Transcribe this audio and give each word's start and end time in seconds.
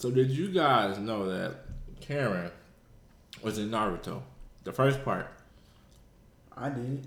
So 0.00 0.10
did 0.10 0.30
you 0.30 0.48
guys 0.48 0.98
know 0.98 1.28
that 1.28 1.56
Karin 2.00 2.50
was 3.42 3.58
in 3.58 3.68
Naruto, 3.68 4.22
the 4.64 4.72
first 4.72 5.04
part? 5.04 5.30
I 6.56 6.70
did. 6.70 7.06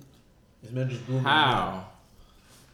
This 0.62 0.71
man 0.71 0.89
just 0.92 1.04
blew. 1.08 1.18
How? 1.18 1.88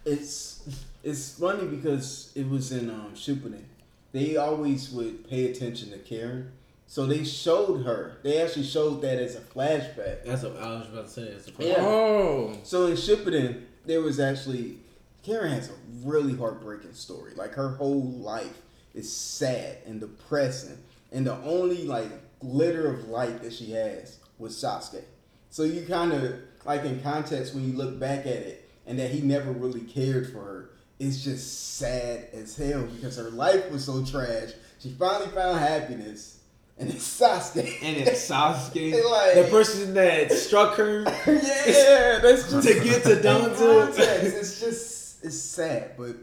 It's 0.03 0.67
it's 1.05 1.39
funny 1.39 1.67
because 1.67 2.33
it 2.35 2.49
was 2.49 2.73
in 2.73 2.89
um 2.89 3.13
Shippuden. 3.15 3.63
They 4.11 4.35
always 4.35 4.91
would 4.91 5.25
pay 5.29 5.51
attention 5.51 5.91
to 5.91 5.97
Karin. 5.99 6.51
So 6.87 7.05
they 7.05 7.23
showed 7.23 7.85
her. 7.85 8.17
They 8.21 8.41
actually 8.41 8.65
showed 8.65 9.01
that 9.03 9.19
as 9.19 9.35
a 9.37 9.39
flashback. 9.39 10.25
That's 10.25 10.43
what 10.43 10.57
I 10.57 10.79
was 10.79 10.87
about 10.89 11.05
to 11.05 11.11
say. 11.11 11.21
It's 11.21 11.47
a 11.47 11.51
Yeah. 11.65 11.75
Oh, 11.79 12.57
So 12.63 12.87
in 12.87 12.97
Shippuden, 12.97 13.63
there 13.85 14.01
was 14.01 14.19
actually 14.19 14.79
Karin 15.23 15.53
has 15.53 15.69
a 15.69 15.73
really 16.03 16.35
heartbreaking 16.35 16.93
story. 16.93 17.31
Like 17.35 17.53
her 17.53 17.69
whole 17.69 18.03
life 18.03 18.57
is 18.93 19.11
sad 19.11 19.77
and 19.85 19.99
depressing, 19.99 20.77
and 21.11 21.25
the 21.25 21.35
only 21.43 21.85
like 21.85 22.09
glitter 22.39 22.87
of 22.91 23.07
light 23.09 23.41
that 23.43 23.53
she 23.53 23.71
has 23.71 24.17
was 24.37 24.55
Sasuke. 24.55 25.03
So 25.49 25.63
you 25.63 25.85
kind 25.85 26.13
of 26.13 26.35
like 26.65 26.83
in 26.83 27.01
context 27.01 27.53
when 27.55 27.69
you 27.69 27.77
look 27.77 27.99
back 27.99 28.19
at 28.21 28.27
it, 28.27 28.69
and 28.85 28.97
that 28.99 29.11
he 29.11 29.21
never 29.21 29.51
really 29.51 29.81
cared 29.81 30.31
for 30.31 30.39
her. 30.39 30.69
It's 30.99 31.23
just 31.23 31.77
sad 31.77 32.27
as 32.33 32.57
hell 32.57 32.83
because 32.83 33.15
her 33.15 33.29
life 33.29 33.71
was 33.71 33.85
so 33.85 34.03
trash. 34.03 34.49
She 34.79 34.89
finally 34.89 35.29
found 35.31 35.59
happiness, 35.59 36.39
and 36.77 36.89
it's 36.89 37.19
Sasuke. 37.19 37.77
And 37.81 37.95
it's 37.97 38.29
Sasuke, 38.29 38.91
Like- 39.09 39.35
the 39.35 39.47
person 39.49 39.93
that 39.93 40.31
struck 40.31 40.75
her. 40.75 41.03
yeah, 41.27 42.19
that's 42.21 42.51
just 42.51 42.67
To 42.67 42.73
get 42.83 43.03
to 43.03 43.17
in 43.17 43.23
Danzo. 43.23 43.97
It's 43.97 44.59
just 44.59 45.23
it's 45.23 45.39
sad, 45.39 45.91
but 45.97 46.15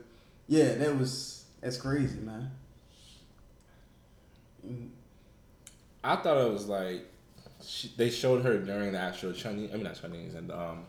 yeah, 0.48 0.74
that 0.74 0.98
was 0.98 1.35
that's 1.66 1.78
crazy, 1.78 2.20
man. 2.20 2.48
I 6.04 6.14
thought 6.14 6.46
it 6.46 6.52
was 6.52 6.66
like 6.68 7.04
she, 7.60 7.90
they 7.96 8.08
showed 8.08 8.44
her 8.44 8.56
during 8.58 8.92
the 8.92 8.98
actual 9.00 9.32
Chinese. 9.32 9.70
I 9.72 9.74
mean, 9.74 9.82
not 9.82 10.00
Chinese 10.00 10.34
and 10.36 10.52
um, 10.52 10.84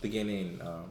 the 0.00 0.08
Guinean. 0.10 0.60
Um, 0.66 0.90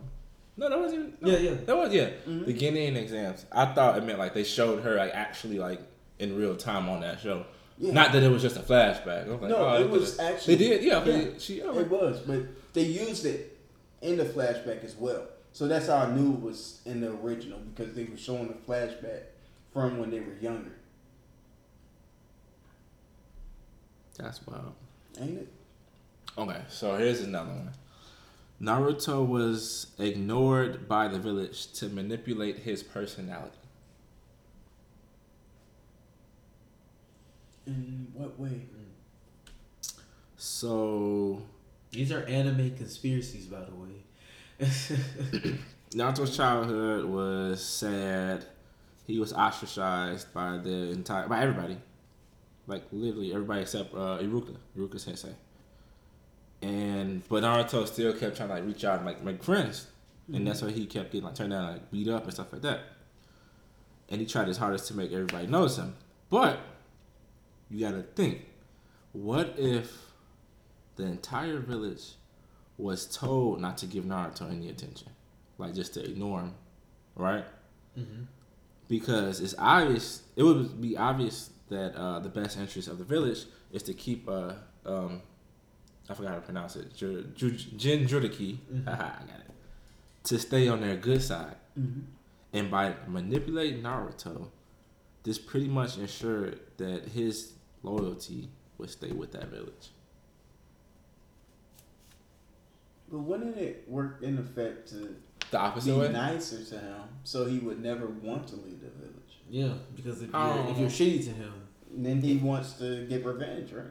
no, 0.55 0.69
that 0.69 0.79
wasn't. 0.79 1.21
No, 1.21 1.29
Yeah, 1.29 1.37
yeah. 1.39 1.53
That 1.65 1.75
was 1.75 1.93
yeah. 1.93 2.09
Mhm. 2.25 2.45
The 2.45 2.53
Guinean 2.53 2.95
exams. 2.95 3.45
I 3.51 3.65
thought 3.65 3.97
it 3.97 4.05
meant 4.05 4.17
like 4.17 4.33
they 4.33 4.45
showed 4.45 4.83
her 4.83 4.95
like 4.95 5.11
actually 5.13 5.59
like 5.59 5.81
in 6.19 6.37
real 6.37 6.55
time 6.55 6.87
on 6.87 7.01
that 7.01 7.19
show. 7.19 7.45
Yeah. 7.77 7.91
Not 7.91 8.13
that 8.13 8.23
it 8.23 8.31
was 8.31 8.41
just 8.41 8.55
a 8.55 8.61
flashback. 8.61 9.27
Like, 9.27 9.41
No, 9.41 9.57
oh, 9.57 9.81
it 9.81 9.89
was 9.89 10.17
actually- 10.19 10.55
They 10.55 10.69
did, 10.69 10.83
yeah. 10.83 11.03
yeah. 11.03 11.03
They, 11.03 11.37
she. 11.37 11.61
Oh, 11.61 11.77
It 11.77 11.89
was, 11.89 12.21
but 12.21 12.43
they 12.73 12.83
used 12.83 13.25
it 13.25 13.57
in 14.01 14.15
the 14.17 14.23
flashback 14.23 14.83
as 14.85 14.95
well. 14.95 15.27
So 15.57 15.67
that's 15.67 15.87
how 15.87 15.95
I 15.97 16.11
knew 16.11 16.33
it 16.33 16.41
was 16.41 16.81
in 16.85 17.01
the 17.01 17.11
original 17.13 17.57
because 17.57 17.95
they 17.95 18.03
were 18.03 18.15
showing 18.15 18.47
the 18.47 18.53
flashback 18.53 19.21
from 19.73 19.97
when 19.97 20.11
they 20.11 20.19
were 20.19 20.35
younger, 20.39 20.73
that's 24.17 24.45
wild. 24.45 24.73
ain't 25.19 25.39
it? 25.39 25.47
Okay, 26.37 26.61
so 26.69 26.95
here's 26.97 27.21
another 27.21 27.49
one. 27.49 27.71
Naruto 28.61 29.25
was 29.27 29.87
ignored 29.97 30.87
by 30.87 31.07
the 31.07 31.17
village 31.17 31.71
to 31.73 31.89
manipulate 31.89 32.59
his 32.59 32.83
personality. 32.83 33.57
In 37.65 38.07
what 38.13 38.39
way? 38.39 38.61
So 40.37 41.41
These 41.91 42.11
are 42.11 42.23
anime 42.25 42.75
conspiracies, 42.77 43.45
by 43.45 43.61
the 43.61 43.75
way. 43.75 44.03
Naruto's 45.91 46.35
childhood 46.35 47.05
was 47.05 47.63
sad. 47.63 48.45
He 49.05 49.19
was 49.19 49.31
ostracized 49.31 50.33
by 50.33 50.57
the 50.57 50.91
entire 50.91 51.27
by 51.27 51.41
everybody, 51.41 51.77
like 52.65 52.83
literally 52.91 53.33
everybody 53.33 53.61
except 53.61 53.93
uh, 53.93 54.17
Iruka, 54.19 54.99
Sensei. 54.99 55.35
And 56.61 57.27
but 57.29 57.43
Naruto 57.43 57.87
still 57.87 58.13
kept 58.13 58.37
trying 58.37 58.49
to 58.49 58.55
like 58.55 58.65
reach 58.65 58.83
out 58.83 58.97
and 58.97 59.05
like 59.05 59.23
make 59.23 59.43
friends, 59.43 59.87
and 60.33 60.45
that's 60.47 60.63
why 60.63 60.71
he 60.71 60.87
kept 60.87 61.11
getting 61.11 61.25
like 61.25 61.35
turned 61.35 61.51
down, 61.51 61.73
like 61.73 61.91
beat 61.91 62.07
up 62.07 62.23
and 62.23 62.33
stuff 62.33 62.51
like 62.51 62.63
that. 62.63 62.79
And 64.09 64.19
he 64.19 64.25
tried 64.25 64.47
his 64.47 64.57
hardest 64.57 64.87
to 64.87 64.95
make 64.95 65.11
everybody 65.11 65.45
notice 65.47 65.77
him, 65.77 65.95
but 66.29 66.59
you 67.69 67.81
got 67.81 67.91
to 67.91 68.01
think, 68.01 68.45
what 69.11 69.53
if 69.57 70.07
the 70.95 71.03
entire 71.03 71.59
village 71.59 72.13
was 72.77 73.05
told 73.05 73.59
not 73.61 73.77
to 73.79 73.85
give 73.85 74.03
Naruto 74.05 74.49
any 74.51 74.69
attention? 74.69 75.09
like 75.59 75.73
just 75.73 75.95
to 75.95 76.03
ignore 76.05 76.41
him, 76.41 76.53
right? 77.15 77.43
mm-hmm. 77.97 78.23
Because 78.87 79.39
it's 79.41 79.55
obvious. 79.57 80.21
It 80.35 80.43
would 80.43 80.79
be 80.79 80.95
obvious 80.95 81.49
that 81.69 81.95
uh, 81.95 82.19
the 82.19 82.29
best 82.29 82.57
interest 82.59 82.87
of 82.87 82.99
the 82.99 83.03
village 83.03 83.45
is 83.71 83.81
to 83.83 83.93
keep. 83.93 84.29
Uh, 84.29 84.53
um, 84.85 85.21
I 86.09 86.13
forgot 86.13 86.29
how 86.29 86.35
to 86.35 86.41
pronounce 86.41 86.75
it. 86.75 86.93
Jin 86.95 87.33
Juriki. 88.07 88.59
Mhm. 88.71 88.87
I 88.87 88.95
got 88.97 89.39
it. 89.39 89.51
To 90.25 90.37
stay 90.39 90.67
on 90.67 90.79
their 90.81 90.95
good 90.95 91.21
side, 91.23 91.55
Mm-hmm. 91.77 92.01
and 92.53 92.71
by 92.71 92.93
manipulating 93.07 93.81
Naruto, 93.83 94.47
this 95.23 95.37
pretty 95.39 95.67
much 95.67 95.97
ensured 95.97 96.59
that 96.77 97.09
his 97.09 97.53
loyalty 97.83 98.49
would 98.77 98.89
stay 98.89 99.11
with 99.11 99.31
that 99.33 99.47
village. 99.49 99.89
But 103.09 103.19
wouldn't 103.19 103.57
it 103.57 103.85
work 103.87 104.19
in 104.21 104.37
effect 104.37 104.89
to 104.89 104.95
The 104.95 105.15
be 105.51 105.57
opposite 105.57 105.95
way. 105.97 106.09
nicer 106.11 106.63
to 106.63 106.79
him 106.79 107.01
so 107.23 107.45
he 107.45 107.59
would 107.59 107.81
never 107.81 108.07
want 108.07 108.47
to 108.49 108.55
leave 108.57 108.81
the 108.81 108.89
village? 108.89 109.13
Yeah, 109.49 109.73
because 109.95 110.21
if 110.21 110.29
you're, 110.29 110.35
Oh. 110.41 110.67
if 110.71 110.77
you're 110.77 110.87
oh. 110.87 110.91
shitty 110.91 111.23
to 111.25 111.31
him, 111.31 111.53
And 111.95 112.05
then 112.05 112.21
he 112.21 112.35
wants 112.37 112.73
to 112.79 113.05
get 113.07 113.25
revenge, 113.25 113.71
right? 113.71 113.85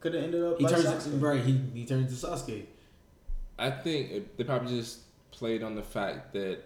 Could 0.00 0.14
have 0.14 0.24
ended 0.24 0.42
up 0.42 0.56
he 0.58 0.64
like 0.64 0.74
turns 0.74 0.86
Sasuke. 0.86 1.20
right. 1.20 1.44
He 1.44 1.60
he 1.74 1.84
turns 1.84 2.18
to 2.18 2.26
Sasuke. 2.26 2.64
I 3.58 3.70
think 3.70 4.10
it, 4.10 4.36
they 4.38 4.44
probably 4.44 4.74
just 4.78 5.00
played 5.32 5.62
on 5.62 5.74
the 5.74 5.82
fact 5.82 6.32
that 6.32 6.60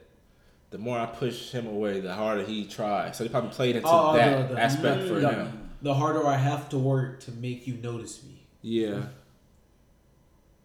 the 0.71 0.79
more 0.79 0.97
I 0.99 1.07
push 1.07 1.51
him 1.51 1.67
away, 1.67 1.99
the 2.01 2.15
harder 2.15 2.45
he 2.45 2.67
tries. 2.67 3.17
So 3.17 3.25
they 3.25 3.31
probably 3.31 3.51
played 3.51 3.75
into 3.77 3.89
Oh, 3.89 4.11
oh 4.11 4.17
that 4.17 4.49
the- 4.49 4.55
the- 4.55 4.61
aspect 4.61 5.09
for 5.09 5.15
the- 5.21 5.29
him. 5.33 5.71
The 5.83 5.95
harder 5.95 6.25
I 6.27 6.37
have 6.37 6.69
to 6.69 6.79
work 6.79 7.21
to 7.21 7.33
make 7.33 7.67
you 7.67 7.75
notice 7.75 8.23
me. 8.23 8.47
Yeah. 8.63 9.07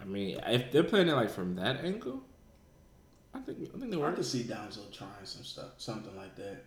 I 0.06 0.08
mean, 0.08 0.40
if 0.46 0.72
they're 0.72 0.84
playing 0.84 1.08
it 1.08 1.14
like 1.14 1.32
from 1.32 1.56
that 1.56 1.84
angle, 1.84 2.22
I 3.34 3.40
think 3.40 3.58
I 3.76 3.80
think 3.80 3.92
they 3.92 3.98
I 3.98 4.00
work. 4.00 4.16
could 4.16 4.26
see 4.26 4.44
Danzo 4.44 4.92
trying 4.94 5.26
some 5.26 5.44
stuff, 5.44 5.72
something 5.78 6.16
like 6.16 6.36
that. 6.36 6.64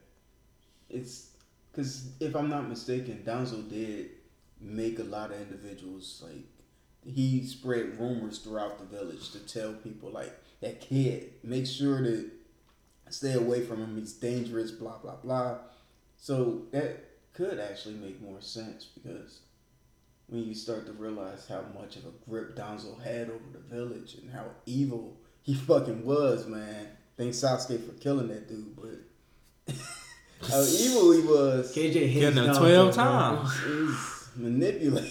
It's 0.91 1.31
because 1.71 2.11
if 2.21 2.35
I'm 2.35 2.49
not 2.49 2.69
mistaken, 2.69 3.23
Danzo 3.25 3.69
did 3.69 4.11
make 4.61 4.99
a 4.99 5.05
lot 5.05 5.31
of 5.31 5.41
individuals 5.41 6.23
like 6.27 6.45
he 7.05 7.47
spread 7.47 7.99
rumors 7.99 8.39
throughout 8.41 8.79
the 8.79 8.85
village 8.85 9.31
to 9.31 9.39
tell 9.41 9.73
people 9.75 10.11
like 10.11 10.33
that 10.61 10.81
kid, 10.81 11.33
make 11.45 11.67
sure 11.67 12.03
to 12.03 12.31
stay 13.09 13.35
away 13.35 13.65
from 13.65 13.79
him. 13.83 13.97
He's 13.97 14.15
dangerous. 14.15 14.73
Blah 14.73 14.99
blah 14.99 15.17
blah. 15.17 15.59
So 16.17 16.63
that 16.73 17.05
could 17.33 17.61
actually 17.61 17.95
make 17.95 18.21
more 18.21 18.41
sense 18.41 18.85
because 18.85 19.41
when 20.29 20.45
you 20.45 20.55
start 20.55 20.87
to 20.87 20.93
realize 20.93 21.47
how 21.49 21.63
much 21.79 21.97
of 21.97 22.05
a 22.05 22.11
grip 22.29 22.55
Danzo 22.57 23.01
had 23.03 23.29
over 23.31 23.45
the 23.53 23.59
village 23.75 24.15
and 24.23 24.31
how 24.31 24.45
evil 24.67 25.17
he 25.43 25.55
fucking 25.55 26.05
was, 26.05 26.47
man. 26.47 26.87
Thanks 27.17 27.39
Sasuke 27.39 27.85
for 27.85 27.93
killing 27.99 28.29
that 28.29 28.49
dude, 28.49 28.77
but 28.77 29.75
how 30.49 30.63
evil 30.63 31.13
he 31.13 31.21
was. 31.23 31.75
KJ 31.75 32.09
hates 32.09 32.21
Getting 32.37 32.45
him 32.45 32.55
12 32.55 32.95
times. 32.95 33.51
He's 33.65 34.29
manipulated. 34.37 35.11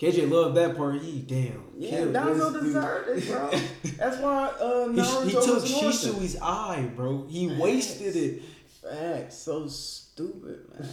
KJ 0.00 0.30
loved 0.30 0.56
that 0.56 0.76
part. 0.78 1.02
He 1.02 1.20
damn. 1.20 1.62
Yeah, 1.76 1.90
killed 1.90 2.14
Danzo 2.14 2.52
this 2.54 2.62
dude. 2.62 2.62
deserved 2.64 3.08
it, 3.10 3.28
bro. 3.28 3.50
That's 3.98 4.16
why 4.16 4.46
uh, 4.46 4.88
He, 4.88 4.94
Naruto 4.98 5.24
he 5.26 5.30
took 5.32 5.46
was. 5.62 5.70
Shisui's 5.70 6.36
eye, 6.40 6.90
bro. 6.96 7.26
He 7.28 7.48
Facts. 7.48 7.60
wasted 7.60 8.16
it. 8.16 8.42
Facts, 8.82 9.36
so 9.36 9.66
stupid, 9.68 10.60
man. 10.72 10.88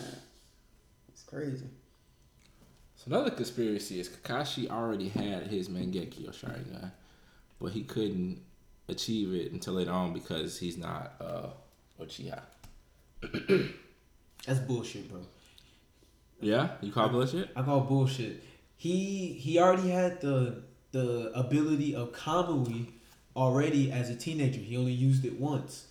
It's 1.08 1.24
crazy. 1.24 1.68
Another 3.08 3.32
conspiracy 3.32 4.02
is 4.02 4.10
Kakashi 4.10 4.70
already 4.70 5.08
had 5.08 5.48
his 5.48 5.70
Mangekyo 5.70 6.30
Sharingan, 6.34 6.92
but 7.58 7.72
he 7.72 7.84
couldn't 7.84 8.42
achieve 8.90 9.34
it 9.34 9.54
until 9.54 9.76
later 9.76 9.92
on 9.92 10.12
because 10.12 10.60
he's 10.60 10.78
not 10.78 11.14
uh 11.22 11.48
Uchiha. 12.02 12.42
That's 14.46 14.60
bullshit, 14.60 15.10
bro. 15.10 15.22
Yeah, 16.42 16.72
you 16.82 16.92
call 16.92 17.08
bullshit? 17.08 17.50
I 17.56 17.62
call 17.64 17.80
bullshit. 17.80 18.44
He 18.76 19.32
he 19.40 19.58
already 19.58 19.90
had 19.90 20.20
the 20.20 20.64
the 20.92 21.32
ability 21.34 21.96
of 21.96 22.12
Kamui 22.12 22.88
already 23.38 23.90
as 23.90 24.10
a 24.10 24.16
teenager. 24.16 24.60
He 24.60 24.76
only 24.76 24.92
used 24.92 25.24
it 25.24 25.40
once. 25.40 25.88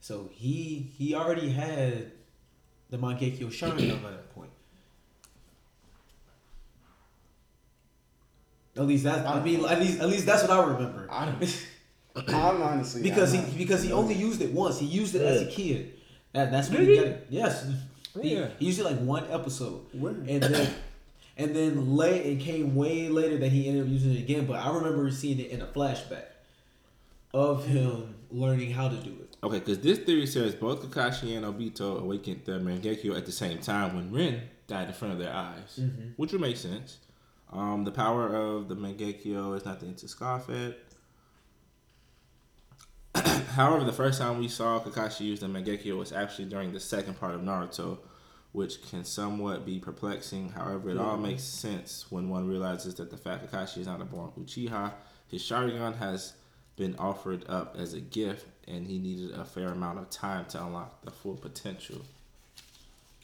So 0.00 0.30
he 0.32 0.92
he 0.96 1.12
already 1.12 1.50
had 1.50 2.12
the 2.88 2.98
Mangekyo 2.98 3.48
Sharingan 3.48 4.00
by 4.00 4.10
that 4.10 4.32
point. 4.32 4.51
At 8.82 8.88
least 8.88 9.04
that 9.04 9.26
I 9.26 9.42
mean 9.42 9.64
at 9.64 9.78
least 9.80 10.00
at 10.00 10.08
least 10.08 10.26
that's 10.26 10.42
what 10.42 10.50
I 10.50 10.64
remember. 10.64 11.08
I 11.10 11.26
don't. 11.26 11.66
I'm 12.28 12.60
honestly 12.60 13.02
because 13.02 13.32
I'm 13.32 13.40
he 13.40 13.46
not- 13.46 13.58
because 13.58 13.82
he 13.82 13.92
only 13.92 14.14
used 14.14 14.42
it 14.42 14.52
once. 14.52 14.78
He 14.78 14.86
used 14.86 15.14
it 15.14 15.22
as 15.22 15.42
a 15.42 15.46
kid. 15.46 15.94
That 16.32 16.50
that's 16.50 16.68
when 16.68 16.80
Did 16.80 16.88
he 16.88 16.94
he? 16.94 17.00
got 17.00 17.06
it. 17.08 17.26
Yes. 17.30 17.66
He, 18.20 18.34
Yeah. 18.34 18.48
he 18.58 18.66
used 18.66 18.80
it 18.80 18.84
like 18.84 18.98
one 18.98 19.24
episode, 19.30 19.86
Where? 19.92 20.12
and 20.12 20.42
then 20.42 20.74
and 21.36 21.56
then 21.56 21.96
late 21.96 22.26
it 22.26 22.40
came 22.40 22.74
way 22.74 23.08
later 23.08 23.38
that 23.38 23.50
he 23.50 23.68
ended 23.68 23.84
up 23.84 23.88
using 23.88 24.12
it 24.12 24.18
again. 24.18 24.46
But 24.46 24.56
I 24.56 24.74
remember 24.74 25.10
seeing 25.10 25.38
it 25.38 25.50
in 25.50 25.62
a 25.62 25.66
flashback 25.66 26.24
of 27.32 27.64
him 27.64 28.14
learning 28.30 28.72
how 28.72 28.88
to 28.88 28.96
do 28.96 29.10
it. 29.10 29.36
Okay, 29.42 29.58
because 29.58 29.78
this 29.80 29.98
theory 30.00 30.26
says 30.26 30.54
both 30.54 30.82
Kakashi 30.82 31.36
and 31.36 31.44
Obito 31.46 32.00
awakened 32.00 32.42
the 32.44 32.52
Mangekyo 32.52 33.16
at 33.16 33.26
the 33.26 33.32
same 33.32 33.58
time 33.58 33.96
when 33.96 34.12
Rin 34.12 34.42
died 34.66 34.88
in 34.88 34.94
front 34.94 35.14
of 35.14 35.18
their 35.20 35.32
eyes, 35.34 35.78
mm-hmm. 35.80 36.10
which 36.16 36.32
would 36.32 36.40
make 36.40 36.56
sense. 36.56 36.98
Um, 37.52 37.84
the 37.84 37.90
power 37.90 38.34
of 38.34 38.68
the 38.68 38.76
Mangekyo 38.76 39.56
is 39.56 39.64
nothing 39.64 39.94
to 39.96 40.08
scoff 40.08 40.48
at. 40.48 40.78
However, 43.50 43.84
the 43.84 43.92
first 43.92 44.18
time 44.18 44.38
we 44.38 44.48
saw 44.48 44.80
Kakashi 44.80 45.20
use 45.20 45.40
the 45.40 45.46
Mangekyo 45.46 45.98
was 45.98 46.12
actually 46.12 46.46
during 46.46 46.72
the 46.72 46.80
second 46.80 47.20
part 47.20 47.34
of 47.34 47.42
Naruto, 47.42 47.98
which 48.52 48.82
can 48.88 49.04
somewhat 49.04 49.66
be 49.66 49.78
perplexing. 49.78 50.50
However, 50.50 50.90
it 50.90 50.98
all 50.98 51.18
makes 51.18 51.42
sense 51.42 52.06
when 52.10 52.30
one 52.30 52.48
realizes 52.48 52.94
that 52.94 53.10
the 53.10 53.18
fact 53.18 53.42
that 53.42 53.52
Kakashi 53.52 53.78
is 53.78 53.86
not 53.86 54.00
a 54.00 54.04
born 54.04 54.30
Uchiha, 54.38 54.92
his 55.28 55.42
Sharingan 55.42 55.98
has 55.98 56.32
been 56.76 56.96
offered 56.96 57.44
up 57.48 57.76
as 57.78 57.92
a 57.92 58.00
gift, 58.00 58.46
and 58.66 58.86
he 58.86 58.98
needed 58.98 59.32
a 59.32 59.44
fair 59.44 59.68
amount 59.68 59.98
of 59.98 60.08
time 60.08 60.46
to 60.46 60.64
unlock 60.64 61.04
the 61.04 61.10
full 61.10 61.36
potential. 61.36 62.00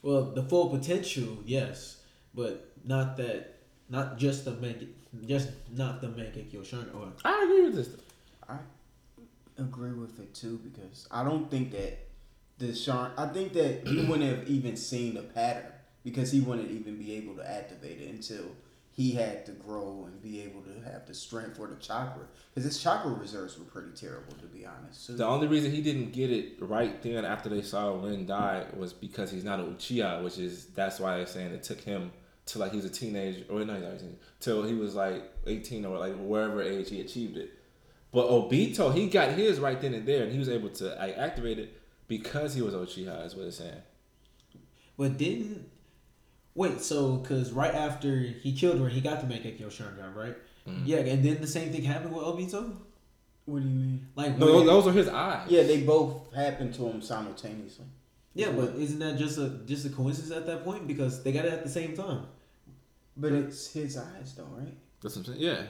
Well, 0.03 0.25
the 0.25 0.43
full 0.43 0.69
potential, 0.69 1.39
yes, 1.47 2.03
but 2.35 2.71
not 2.85 3.17
that, 3.17 3.58
not 3.89 4.19
just 4.19 4.45
the 4.45 4.53
mega, 4.53 4.87
just 5.27 5.51
not 5.75 6.01
the 6.01 6.09
Mangekyo 6.09 6.61
Sharingan. 6.61 6.95
Or 6.95 7.13
I 7.25 7.45
agree 7.45 7.65
with 7.65 7.75
this. 7.75 7.91
I 8.49 8.59
agree 9.59 9.93
with 9.93 10.19
it 10.19 10.35
too 10.35 10.61
because 10.63 11.09
I 11.11 11.25
don't 11.25 11.51
think 11.51 11.73
that 11.73 11.99
the 12.59 12.75
Sean. 12.75 13.11
I 13.17 13.27
think 13.27 13.53
that 13.55 13.87
he 13.87 14.05
wouldn't 14.09 14.29
have 14.29 14.49
even 14.49 14.77
seen 14.77 15.15
the 15.15 15.23
pattern 15.23 15.73
because 16.05 16.31
he 16.31 16.41
wouldn't 16.41 16.71
even 16.71 16.97
be 16.97 17.15
able 17.15 17.35
to 17.37 17.51
activate 17.51 18.01
it 18.01 18.11
until 18.11 18.45
he 18.91 19.13
had 19.13 19.47
to 19.47 19.53
grow 19.53 20.07
and 20.07 20.21
be 20.21 20.43
able 20.43 20.61
to 20.63 20.91
have 20.91 21.07
the 21.07 21.15
strength 21.15 21.57
for 21.57 21.69
the 21.69 21.77
chakra 21.77 22.25
because 22.53 22.65
his 22.65 22.83
chakra 22.83 23.13
reserves 23.13 23.57
were 23.57 23.65
pretty 23.65 23.93
terrible 23.93 24.33
to 24.33 24.47
be 24.47 24.67
honest. 24.67 25.07
So, 25.07 25.13
The 25.13 25.25
only 25.25 25.47
reason 25.47 25.71
he 25.71 25.81
didn't 25.83 26.13
get 26.13 26.31
it 26.31 26.55
right 26.59 27.01
then 27.01 27.25
after 27.25 27.49
they 27.49 27.63
saw 27.63 27.95
Rin 28.03 28.27
die 28.27 28.67
was 28.77 28.93
because 28.93 29.31
he's 29.31 29.45
not 29.45 29.61
a 29.61 29.63
Uchiha, 29.63 30.25
which 30.25 30.39
is 30.39 30.67
that's 30.67 30.99
why 30.99 31.17
they're 31.17 31.27
saying 31.27 31.53
it 31.53 31.63
took 31.63 31.81
him 31.81 32.11
till 32.49 32.61
like 32.61 32.71
he 32.73 32.77
was 32.79 32.85
a 32.87 32.91
teenager 32.91 33.45
or 33.49 33.65
no, 33.65 33.75
he's 33.75 33.83
not 33.85 33.93
a 33.93 33.99
teenager, 33.99 34.19
till 34.41 34.63
he 34.65 34.75
was 34.75 34.95
like 34.95 35.23
eighteen 35.47 35.85
or 35.85 35.99
like 35.99 36.15
wherever 36.17 36.61
age 36.63 36.91
he 36.91 37.01
achieved 37.01 37.37
it. 37.37 37.51
But 38.11 38.27
Obito, 38.29 38.93
he 38.95 39.07
got 39.09 39.33
his 39.33 39.61
right 39.61 39.81
then 39.81 39.93
and 39.95 40.07
there, 40.07 40.23
and 40.25 40.33
he 40.33 40.39
was 40.39 40.49
able 40.49 40.71
to 40.71 40.85
like, 40.99 41.17
activate 41.19 41.59
it 41.59 41.79
because 42.09 42.55
he 42.55 42.63
was 42.63 42.75
Uchiha. 42.75 43.27
Is 43.27 43.37
what 43.37 43.47
it's 43.47 43.59
saying. 43.59 43.83
but 44.97 45.17
didn't 45.19 45.69
wait. 46.55 46.81
So 46.81 47.17
because 47.17 47.53
right 47.53 47.75
after 47.75 48.19
he 48.19 48.53
killed 48.55 48.81
her, 48.81 48.89
he 48.89 49.01
got 49.01 49.21
the 49.21 49.27
Mangekyo 49.33 49.67
Sharingan, 49.69 50.15
right? 50.17 50.37
Mm-hmm. 50.67 50.83
Yeah, 50.87 50.99
and 50.99 51.25
then 51.25 51.41
the 51.41 51.47
same 51.47 51.71
thing 51.73 51.83
happened 51.83 52.15
with 52.15 52.25
Obito. 52.25 52.77
what 53.47 53.63
do 53.63 53.69
you 53.69 53.75
mean? 53.75 54.09
Like 54.17 54.39
No, 54.39 54.47
when- 54.47 54.67
those, 54.67 54.85
those 54.85 54.87
are 54.89 54.93
his 54.97 55.09
eyes. 55.09 55.47
Yeah, 55.51 55.63
they 55.65 55.83
both 55.83 56.33
happened 56.35 56.75
to 56.75 56.89
him 56.89 57.01
simultaneously. 57.03 57.87
yeah, 58.35 58.51
but 58.53 58.75
isn't 58.77 58.99
that 59.01 59.19
just 59.19 59.39
a 59.39 59.49
just 59.67 59.85
a 59.87 59.91
coincidence 59.91 60.33
at 60.33 60.47
that 60.47 60.65
point 60.65 60.87
because 60.87 61.23
they 61.23 61.33
got 61.33 61.45
it 61.45 61.53
at 61.53 61.63
the 61.63 61.71
same 61.71 61.95
time? 61.97 62.23
But 63.19 63.33
it's 63.33 63.73
his 63.73 63.97
eyes 63.99 64.35
though, 64.37 64.45
right? 64.57 64.75
That's 65.03 65.17
what 65.17 65.27
I'm 65.29 65.35
saying. 65.35 65.41
Yeah, 65.45 65.63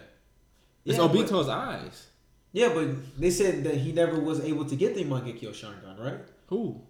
it's 0.85 0.99
Yeah, 0.99 1.07
but- 1.09 1.17
Obito's 1.17 1.49
eyes. 1.49 2.07
Yeah, 2.53 2.71
but 2.75 3.21
they 3.21 3.31
said 3.31 3.63
that 3.65 3.75
he 3.77 3.93
never 3.93 4.19
was 4.21 4.41
able 4.41 4.65
to 4.65 4.75
get 4.77 4.95
the 4.95 5.05
Mangekyo 5.05 5.51
Sharingan, 5.51 5.99
right? 5.99 6.21
Who? 6.47 6.81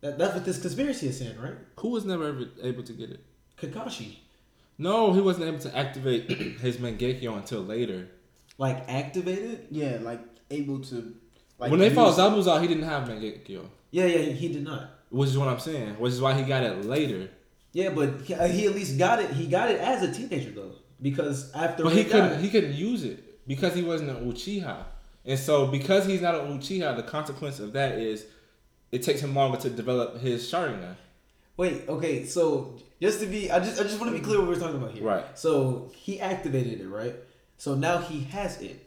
That, 0.00 0.18
that's 0.18 0.34
what 0.34 0.44
this 0.44 0.60
conspiracy 0.62 1.08
is 1.08 1.18
saying, 1.18 1.36
right? 1.38 1.54
Who 1.80 1.88
was 1.90 2.04
never 2.04 2.28
ever 2.28 2.44
able 2.62 2.82
to 2.84 2.92
get 2.92 3.10
it? 3.10 3.20
Kakashi. 3.60 4.16
No, 4.78 5.12
he 5.12 5.20
wasn't 5.20 5.46
able 5.46 5.58
to 5.58 5.76
activate 5.76 6.30
his 6.60 6.76
Mangekyo 6.78 7.36
until 7.36 7.60
later. 7.62 8.08
Like 8.56 8.88
activated? 8.88 9.66
Yeah, 9.70 9.98
like 10.00 10.20
able 10.50 10.80
to. 10.80 11.14
Like 11.58 11.70
when 11.70 11.80
they 11.80 11.90
fought 11.90 12.16
Zabuza, 12.16 12.60
he 12.62 12.68
didn't 12.68 12.84
have 12.84 13.08
Mangekyo. 13.08 13.66
Yeah, 13.90 14.06
yeah, 14.06 14.32
he 14.32 14.48
did 14.48 14.64
not. 14.64 14.90
Which 15.10 15.30
is 15.30 15.36
what 15.38 15.48
I'm 15.48 15.58
saying. 15.58 15.98
Which 15.98 16.12
is 16.12 16.20
why 16.20 16.34
he 16.34 16.44
got 16.44 16.62
it 16.62 16.84
later. 16.84 17.28
Yeah, 17.72 17.90
but 17.90 18.22
he, 18.22 18.34
uh, 18.34 18.48
he 18.48 18.66
at 18.66 18.74
least 18.74 18.98
got 18.98 19.20
it. 19.22 19.30
He 19.30 19.46
got 19.46 19.70
it 19.70 19.80
as 19.80 20.02
a 20.02 20.12
teenager 20.12 20.50
though, 20.50 20.72
because 21.00 21.52
after 21.52 21.84
But 21.84 21.92
he 21.92 22.00
Rin 22.02 22.10
couldn't 22.10 22.28
died- 22.30 22.40
he 22.40 22.50
couldn't 22.50 22.74
use 22.74 23.04
it 23.04 23.46
because 23.46 23.74
he 23.74 23.82
wasn't 23.82 24.10
an 24.10 24.30
Uchiha. 24.30 24.76
And 25.24 25.38
so 25.38 25.66
because 25.66 26.06
he's 26.06 26.20
not 26.22 26.34
an 26.34 26.58
Uchiha, 26.58 26.96
the 26.96 27.02
consequence 27.02 27.60
of 27.60 27.72
that 27.74 27.98
is 27.98 28.26
it 28.90 29.02
takes 29.02 29.20
him 29.20 29.34
longer 29.34 29.56
to 29.58 29.70
develop 29.70 30.20
his 30.20 30.50
Sharingan. 30.50 30.96
Wait, 31.56 31.88
okay, 31.88 32.24
so 32.24 32.74
just 33.02 33.20
to 33.20 33.26
be, 33.26 33.50
I 33.50 33.60
just, 33.60 33.78
I 33.78 33.84
just 33.84 34.00
want 34.00 34.12
to 34.12 34.18
be 34.18 34.24
clear 34.24 34.38
what 34.40 34.48
we're 34.48 34.58
talking 34.58 34.76
about 34.76 34.92
here. 34.92 35.04
Right. 35.04 35.38
So 35.38 35.92
he 35.94 36.18
activated 36.20 36.80
it, 36.80 36.88
right? 36.88 37.14
So 37.58 37.74
now 37.74 37.98
he 37.98 38.24
has 38.24 38.60
it. 38.62 38.86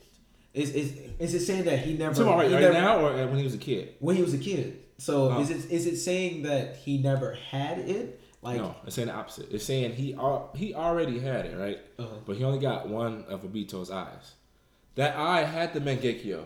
Is 0.54 0.72
is 0.72 0.98
is 1.20 1.34
it 1.34 1.40
saying 1.46 1.64
that 1.66 1.80
he 1.80 1.94
never? 1.98 2.14
So 2.14 2.26
right, 2.36 2.48
he 2.48 2.54
right 2.54 2.62
never- 2.62 2.74
now 2.74 3.00
or 3.06 3.14
when 3.28 3.38
he 3.38 3.44
was 3.44 3.54
a 3.56 3.58
kid? 3.60 3.96
when 4.00 4.16
he 4.16 4.22
was 4.22 4.34
a 4.34 4.38
kid. 4.38 4.80
So 4.98 5.32
Oh. 5.32 5.42
is 5.42 5.50
it 5.50 5.72
is 5.72 5.86
it 5.88 5.98
saying 5.98 6.44
that 6.44 6.78
he 6.78 6.98
never 7.00 7.34
had 7.50 7.80
it? 7.80 8.20
Like, 8.44 8.58
no, 8.58 8.76
it's 8.86 8.96
saying 8.96 9.08
the 9.08 9.14
opposite. 9.14 9.52
It's 9.52 9.66
saying 9.66 9.94
he 9.94 10.14
al- 10.16 10.52
he 10.56 10.76
already 10.76 11.20
had 11.20 11.46
it, 11.46 11.58
right? 11.58 11.80
uh 11.98 12.20
But 12.26 12.36
he 12.38 12.44
only 12.44 12.60
got 12.60 12.88
one 12.90 13.24
of 13.30 13.44
Obito's 13.44 13.90
eyes. 13.90 14.34
That 14.96 15.16
eye 15.16 15.44
had 15.44 15.74
the 15.74 15.80
Mangekyo. 15.80 16.44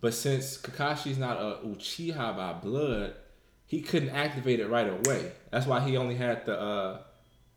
But 0.00 0.14
since 0.14 0.56
Kakashi's 0.58 1.18
not 1.18 1.36
a 1.38 1.58
Uchiha 1.66 2.36
by 2.36 2.52
blood, 2.54 3.14
he 3.66 3.80
couldn't 3.80 4.10
activate 4.10 4.60
it 4.60 4.68
right 4.68 4.88
away. 4.88 5.32
That's 5.50 5.66
why 5.66 5.80
he 5.80 5.96
only 5.96 6.16
had 6.16 6.44
the 6.46 6.60
uh 6.60 6.98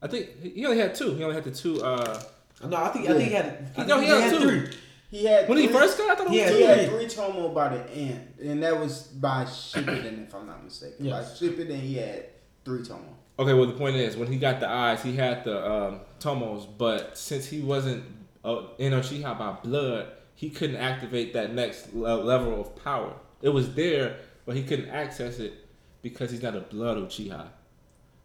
I 0.02 0.08
think 0.08 0.42
he 0.42 0.66
only 0.66 0.78
had 0.80 0.96
two. 0.96 1.14
He 1.16 1.24
only 1.24 1.36
had 1.36 1.44
the 1.44 1.52
two 1.52 1.82
uh 1.84 2.22
no, 2.64 2.78
I 2.78 2.88
think 2.90 3.10
I 3.10 3.14
think 3.14 3.28
he 3.30 3.34
had. 3.36 3.68
I 3.78 3.84
No, 3.86 3.98
think 4.00 4.08
he 4.14 4.22
had 4.22 4.30
two. 4.32 4.40
three. 4.50 4.78
He 5.12 5.26
had 5.26 5.48
when 5.50 5.58
he 5.58 5.68
first 5.68 5.98
got 5.98 6.12
I 6.12 6.16
thought 6.16 6.28
it 6.28 6.32
He 6.34 6.38
had 6.40 6.54
He 6.54 6.62
had 6.64 6.90
three. 6.90 7.06
three 7.06 7.08
Tomo 7.10 7.50
by 7.50 7.70
the 7.78 7.92
end, 7.92 8.34
and 8.42 8.64
that 8.64 8.80
was 8.80 9.04
by 9.04 9.44
Shippuden, 9.46 10.28
if 10.28 10.34
I'm 10.34 10.48
not 10.48 10.64
mistaken. 10.64 11.06
Yes. 11.06 11.40
By 11.40 11.48
Shippuden, 11.48 11.80
he 11.80 11.96
had 11.96 12.26
three 12.64 12.84
Tomo. 12.84 13.14
Okay, 13.38 13.54
well 13.54 13.66
the 13.66 13.74
point 13.74 13.98
is 13.98 14.16
when 14.16 14.32
he 14.32 14.38
got 14.38 14.60
the 14.60 14.70
eyes, 14.70 15.04
he 15.04 15.16
had 15.16 15.44
the 15.44 15.70
um, 15.70 16.00
Tomos, 16.20 16.66
but 16.78 17.18
since 17.18 17.46
he 17.46 17.60
wasn't 17.60 18.04
uh, 18.46 18.62
in 18.78 18.94
Uchiha 18.94 19.38
by 19.38 19.52
blood, 19.62 20.08
he 20.36 20.50
couldn't 20.50 20.78
activate 20.78 21.34
that 21.34 21.54
next 21.54 21.94
le- 21.94 22.24
level 22.24 22.60
of 22.62 22.76
power. 22.84 23.14
It 23.42 23.50
was 23.50 23.76
there, 23.76 24.18
but 24.46 24.56
he 24.56 24.64
couldn't 24.64 24.90
access 24.90 25.40
it 25.40 25.54
because 26.02 26.32
he's 26.32 26.42
not 26.42 26.56
a 26.56 26.62
blood 26.62 26.98
Uchiha. 26.98 27.48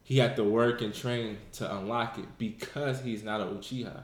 He 0.04 0.18
had 0.18 0.36
to 0.36 0.44
work 0.44 0.80
and 0.82 0.94
train 0.94 1.38
to 1.52 1.76
unlock 1.76 2.18
it 2.18 2.26
because 2.38 3.00
he's 3.02 3.22
not 3.22 3.40
a 3.40 3.44
Uchiha. 3.44 4.02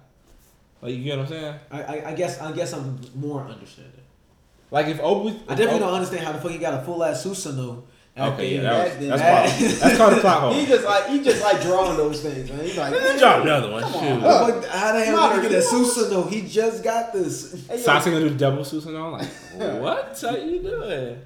Like 0.83 0.95
you 0.95 1.05
get 1.05 1.19
what 1.19 1.27
I'm 1.27 1.29
saying? 1.29 1.55
I, 1.71 1.83
I 1.83 2.09
I 2.11 2.15
guess 2.15 2.41
I 2.41 2.53
guess 2.53 2.73
I'm 2.73 3.01
more 3.15 3.43
understanding. 3.43 4.03
Like 4.71 4.89
if 4.89 5.01
Obi, 5.01 5.31
I 5.49 5.55
definitely 5.55 5.81
don't 5.81 5.95
understand 5.95 6.25
how 6.27 6.33
the 6.33 6.39
fuck 6.39 6.51
he 6.51 6.59
got 6.59 6.75
a 6.75 6.85
full 6.85 7.03
ass 7.03 7.25
Susanoo. 7.25 7.83
Okay, 8.19 8.55
yeah, 8.55 8.63
That- 8.63 8.99
that 8.99 8.99
was, 8.99 9.09
that- 9.09 9.19
that's, 9.19 9.59
called, 9.61 9.81
that's 9.81 9.97
called 9.99 10.13
a 10.15 10.21
plot 10.21 10.41
hole. 10.41 10.53
He 10.55 10.65
just 10.67 10.85
like 10.87 11.07
he 11.09 11.23
just 11.23 11.43
like 11.43 11.61
drawing 11.61 11.97
those 11.99 12.23
things, 12.23 12.51
man. 12.51 12.61
He's 12.65 12.77
like, 12.79 12.93
man, 12.93 13.19
Drop 13.19 13.43
another 13.43 13.71
one. 13.71 13.83
come 13.83 13.93
shoot. 13.93 14.01
on. 14.01 14.21
But 14.23 14.65
how 14.71 14.93
the 14.95 15.05
hell 15.05 15.29
did 15.35 15.43
he 15.45 15.49
get 15.51 15.65
a 15.65 15.73
Mario, 15.73 15.89
Susanoo? 15.89 16.31
He 16.31 16.49
just 16.49 16.83
got 16.83 17.13
this. 17.13 17.67
Hey, 17.69 17.77
yo, 17.79 17.83
Sasuke 17.85 18.05
gonna 18.13 18.21
do 18.31 18.35
double 18.35 18.63
Susanoo? 18.63 19.13
Like 19.13 19.81
what? 19.83 20.19
How 20.21 20.37
you 20.37 20.63
doing? 20.63 21.23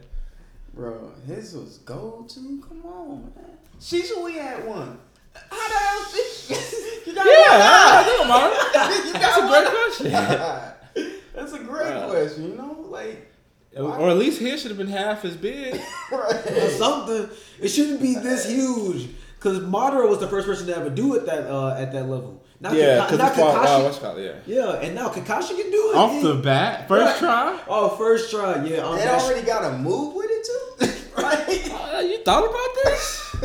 bro, 0.74 1.12
his 1.26 1.54
was 1.54 1.78
gold 1.78 2.28
too. 2.28 2.60
Come 2.68 2.84
on, 2.84 3.22
man. 3.36 3.56
Shisui 3.80 4.34
had 4.40 4.66
one. 4.66 4.98
How 5.32 5.68
the 5.68 5.74
hell 5.74 6.04
she? 6.12 6.54
you 7.06 7.14
got 7.14 7.24
Yeah, 7.24 7.32
I 7.52 8.04
know, 8.06 8.24
man. 8.26 9.12
That's 9.12 9.36
a 9.36 9.40
got 9.40 9.48
great 9.48 9.68
question. 9.70 11.14
That's 11.34 11.52
a 11.52 11.58
great 11.58 11.94
Right. 11.94 12.10
question. 12.10 12.50
You 12.50 12.56
know, 12.56 12.84
like 12.88 13.29
Or 13.76 14.10
at 14.10 14.16
least 14.16 14.40
his 14.40 14.60
should 14.62 14.70
have 14.70 14.78
been 14.78 14.88
half 14.88 15.24
as 15.24 15.36
big. 15.36 15.74
or 16.12 16.20
right. 16.22 16.70
something. 16.72 17.28
It 17.60 17.68
shouldn't 17.68 18.00
be 18.02 18.14
this 18.14 18.48
huge. 18.48 19.08
Cause 19.38 19.60
Madara 19.60 20.06
was 20.08 20.18
the 20.18 20.26
first 20.28 20.46
person 20.46 20.66
to 20.66 20.76
ever 20.76 20.90
do 20.90 21.14
it 21.14 21.24
that 21.26 21.46
uh, 21.50 21.74
at 21.78 21.92
that 21.92 22.04
level. 22.08 22.44
Not 22.62 22.72
Kaka- 22.72 23.16
not 23.16 23.32
Kakashi. 23.32 24.00
called, 24.02 24.18
yeah. 24.20 24.32
yeah, 24.44 24.72
and 24.82 24.94
now 24.94 25.08
Kakashi 25.08 25.56
can 25.56 25.70
do 25.70 25.92
it. 25.92 25.96
Off 25.96 26.12
He- 26.12 26.22
the 26.22 26.34
bat, 26.34 26.86
first 26.88 27.22
Right. 27.22 27.54
try. 27.56 27.60
Oh, 27.66 27.88
first 27.96 28.30
try. 28.30 28.62
Yeah, 28.66 28.80
um, 28.80 28.96
They 28.96 29.04
that's- 29.04 29.24
already 29.24 29.46
got 29.46 29.64
a 29.64 29.78
move 29.78 30.14
with 30.14 30.26
it 30.30 30.46
too, 30.46 31.12
right? 31.22 31.94
Uh, 31.94 32.00
you 32.00 32.18
thought 32.22 32.44
about 32.44 32.68
this? 32.84 33.36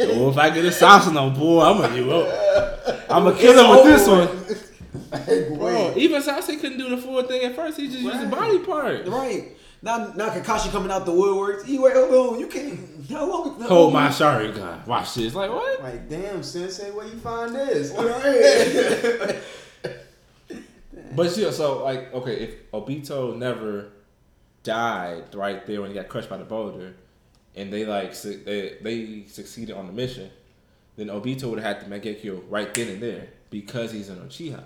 oh, 0.00 0.30
if 0.30 0.38
I 0.38 0.48
get 0.48 0.64
a 0.64 0.68
Sasuke, 0.68 1.38
boy, 1.38 1.60
I'm 1.62 1.76
gonna 1.82 1.94
do 1.94 2.10
up. 2.10 3.04
I'm 3.10 3.24
gonna 3.24 3.36
kill 3.36 3.52
him 3.62 3.70
with 3.70 3.84
this 3.84 4.08
one. 4.08 4.28
Hey, 5.26 5.48
Bro, 5.54 5.94
even 5.96 6.22
Sasuke 6.22 6.60
couldn't 6.60 6.78
do 6.78 6.88
the 6.90 6.96
full 6.98 7.22
thing 7.24 7.42
at 7.42 7.54
first. 7.56 7.78
He 7.78 7.88
just 7.88 8.00
used 8.00 8.20
the 8.20 8.26
body 8.26 8.58
part. 8.60 9.06
Right. 9.08 9.56
Now, 9.82 10.12
now 10.14 10.30
Kakashi 10.30 10.70
coming 10.70 10.90
out 10.90 11.04
the 11.04 11.12
woodworks. 11.12 11.64
He 11.66 11.78
wait, 11.78 11.94
hold 11.94 12.34
on. 12.34 12.40
You 12.40 12.46
can't. 12.46 12.78
How 13.10 13.26
long? 13.28 13.60
how 13.60 13.68
Hold 13.68 13.92
long- 13.92 14.04
my 14.04 14.08
Sharingan. 14.08 14.86
Watch 14.86 15.14
this. 15.14 15.34
Like 15.34 15.50
what? 15.50 15.82
Like, 15.82 16.08
damn, 16.08 16.42
Sensei, 16.42 16.90
where 16.90 17.06
you 17.06 17.16
find 17.18 17.54
this? 17.54 17.92
But 21.16 21.30
still, 21.30 21.52
so 21.52 21.84
like, 21.84 22.12
okay, 22.12 22.34
if 22.40 22.70
Obito 22.72 23.36
never 23.36 23.90
died 24.64 25.32
right 25.34 25.64
there 25.66 25.80
when 25.80 25.90
he 25.90 25.94
got 25.94 26.08
crushed 26.08 26.28
by 26.28 26.36
the 26.38 26.44
boulder, 26.44 26.94
and 27.54 27.72
they 27.72 27.84
like 27.84 28.14
su- 28.14 28.42
they, 28.44 28.78
they 28.82 29.24
succeeded 29.28 29.76
on 29.76 29.86
the 29.86 29.92
mission, 29.92 30.28
then 30.96 31.06
Obito 31.08 31.44
would 31.44 31.60
have 31.60 31.76
had 31.78 31.88
the 31.88 31.94
Mangekyo 31.94 32.42
right 32.48 32.72
then 32.74 32.88
and 32.88 33.00
there 33.02 33.28
because 33.50 33.92
he's 33.92 34.08
an 34.08 34.16
Uchiha. 34.26 34.62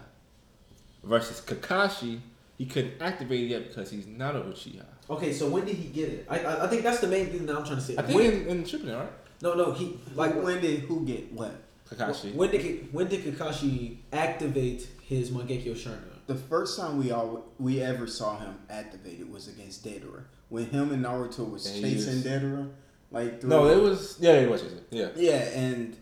Versus 1.08 1.40
Kakashi, 1.40 2.20
he 2.58 2.66
couldn't 2.66 3.00
activate 3.00 3.44
it 3.44 3.46
yet 3.46 3.68
because 3.68 3.90
he's 3.90 4.06
not 4.06 4.36
a 4.36 4.40
Uchiha. 4.40 4.84
Okay, 5.08 5.32
so 5.32 5.48
when 5.48 5.64
did 5.64 5.76
he 5.76 5.88
get 5.88 6.10
it? 6.10 6.26
I 6.28 6.38
I, 6.40 6.64
I 6.64 6.66
think 6.68 6.82
that's 6.82 7.00
the 7.00 7.06
main 7.08 7.26
thing 7.28 7.46
that 7.46 7.56
I'm 7.56 7.64
trying 7.64 7.76
to 7.76 7.82
say. 7.82 7.96
I 7.96 8.02
think 8.02 8.14
when, 8.16 8.32
in, 8.32 8.46
in 8.48 8.64
Shippuden, 8.64 8.98
right? 9.00 9.08
no, 9.40 9.54
no, 9.54 9.72
he 9.72 9.98
like 10.14 10.34
Like 10.34 10.44
when 10.44 10.60
did 10.60 10.80
who 10.80 11.04
get 11.06 11.32
what? 11.32 11.54
Kakashi. 11.90 12.34
when 12.34 12.50
did 12.50 12.60
Ki- 12.60 12.88
when 12.92 13.08
did 13.08 13.24
Kakashi 13.24 13.96
activate 14.12 14.86
his 15.02 15.30
Mangekyo 15.30 15.74
Sharingan? 15.74 16.16
The 16.26 16.34
first 16.34 16.78
time 16.78 16.98
we 16.98 17.10
all 17.10 17.46
we 17.58 17.80
ever 17.80 18.06
saw 18.06 18.38
him 18.38 18.54
activated 18.68 19.32
was 19.32 19.48
against 19.48 19.82
Deidara. 19.86 20.24
When 20.50 20.66
him 20.66 20.92
and 20.92 21.02
Naruto 21.06 21.50
was 21.50 21.64
And 21.66 21.80
chasing 21.82 22.16
was- 22.16 22.24
Deidara, 22.26 22.68
like 23.10 23.40
through, 23.40 23.48
no, 23.48 23.66
it 23.68 23.80
was 23.82 24.18
yeah, 24.20 24.32
it 24.44 24.50
was 24.50 24.62
it. 24.62 24.86
yeah. 24.90 25.08
yeah, 25.16 25.48
and 25.64 25.96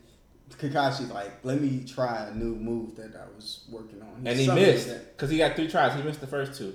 Kakashi's 0.51 1.11
like, 1.11 1.45
let 1.45 1.61
me 1.61 1.85
try 1.87 2.27
a 2.27 2.35
new 2.35 2.55
move 2.55 2.97
that 2.97 3.15
I 3.17 3.27
was 3.37 3.65
working 3.69 4.01
on, 4.01 4.27
And 4.27 4.39
he 4.39 4.49
missed 4.49 4.89
that. 4.89 5.17
because 5.17 5.31
he 5.31 5.39
got 5.39 5.57
three 5.57 5.69
tries. 5.69 5.95
He 5.95 6.03
missed 6.03 6.21
the 6.21 6.27
first 6.27 6.57
two. 6.57 6.75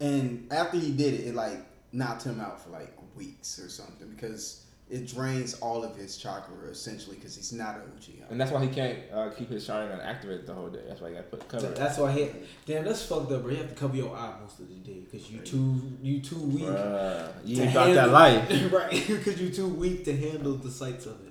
And 0.00 0.46
after 0.50 0.78
he 0.78 0.92
did 0.92 1.14
it, 1.14 1.26
it 1.28 1.34
like 1.34 1.58
knocked 1.92 2.24
him 2.24 2.40
out 2.40 2.62
for 2.62 2.70
like 2.70 2.94
weeks 3.16 3.58
or 3.58 3.68
something 3.68 4.08
because 4.08 4.64
it 4.88 5.06
drains 5.06 5.54
all 5.54 5.84
of 5.84 5.94
his 5.96 6.16
chakra 6.16 6.68
essentially 6.68 7.16
because 7.16 7.36
he's 7.36 7.52
not 7.52 7.76
a 7.76 7.80
Uchiha. 7.80 8.30
And 8.30 8.40
that's 8.40 8.50
why 8.50 8.64
he 8.64 8.68
can't 8.68 8.98
uh, 9.12 9.30
keep 9.30 9.48
his 9.48 9.66
Sharingan 9.66 10.04
activated 10.04 10.46
the 10.46 10.54
whole 10.54 10.68
day. 10.68 10.80
That's 10.88 11.00
why 11.00 11.10
he 11.10 11.14
got 11.14 11.30
put 11.30 11.48
covered. 11.48 11.76
That's 11.76 11.98
why 11.98 12.12
he. 12.12 12.28
Damn, 12.66 12.84
that's 12.84 13.04
fucked 13.04 13.30
up, 13.30 13.42
bro. 13.42 13.52
You 13.52 13.58
have 13.58 13.68
to 13.68 13.74
cover 13.74 13.96
your 13.96 14.16
eye 14.16 14.34
most 14.42 14.58
of 14.58 14.68
the 14.68 14.74
day 14.74 15.00
because 15.00 15.30
you 15.30 15.40
too 15.40 15.80
you 16.02 16.20
too 16.20 16.38
weak. 16.38 16.64
Bruh, 16.64 17.32
you 17.44 17.56
to 17.56 17.62
ain't 17.62 17.70
about 17.72 17.94
that 17.94 18.10
life. 18.10 18.72
right? 18.72 18.90
Because 18.90 19.40
you're 19.40 19.52
too 19.52 19.68
weak 19.68 20.04
to 20.06 20.16
handle 20.16 20.54
the 20.54 20.70
sights 20.70 21.06
of 21.06 21.24
it. 21.26 21.29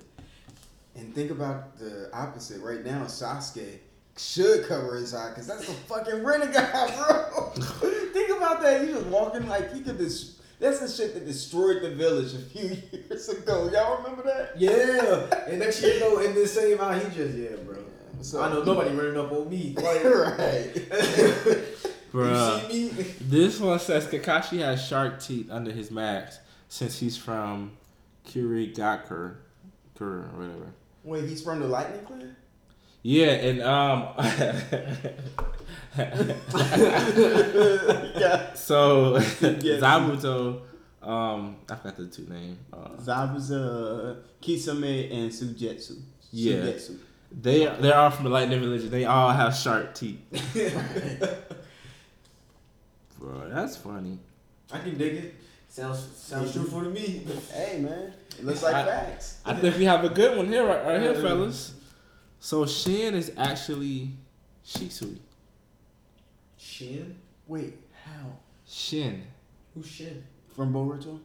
And 0.96 1.14
think 1.14 1.30
about 1.30 1.78
the 1.78 2.10
opposite. 2.12 2.60
Right 2.60 2.84
now, 2.84 3.04
Sasuke 3.04 3.78
should 4.16 4.66
cover 4.66 4.96
his 4.96 5.14
eye 5.14 5.30
because 5.30 5.46
that's 5.46 5.68
a 5.68 5.72
fucking 5.72 6.24
renegade, 6.24 6.54
bro. 6.96 7.50
think 8.12 8.36
about 8.36 8.60
that. 8.62 8.86
He 8.86 8.92
was 8.92 9.04
walking 9.04 9.48
like 9.48 9.72
he 9.72 9.80
could 9.80 9.98
just. 9.98 10.36
That's 10.58 10.80
the 10.80 10.88
shit 10.88 11.14
that 11.14 11.24
destroyed 11.24 11.80
the 11.80 11.90
village 11.90 12.34
a 12.34 12.38
few 12.38 12.76
years 12.92 13.30
ago. 13.30 13.70
Y'all 13.72 13.96
remember 13.96 14.22
that? 14.24 14.52
Yeah, 14.58 15.44
and 15.48 15.58
next 15.58 15.82
year, 15.82 15.98
though, 15.98 16.20
in 16.20 16.34
the 16.34 16.46
same 16.46 16.78
eye, 16.82 16.98
he 16.98 17.16
just 17.16 17.34
yeah, 17.34 17.56
bro. 17.64 17.78
So, 18.20 18.42
I 18.42 18.52
know 18.52 18.62
nobody 18.62 18.94
running 18.94 19.16
up 19.16 19.32
on 19.32 19.48
me. 19.48 19.74
Like, 19.74 20.04
right. 20.04 20.74
Bruh. 22.12 22.68
you 22.74 22.90
see 22.90 23.02
me? 23.02 23.04
This 23.22 23.58
one 23.58 23.78
says 23.78 24.06
Kakashi 24.06 24.58
has 24.58 24.84
shark 24.84 25.22
teeth 25.22 25.50
under 25.50 25.70
his 25.70 25.90
mask 25.90 26.40
since 26.68 26.98
he's 26.98 27.16
from 27.16 27.72
Kurigakur, 28.26 29.06
Kur 29.06 29.36
or 30.00 30.20
whatever. 30.34 30.72
Wait, 31.04 31.24
he's 31.28 31.42
from 31.42 31.60
the 31.60 31.66
Lightning 31.66 32.04
Clan? 32.04 32.36
Yeah, 33.02 33.28
and 33.28 33.62
um, 33.62 34.08
yeah. 38.16 38.52
so 38.54 39.16
Yes. 39.16 39.80
Zabuto, 39.80 40.60
um, 41.02 41.56
I 41.68 41.74
forgot 41.76 41.96
the 41.96 42.06
two 42.06 42.26
name. 42.28 42.58
Uh, 42.72 42.88
Zabuza, 42.98 44.18
Kisame, 44.42 45.10
and 45.12 45.30
Sujetsu. 45.30 45.98
Yeah. 46.30 46.56
Sugetsu. 46.56 46.98
they 47.32 47.64
they're 47.80 47.96
all 47.96 48.10
from 48.10 48.24
the 48.24 48.30
Lightning 48.30 48.60
Religion. 48.60 48.90
They 48.90 49.06
all 49.06 49.30
have 49.30 49.54
sharp 49.56 49.94
teeth. 49.94 50.20
Bro, 53.18 53.48
that's 53.50 53.76
funny. 53.76 54.18
I 54.72 54.78
can 54.78 54.96
dig 54.96 55.14
it. 55.16 55.34
Sounds 55.80 56.10
sounds 56.14 56.52
truthful 56.52 56.82
to 56.82 56.90
me. 56.90 57.26
Hey, 57.52 57.80
man. 57.80 58.12
It 58.38 58.44
looks 58.44 58.62
like 58.62 58.74
I- 58.74 58.84
facts. 58.84 59.38
I 59.46 59.54
think 59.54 59.78
we 59.78 59.84
have 59.84 60.04
a 60.04 60.10
good 60.10 60.36
one 60.36 60.46
here, 60.48 60.66
right, 60.66 60.84
right 60.84 61.00
here, 61.00 61.14
Yeah. 61.14 61.22
fellas. 61.22 61.72
So 62.38 62.66
Shin 62.66 63.14
is 63.14 63.32
actually 63.38 64.10
Shisui. 64.64 65.18
Shin? 66.58 67.16
Wait, 67.46 67.78
how? 68.04 68.26
Shin. 68.66 69.24
Who's 69.74 69.86
Shin? 69.86 70.22
From 70.54 70.72
Boruto? 70.74 71.18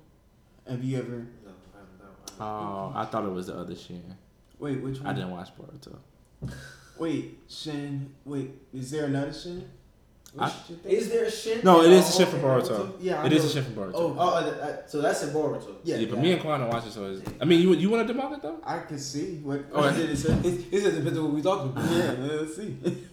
Have 0.67 0.81
you 0.83 0.99
ever. 0.99 1.09
No, 1.09 1.51
I 1.73 1.79
don't 1.79 2.39
know. 2.39 2.45
Oh, 2.45 2.91
I 2.95 3.05
thought 3.05 3.25
it 3.25 3.31
was 3.31 3.47
the 3.47 3.57
other 3.57 3.75
Shin. 3.75 4.15
Wait, 4.59 4.81
which 4.81 4.99
one? 4.99 5.07
I 5.07 5.13
didn't 5.13 5.31
watch 5.31 5.49
Boruto. 5.57 5.97
Wait, 6.97 7.39
Shin. 7.49 8.13
Wait, 8.23 8.51
is 8.73 8.89
there 8.91 9.05
another 9.05 9.33
Shin? 9.33 9.69
I- 10.37 10.51
Is 10.85 11.09
there 11.09 11.25
a 11.25 11.31
Shin? 11.31 11.61
No, 11.63 11.81
it 11.83 11.91
is 11.91 12.09
a 12.09 12.11
Shin 12.17 12.27
from 12.27 12.43
okay, 12.43 12.67
Boruto. 12.69 12.91
Yeah, 12.99 13.25
It 13.25 13.33
is 13.33 13.43
know. 13.43 13.49
a 13.49 13.51
Shin 13.53 13.63
from 13.63 13.75
Boruto. 13.75 13.91
Oh, 13.95 14.15
Oh, 14.17 14.29
uh, 14.29 14.39
uh, 14.39 14.87
so 14.87 15.01
that's 15.01 15.23
in 15.23 15.29
Boruto. 15.29 15.75
yeah. 15.83 15.97
yeah, 15.97 16.07
but 16.09 16.19
me 16.19 16.31
and 16.33 16.41
Kwan 16.41 16.59
don't 16.59 16.69
watch 16.69 16.85
it, 16.87 16.91
so 16.91 17.05
it's, 17.05 17.21
I 17.41 17.45
mean, 17.45 17.61
you 17.61 17.73
you 17.73 17.89
want 17.89 18.07
to 18.07 18.13
debunk 18.13 18.33
it 18.37 18.41
though? 18.41 18.59
I 18.63 18.79
can 18.79 18.99
see 18.99 19.37
what. 19.43 19.65
Oh, 19.71 19.81
what 19.81 19.95
did 19.95 20.09
it 20.09 20.17
say? 20.17 20.33
It, 20.33 20.73
it 20.73 20.81
just 20.81 20.95
depends 20.97 21.17
on 21.17 21.25
what 21.25 21.33
we 21.33 21.41
talking 21.41 21.69
about. 21.71 21.89
yeah, 21.91 22.15
let's 22.19 22.55
see. 22.55 22.77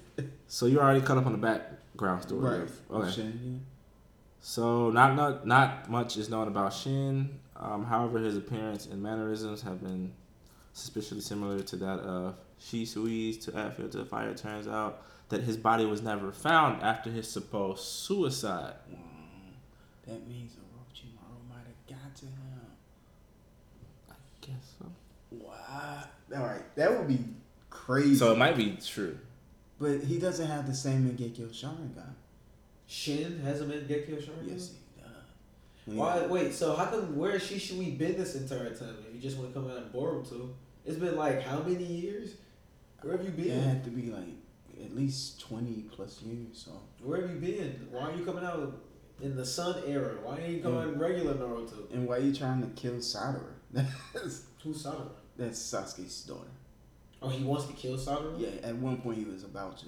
So 0.46 0.66
you're 0.66 0.82
already 0.82 1.00
caught 1.00 1.16
up 1.16 1.24
on 1.24 1.32
the 1.32 1.38
background 1.38 2.22
story. 2.24 2.40
Right. 2.58 2.60
of- 2.62 2.80
Okay. 2.90 3.10
Shin, 3.10 3.64
So 4.40 4.90
not 4.90 5.14
not 5.16 5.46
not 5.46 5.90
much 5.90 6.16
is 6.16 6.28
known 6.28 6.48
about 6.48 6.72
Shin. 6.74 7.38
Um, 7.56 7.84
however, 7.84 8.18
his 8.18 8.36
appearance 8.36 8.86
and 8.86 9.00
mannerisms 9.02 9.62
have 9.62 9.80
been 9.82 10.12
suspiciously 10.72 11.20
similar 11.20 11.60
to 11.60 11.76
that 11.76 12.00
of 12.00 12.34
Shisui's 12.60 13.38
to 13.38 13.52
Atfield 13.52 13.92
to 13.92 14.04
Fire. 14.04 14.34
Turns 14.34 14.66
out 14.68 15.02
that 15.28 15.42
his 15.42 15.56
body 15.56 15.84
was 15.84 16.02
never 16.02 16.32
found 16.32 16.82
after 16.82 17.10
his 17.10 17.28
supposed 17.30 17.80
suicide. 17.84 18.74
yeah. 18.90 18.96
Mm, 18.96 20.06
that 20.06 20.28
means 20.28 20.52
Orochimaru 20.52 21.48
might 21.48 21.64
have 21.66 21.86
got 22.00 22.14
to 22.16 22.26
him. 22.26 22.60
I 24.10 24.14
guess 24.40 24.74
so. 24.78 24.86
Wow. 25.30 26.04
All 26.36 26.42
right, 26.46 26.74
that 26.76 26.96
would 26.98 27.08
be 27.08 27.18
crazy. 27.70 28.16
So 28.16 28.32
it 28.32 28.38
might 28.38 28.56
be 28.56 28.76
true. 28.84 29.18
but 29.78 30.00
he 30.00 30.18
doesn't 30.18 30.46
have 30.46 30.66
the 30.66 30.74
same 30.74 31.08
Mangekyo 31.08 31.48
Sharingan. 31.50 32.14
Shin 32.86 33.40
has 33.40 33.60
a 33.60 33.64
Mangekyo 33.64 34.20
Sharingan? 34.22 34.46
Yes, 34.52 34.70
he 34.96 35.00
does. 35.02 35.96
Why? 35.98 36.26
Wait, 36.26 36.52
so 36.54 36.74
how 36.76 36.86
come, 36.86 37.16
where 37.16 37.32
has 37.32 37.42
Shisui 37.42 37.96
been 37.98 38.16
this 38.16 38.34
entire 38.34 38.74
time? 38.74 38.96
If 39.08 39.14
you 39.14 39.20
just 39.20 39.36
want 39.38 39.52
to 39.52 39.60
come 39.60 39.70
out 39.70 39.78
of 39.78 39.92
Boruto? 39.92 40.50
It's 40.84 40.98
been 40.98 41.16
like 41.16 41.42
how 41.42 41.60
many 41.60 41.84
years? 41.84 42.34
Where 43.02 43.16
have 43.16 43.24
you 43.24 43.32
been? 43.32 43.44
It 43.46 43.48
been? 43.54 43.62
had 43.62 43.84
to 43.84 43.90
be 43.90 44.10
like 44.10 44.36
at 44.84 44.96
least 44.96 45.40
twenty 45.40 45.84
plus 45.92 46.20
years. 46.22 46.64
So 46.64 46.72
Where 47.02 47.20
have 47.22 47.30
you 47.30 47.36
been? 47.36 47.86
Why 47.90 48.10
are 48.10 48.14
you 48.14 48.24
coming 48.24 48.44
out 48.44 48.80
in 49.20 49.36
the 49.36 49.44
Sun 49.46 49.82
era? 49.86 50.16
Why 50.22 50.38
ain't 50.38 50.54
you 50.54 50.60
coming 50.62 50.78
out 50.80 50.88
in 50.88 50.98
regular 50.98 51.34
Naruto? 51.34 51.92
and 51.92 52.06
why 52.08 52.16
are 52.16 52.20
you 52.20 52.34
trying 52.34 52.60
to 52.62 52.68
kill 52.68 52.94
Sarada? 52.94 53.42
That's 53.72 54.44
Who's 54.62 54.80
Sakura? 54.80 55.08
that's 55.36 55.58
Sasuke's 55.60 56.20
daughter. 56.22 56.50
Oh, 57.20 57.28
he 57.28 57.44
wants 57.44 57.66
to 57.66 57.72
kill 57.72 57.96
Sakura? 57.98 58.36
Yeah, 58.38 58.50
at 58.62 58.76
one 58.76 58.98
point 58.98 59.18
he 59.18 59.24
was 59.24 59.44
about 59.44 59.78
to. 59.78 59.86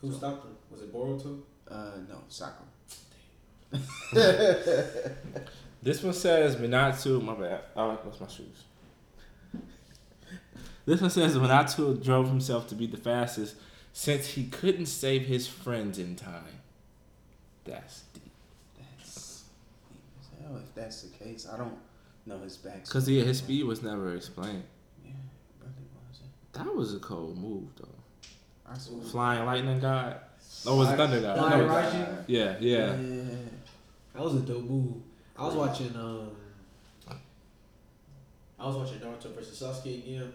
Who 0.00 0.12
stopped 0.12 0.44
him? 0.46 0.56
Was 0.70 0.82
it 0.82 0.92
Boruto? 0.92 1.40
Uh, 1.68 1.92
no, 2.08 2.22
Sakura. 2.28 2.66
This 5.82 6.02
one 6.02 6.12
says 6.12 6.56
Minato. 6.56 7.22
My 7.22 7.34
bad. 7.34 7.60
Oh, 7.74 7.98
lost 8.04 8.20
my 8.20 8.26
shoes. 8.28 8.64
This 10.90 11.00
one 11.00 11.10
says 11.10 11.36
Minato 11.36 12.02
drove 12.02 12.26
himself 12.26 12.66
to 12.66 12.74
be 12.74 12.88
the 12.88 12.96
fastest 12.96 13.54
since 13.92 14.26
he 14.26 14.46
couldn't 14.48 14.86
save 14.86 15.22
his 15.22 15.46
friends 15.46 16.00
in 16.00 16.16
time. 16.16 16.58
That's 17.64 18.00
deep. 18.12 18.32
That's 18.76 19.44
deep 19.88 20.42
hell. 20.42 20.56
If 20.56 20.74
that's 20.74 21.02
the 21.02 21.16
case, 21.16 21.46
I 21.48 21.58
don't 21.58 21.78
know 22.26 22.40
his 22.40 22.56
backstory. 22.56 22.86
Because 22.86 23.08
yeah, 23.08 23.22
his 23.22 23.38
speed 23.38 23.66
was 23.66 23.84
never 23.84 24.16
explained. 24.16 24.64
Yeah, 25.04 25.12
really 25.60 25.74
it? 25.74 26.54
That 26.54 26.74
was 26.74 26.92
a 26.92 26.98
cold 26.98 27.38
move 27.38 27.68
though. 27.76 28.74
Swear. 28.76 29.02
Flying 29.04 29.46
lightning 29.46 29.78
god. 29.78 30.16
Oh, 30.66 30.74
it 30.74 30.78
was 30.78 30.88
thunder 30.88 31.20
god. 31.20 31.38
Flying 31.38 31.66
No, 31.68 31.72
Raijin? 31.72 32.24
yeah, 32.26 32.56
yeah. 32.58 32.96
That 34.14 34.24
was 34.24 34.34
a 34.34 34.40
dope 34.40 34.64
move. 34.64 34.94
I 35.38 35.44
was 35.44 35.54
watching 35.54 35.94
um 35.94 36.30
I 38.58 38.66
was 38.66 38.74
watching 38.76 38.98
Naruto 38.98 39.32
versus 39.36 39.62
Sasuke 39.62 40.04
again. 40.04 40.34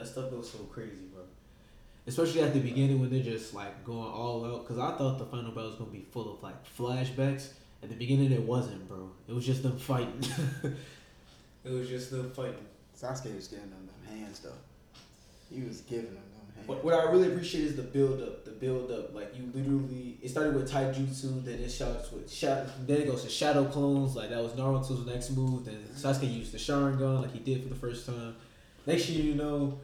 That 0.00 0.06
stuff 0.06 0.30
goes 0.30 0.50
so 0.50 0.60
crazy, 0.60 1.04
bro. 1.12 1.24
Especially 2.06 2.40
at 2.40 2.54
the 2.54 2.60
beginning 2.60 3.00
when 3.00 3.10
they're 3.10 3.22
just 3.22 3.52
like 3.52 3.84
going 3.84 3.98
all 3.98 4.46
out. 4.46 4.66
Cause 4.66 4.78
I 4.78 4.96
thought 4.96 5.18
the 5.18 5.26
final 5.26 5.50
battle 5.50 5.68
was 5.68 5.78
gonna 5.78 5.90
be 5.90 6.06
full 6.10 6.32
of 6.32 6.42
like 6.42 6.54
flashbacks. 6.74 7.50
At 7.82 7.90
the 7.90 7.96
beginning, 7.96 8.32
it 8.32 8.40
wasn't, 8.40 8.88
bro. 8.88 9.10
It 9.28 9.34
was 9.34 9.44
just 9.44 9.62
them 9.62 9.78
fighting. 9.78 10.24
it 11.64 11.70
was 11.70 11.86
just 11.90 12.10
them 12.10 12.30
fighting. 12.30 12.64
Sasuke 12.98 13.36
was 13.36 13.48
giving 13.48 13.68
them 13.68 13.86
them 13.86 14.18
hands 14.18 14.40
though. 14.40 14.52
He 15.54 15.60
was 15.60 15.82
giving 15.82 16.06
them 16.06 16.14
them 16.14 16.54
hands. 16.54 16.66
What, 16.66 16.82
what 16.82 16.94
I 16.94 17.10
really 17.10 17.28
appreciate 17.28 17.64
is 17.64 17.76
the 17.76 17.82
build 17.82 18.22
up. 18.22 18.46
The 18.46 18.52
build 18.52 18.90
up, 18.90 19.14
like 19.14 19.36
you 19.36 19.50
literally, 19.52 20.16
it 20.22 20.30
started 20.30 20.54
with 20.54 20.72
taijutsu, 20.72 21.44
then 21.44 21.58
it 21.58 21.68
starts 21.68 22.10
with 22.10 22.32
shadow. 22.32 22.70
Then 22.86 23.02
it 23.02 23.06
goes 23.06 23.22
to 23.24 23.28
shadow 23.28 23.66
clones. 23.66 24.16
Like 24.16 24.30
that 24.30 24.42
was 24.42 24.52
Naruto's 24.52 25.06
next 25.06 25.32
move. 25.32 25.66
Then 25.66 25.84
Sasuke 25.94 26.34
used 26.34 26.52
the 26.52 26.58
Sharingan, 26.58 27.20
like 27.20 27.34
he 27.34 27.40
did 27.40 27.62
for 27.64 27.68
the 27.68 27.74
first 27.74 28.06
time. 28.06 28.34
Next 28.86 29.10
year, 29.10 29.22
you 29.22 29.34
know, 29.34 29.78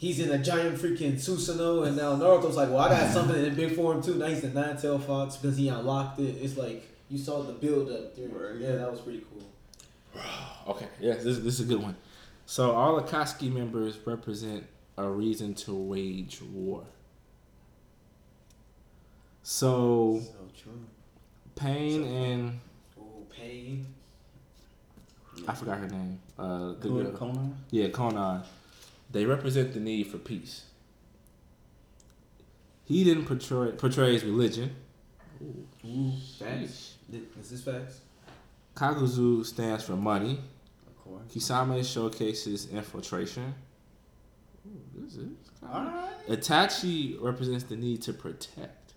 he's 0.00 0.18
in 0.18 0.30
a 0.30 0.38
giant 0.38 0.78
freaking 0.78 1.12
Susanoo, 1.14 1.86
and 1.86 1.94
now 1.94 2.16
Naruto's 2.16 2.56
like, 2.56 2.70
well, 2.70 2.78
I 2.78 2.88
got 2.88 3.12
something 3.12 3.36
in 3.44 3.54
big 3.54 3.76
form 3.76 4.02
too. 4.02 4.14
Now 4.14 4.26
he's 4.28 4.40
the 4.40 4.48
Nine 4.48 4.78
Tail 4.78 4.98
Fox 4.98 5.36
because 5.36 5.58
he 5.58 5.68
unlocked 5.68 6.18
it. 6.18 6.36
It's 6.40 6.56
like 6.56 6.88
you 7.10 7.18
saw 7.18 7.42
the 7.42 7.52
build 7.52 7.90
up. 7.90 8.16
There. 8.16 8.56
Yeah, 8.56 8.76
that 8.76 8.90
was 8.90 9.00
pretty 9.00 9.22
cool. 9.30 10.22
Okay, 10.68 10.88
yeah, 11.00 11.14
this, 11.14 11.38
this 11.38 11.54
is 11.54 11.60
a 11.60 11.64
good 11.64 11.82
one. 11.82 11.96
So 12.46 12.72
all 12.72 12.98
Akatsuki 13.00 13.52
members 13.52 13.98
represent 14.06 14.64
a 14.96 15.06
reason 15.08 15.54
to 15.54 15.74
wage 15.74 16.40
war. 16.42 16.84
So 19.42 20.20
So 20.20 20.48
true. 20.62 20.80
Pain 21.56 22.04
and 22.04 22.60
Oh, 22.98 23.24
pain. 23.30 23.86
I 25.46 25.54
forgot 25.54 25.78
her 25.78 25.88
name. 25.88 26.18
Uh, 26.38 26.72
the 26.80 26.88
Who. 26.88 27.04
Konan? 27.12 27.54
Yeah, 27.70 27.88
Konan. 27.88 28.44
They 29.12 29.24
represent 29.24 29.74
the 29.74 29.80
need 29.80 30.06
for 30.06 30.18
peace. 30.18 30.64
He 32.84 33.04
didn't 33.04 33.26
portray 33.26 33.72
portrays 33.72 34.24
religion. 34.24 34.74
Ooh, 35.42 36.12
facts. 36.38 36.94
Is 37.40 37.50
this 37.50 37.62
facts? 37.62 38.00
Kakuzu 38.74 39.44
stands 39.44 39.84
for 39.84 39.96
money. 39.96 40.38
Of 40.86 41.04
course. 41.04 41.22
Kisame 41.32 41.84
showcases 41.84 42.68
infiltration. 42.70 43.54
Ooh, 44.66 45.02
this 45.02 45.16
is. 45.16 45.28
Itachi 46.28 47.20
represents 47.20 47.64
the 47.64 47.76
need 47.76 48.02
to 48.02 48.12
protect. 48.12 48.94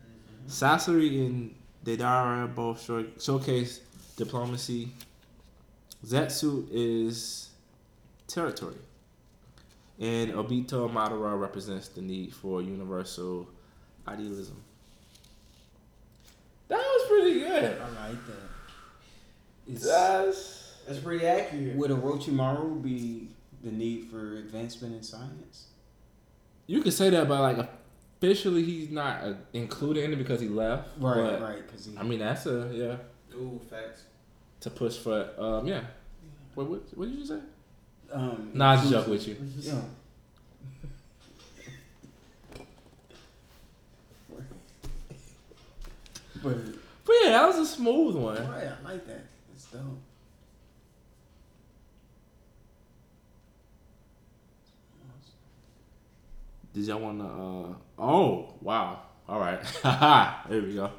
Mm-hmm. 0.00 0.48
Sasori 0.48 1.26
and 1.26 1.54
Deidara 1.84 2.54
both 2.54 2.82
show, 2.82 3.04
showcase 3.20 3.80
diplomacy. 4.16 4.92
Zetsu 6.04 6.66
is 6.70 7.50
territory. 8.26 8.76
And 10.00 10.32
Obito 10.32 10.90
Madara 10.90 11.38
represents 11.38 11.88
the 11.88 12.00
need 12.02 12.32
for 12.32 12.62
universal 12.62 13.48
idealism. 14.06 14.62
That 16.68 16.76
was 16.78 17.08
pretty 17.08 17.40
good. 17.40 17.80
I 17.80 18.08
like 18.08 18.26
that. 18.26 18.48
It's, 19.66 19.84
That's 19.84 20.74
That's 20.86 20.98
pretty 21.00 21.26
accurate. 21.26 21.76
would 21.76 21.90
Orochimaru 21.90 22.82
be 22.82 23.28
the 23.64 23.72
need 23.72 24.08
for 24.10 24.36
advancement 24.36 24.94
in 24.94 25.02
science? 25.02 25.66
you 26.66 26.82
could 26.82 26.92
say 26.92 27.10
that, 27.10 27.26
but 27.26 27.40
like 27.40 27.68
officially, 28.18 28.62
he's 28.62 28.90
not 28.90 29.24
uh, 29.24 29.34
included 29.52 30.04
in 30.04 30.12
it 30.12 30.16
because 30.16 30.40
he 30.40 30.48
left. 30.48 30.88
Right, 30.98 31.16
but, 31.16 31.40
right. 31.42 31.66
Because 31.66 31.86
he. 31.86 31.96
I 31.96 32.02
mean, 32.02 32.18
that's 32.18 32.46
a 32.46 32.70
yeah 32.72 33.36
Ooh, 33.36 33.60
facts. 33.70 34.04
to 34.60 34.70
push 34.70 34.96
for. 34.96 35.28
Um, 35.38 35.66
yeah. 35.66 35.80
What 36.54 36.68
what, 36.68 36.82
what 36.96 37.08
did 37.08 37.18
you 37.18 37.26
say? 37.26 37.40
Um, 38.12 38.50
Nah, 38.54 38.72
I 38.72 38.76
just 38.76 38.90
joke 38.90 39.06
with 39.08 39.26
you. 39.28 39.36
Yeah. 39.58 39.80
but 46.42 46.56
But 47.04 47.16
yeah, 47.24 47.30
that 47.30 47.46
was 47.46 47.58
a 47.58 47.66
smooth 47.66 48.16
one. 48.16 48.36
right, 48.50 48.68
I 48.68 48.88
like 48.92 49.06
that. 49.06 49.24
It's 49.54 49.64
dope. 49.66 49.82
Did 56.74 56.84
y'all 56.84 57.00
want 57.00 57.18
to? 57.20 57.24
Uh, 57.26 58.02
oh, 58.06 58.54
wow. 58.60 59.00
All 59.28 59.40
right. 59.40 59.60
there 60.48 60.62
we 60.62 60.74
go. 60.74 60.90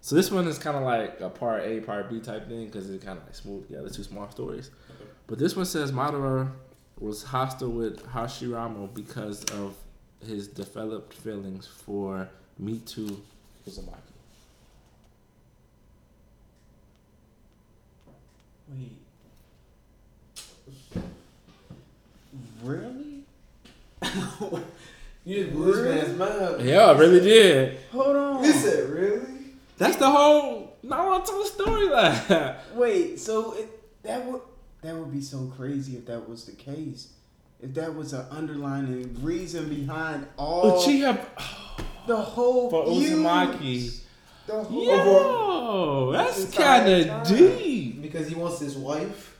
So 0.00 0.14
this 0.14 0.30
one 0.30 0.46
is 0.46 0.58
kind 0.58 0.76
of 0.76 0.82
like 0.84 1.20
a 1.20 1.28
part 1.28 1.64
A, 1.64 1.80
part 1.80 2.08
B 2.10 2.20
type 2.20 2.48
thing 2.48 2.66
because 2.66 2.88
it 2.90 3.02
kind 3.04 3.18
of 3.18 3.24
like 3.24 3.34
smooth 3.34 3.66
together, 3.66 3.88
two 3.88 4.02
small 4.04 4.30
stories. 4.30 4.70
But 5.26 5.38
this 5.38 5.56
one 5.56 5.66
says 5.66 5.90
Madara 5.92 6.50
was 6.98 7.22
hostile 7.22 7.70
with 7.70 8.04
Hashirama 8.06 8.94
because 8.94 9.44
of 9.46 9.74
his 10.24 10.48
developed 10.48 11.12
feelings 11.12 11.66
for 11.66 12.28
Mito 12.62 13.18
Uzumaki. 13.68 14.14
Wait. 18.68 18.92
Really? 22.62 23.22
You 25.26 25.42
just 25.42 25.56
blew 25.56 25.72
this 25.72 26.06
man's 26.06 26.16
mind. 26.16 26.68
Yeah, 26.68 26.84
I 26.84 26.96
really 26.96 27.18
did. 27.18 27.80
Hold 27.90 28.14
on. 28.14 28.44
He 28.44 28.52
said, 28.52 28.88
really? 28.90 29.26
That's 29.76 29.96
the 29.96 30.08
whole 30.08 30.76
Naruto 30.86 31.44
storyline. 31.50 32.54
Wait, 32.76 33.18
so 33.18 33.54
it, 33.54 33.68
that 34.04 34.24
would 34.24 34.40
that 34.82 34.94
would 34.94 35.12
be 35.12 35.20
so 35.20 35.46
crazy 35.56 35.96
if 35.96 36.06
that 36.06 36.28
was 36.28 36.44
the 36.44 36.52
case. 36.52 37.08
If 37.60 37.74
that 37.74 37.94
was 37.94 38.12
an 38.12 38.26
underlying 38.30 39.16
reason 39.22 39.68
behind 39.68 40.26
all 40.36 40.78
Uchiha 40.82 41.24
the 42.06 42.16
whole 42.16 42.68
for 42.70 42.86
feuds. 42.86 43.10
Uzumaki. 43.10 44.00
The 44.46 44.62
whole 44.62 44.84
Yo, 44.84 46.12
that's 46.12 46.54
kind 46.54 46.88
of 47.10 47.26
deep. 47.26 48.00
Because 48.02 48.28
he 48.28 48.34
wants 48.34 48.60
his 48.60 48.76
wife. 48.76 49.36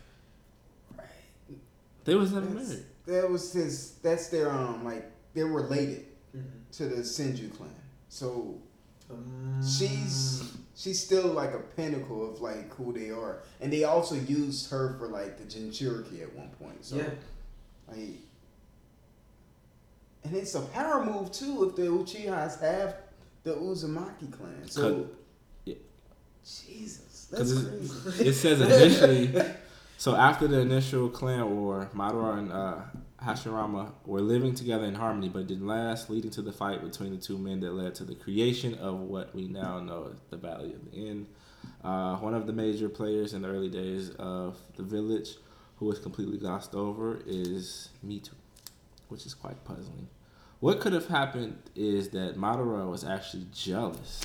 They 2.05 2.15
was 2.15 2.33
never 2.33 2.47
That's- 2.47 2.69
married. 2.69 2.85
That 3.07 3.31
was 3.31 3.53
his. 3.53 3.93
That's 4.03 4.29
their 4.29 4.51
um 4.51 4.85
like 4.85 5.11
they're 5.35 5.47
related 5.47 6.05
Mm-hmm. 6.37 6.49
to 6.73 6.87
the 6.89 6.97
Senju 7.03 7.57
clan. 7.57 7.71
So 8.11 8.57
Um, 9.11 9.63
she's 9.63 10.53
she's 10.75 11.01
still 11.03 11.29
like 11.29 11.53
a 11.53 11.59
pinnacle 11.77 12.29
of 12.31 12.41
like 12.41 12.75
who 12.75 12.93
they 12.93 13.11
are, 13.11 13.39
and 13.61 13.73
they 13.73 13.85
also 13.85 14.15
used 14.15 14.71
her 14.71 14.97
for 14.99 15.07
like 15.09 15.39
the 15.39 15.45
Jinchuriki 15.45 16.23
at 16.23 16.35
one 16.35 16.49
point. 16.61 16.85
So 16.85 16.97
yeah. 16.97 17.11
like, 17.89 18.19
and 20.25 20.35
it's 20.35 20.55
a 20.55 20.61
power 20.61 21.05
move 21.05 21.31
too 21.33 21.69
if 21.69 21.77
the 21.77 21.83
Uchihas 21.83 22.61
have 22.61 22.97
the 23.45 23.55
Uzumaki 23.55 24.31
clan. 24.33 24.67
So 24.69 25.09
yeah. 25.65 25.75
Jesus, 26.45 27.29
that's 27.31 27.53
'Cause 27.53 28.01
crazy. 28.03 28.29
It 28.29 28.33
says 28.35 28.61
initially. 29.11 29.45
so 29.99 30.15
after 30.17 30.47
the 30.49 30.61
initial 30.61 31.09
clan 31.09 31.57
war, 31.57 31.89
Madara 31.95 32.39
and 32.39 32.53
uh, 32.53 32.77
Hashirama 33.27 33.91
were 34.05 34.21
living 34.21 34.55
together 34.55 34.85
in 34.85 34.95
harmony, 34.95 35.29
but 35.29 35.49
didn't 35.49 35.67
last, 35.67 36.09
leading 36.09 36.31
to 36.31 36.43
the 36.43 36.53
fight 36.53 36.81
between 36.81 37.11
the 37.11 37.17
two 37.21 37.37
men 37.37 37.59
that 37.61 37.73
led 37.73 37.95
to 37.97 38.05
the 38.05 38.15
creation 38.15 38.75
of 38.75 39.01
what 39.01 39.35
we 39.35 39.49
now 39.49 39.81
know 39.81 40.11
as 40.13 40.17
the 40.31 40.37
Valley 40.37 40.73
of 40.73 40.91
the 40.91 41.09
End. 41.09 41.27
Uh, 41.83 42.17
one 42.17 42.35
of 42.35 42.47
the 42.47 42.53
major 42.53 42.89
players 42.89 43.35
in 43.35 43.43
the 43.43 43.49
early 43.49 43.69
days 43.69 44.11
of 44.11 44.57
the 44.77 44.85
village, 44.85 45.31
who 45.79 45.87
was 45.87 45.99
completely 45.99 46.39
glossed 46.39 46.75
over, 46.77 47.19
is 47.27 47.89
Mito, 48.07 48.31
which 49.09 49.27
is 49.27 49.35
quite 49.35 49.63
puzzling. 49.65 50.07
What 50.61 50.79
could 50.81 50.93
have 50.93 51.09
happened 51.09 51.59
is 51.75 52.11
that 52.11 52.37
Madara 52.39 52.89
was 52.89 53.05
actually 53.05 53.47
jealous 53.53 54.21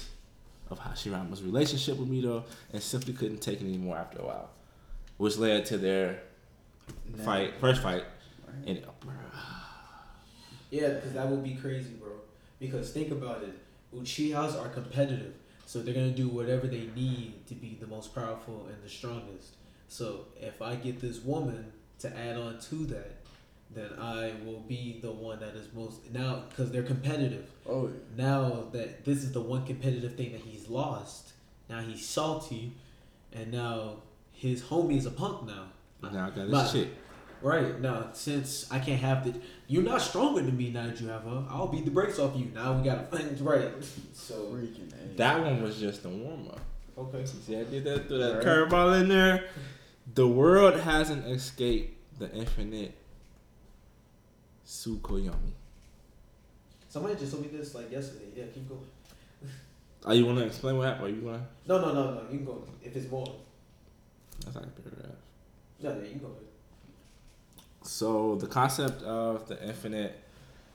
of 0.69 0.79
Hashirama's 0.79 1.41
relationship 1.41 1.97
with 1.97 2.07
Mito 2.07 2.43
and 2.71 2.81
simply 2.81 3.13
couldn't 3.13 3.41
take 3.41 3.61
it 3.61 3.65
anymore 3.65 3.97
after 3.97 4.19
a 4.19 4.25
while, 4.25 4.49
which 5.17 5.37
led 5.37 5.65
to 5.65 5.77
their 5.79 6.21
Now- 7.17 7.23
fight, 7.25 7.53
first 7.59 7.81
fight. 7.81 8.05
Right. 8.59 8.67
And 8.67 8.85
Yeah, 10.69 10.89
because 10.89 11.13
that 11.13 11.27
would 11.27 11.43
be 11.43 11.55
crazy, 11.55 11.91
bro. 11.93 12.11
Because 12.59 12.91
think 12.91 13.11
about 13.11 13.43
it, 13.43 13.57
Uchihas 13.95 14.59
are 14.59 14.69
competitive, 14.69 15.33
so 15.65 15.81
they're 15.81 15.93
gonna 15.93 16.11
do 16.11 16.29
whatever 16.29 16.67
they 16.67 16.87
need 16.95 17.45
to 17.47 17.55
be 17.55 17.77
the 17.79 17.87
most 17.87 18.15
powerful 18.15 18.67
and 18.71 18.81
the 18.83 18.89
strongest. 18.89 19.55
So 19.89 20.25
if 20.39 20.61
I 20.61 20.75
get 20.75 21.01
this 21.01 21.19
woman 21.23 21.73
to 21.99 22.15
add 22.17 22.37
on 22.37 22.59
to 22.59 22.75
that, 22.85 23.17
then 23.73 23.89
I 23.99 24.33
will 24.45 24.59
be 24.61 24.99
the 25.01 25.11
one 25.11 25.39
that 25.39 25.55
is 25.55 25.67
most 25.73 26.11
now 26.13 26.43
because 26.49 26.71
they're 26.71 26.83
competitive. 26.83 27.49
Oh, 27.67 27.89
Now 28.17 28.67
that 28.71 29.03
this 29.05 29.23
is 29.23 29.31
the 29.31 29.41
one 29.41 29.65
competitive 29.65 30.15
thing 30.15 30.31
that 30.33 30.41
he's 30.41 30.69
lost, 30.69 31.33
now 31.69 31.79
he's 31.81 32.05
salty, 32.05 32.73
and 33.33 33.51
now 33.51 33.97
his 34.33 34.61
homie 34.63 34.97
is 34.97 35.05
a 35.05 35.11
punk 35.11 35.47
now. 35.47 35.67
now 36.01 36.27
I 36.27 36.29
got 36.29 36.35
this 36.35 36.51
But- 36.51 36.71
chick. 36.71 36.87
Right 37.41 37.79
now, 37.81 38.09
since 38.13 38.71
I 38.71 38.77
can't 38.77 38.99
have 39.01 39.23
the, 39.25 39.33
you're 39.67 39.81
not 39.83 40.01
stronger 40.01 40.41
than 40.41 40.55
me 40.55 40.69
now 40.69 40.85
that 40.85 41.01
you 41.01 41.07
have 41.07 41.23
her. 41.23 41.43
I'll 41.49 41.67
beat 41.67 41.85
the 41.85 41.91
brakes 41.91 42.19
off 42.19 42.35
you. 42.37 42.51
Now 42.53 42.73
we 42.73 42.83
gotta 42.83 43.07
right. 43.41 43.71
So 44.13 44.35
freaking 44.51 45.15
That 45.17 45.41
one 45.43 45.63
was 45.63 45.79
just 45.79 46.05
a 46.05 46.09
warm 46.09 46.47
up. 46.49 46.59
okay. 46.97 47.25
See, 47.25 47.57
I 47.57 47.63
did 47.63 47.83
that 47.85 48.07
through 48.07 48.19
that 48.19 48.35
Right. 48.37 48.45
curveball 48.45 49.01
in 49.01 49.07
there. 49.09 49.45
The 50.13 50.27
world 50.27 50.79
hasn't 50.81 51.25
escaped 51.25 52.19
the 52.19 52.31
infinite 52.31 52.93
Tsukuyomi. 54.65 55.53
Somebody 56.89 57.15
just 57.15 57.31
told 57.31 57.43
me 57.43 57.57
this 57.57 57.73
like 57.73 57.91
yesterday. 57.91 58.25
Yeah, 58.35 58.45
keep 58.53 58.67
going. 58.69 58.81
Oh, 60.03 60.13
you 60.13 60.25
want 60.25 60.39
to 60.39 60.45
explain 60.45 60.77
what 60.77 60.87
happened? 60.87 61.05
Are 61.05 61.09
you 61.19 61.21
want 61.27 61.43
No, 61.67 61.79
no, 61.79 61.93
no, 61.93 62.13
no. 62.15 62.21
You 62.31 62.37
can 62.37 62.45
go 62.45 62.63
if 62.83 62.95
it's 62.95 63.09
more. 63.09 63.25
That's 64.43 64.55
like 64.55 64.65
a 64.65 64.81
paragraph. 64.81 65.11
No, 65.79 65.89
yeah, 65.91 66.03
you 66.03 66.09
can 66.11 66.19
go. 66.19 66.29
So 67.91 68.35
the 68.35 68.47
concept 68.47 69.03
of 69.03 69.49
the 69.49 69.61
infinite 69.67 70.17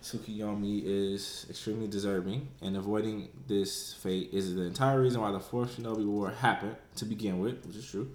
Tsukuyomi 0.03 0.83
is 0.85 1.47
extremely 1.49 1.89
deserving, 1.89 2.47
and 2.61 2.77
avoiding 2.77 3.31
this 3.49 3.95
fate 3.95 4.29
is 4.35 4.55
the 4.55 4.65
entire 4.65 5.01
reason 5.01 5.23
why 5.23 5.33
the 5.33 5.41
fourth 5.41 5.79
Shinobi 5.79 6.05
War 6.05 6.31
happened 6.31 6.77
to 6.97 7.07
begin 7.07 7.39
with, 7.39 7.65
which 7.65 7.77
is 7.77 7.91
true. 7.91 8.11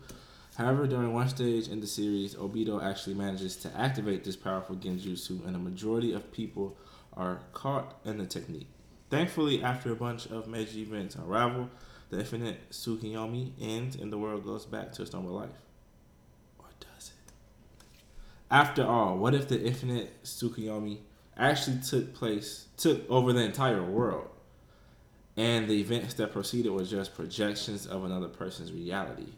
However, 0.56 0.86
during 0.86 1.14
one 1.14 1.28
stage 1.30 1.68
in 1.68 1.82
the 1.82 1.88
series, 1.88 2.36
Obito 2.36 2.82
actually 2.82 3.16
manages 3.16 3.56
to 3.58 3.76
activate 3.76 4.24
this 4.24 4.36
powerful 4.36 4.76
genjutsu, 4.76 5.48
and 5.48 5.56
a 5.56 5.60
majority 5.60 6.14
of 6.14 6.32
people 6.32 6.78
are 7.14 7.40
caught 7.54 8.00
in 8.06 8.20
the 8.20 8.28
technique. 8.28 8.68
Thankfully, 9.10 9.64
after 9.64 9.92
a 9.92 9.96
bunch 9.96 10.28
of 10.28 10.48
major 10.48 10.78
events 10.78 11.16
unravel, 11.16 11.72
the 12.12 12.20
infinite 12.20 12.70
Tsukuyomi 12.70 13.54
ends, 13.60 13.96
and 13.96 14.14
the 14.14 14.20
world 14.20 14.46
goes 14.46 14.68
back 14.68 14.92
to 14.94 15.02
its 15.02 15.12
normal 15.12 15.34
life. 15.34 15.71
Or 18.52 18.58
does 18.58 18.70
it? 18.70 18.82
After 18.82 18.86
all, 18.86 19.18
what 19.18 19.34
if 19.34 19.48
the 19.48 19.62
infinite 19.62 20.24
Tsukuyomi 20.24 21.00
actually 21.38 21.80
took 21.80 22.14
place, 22.14 22.68
took 22.78 23.10
over 23.10 23.34
the 23.34 23.42
entire 23.42 23.84
world, 23.84 24.28
and 25.38 25.68
the 25.68 25.80
events 25.80 26.14
that 26.16 26.32
proceeded 26.32 26.72
were 26.72 26.84
just 26.84 27.16
projections 27.16 27.86
of 27.88 28.04
another 28.04 28.28
person's 28.28 28.72
reality? 28.72 29.34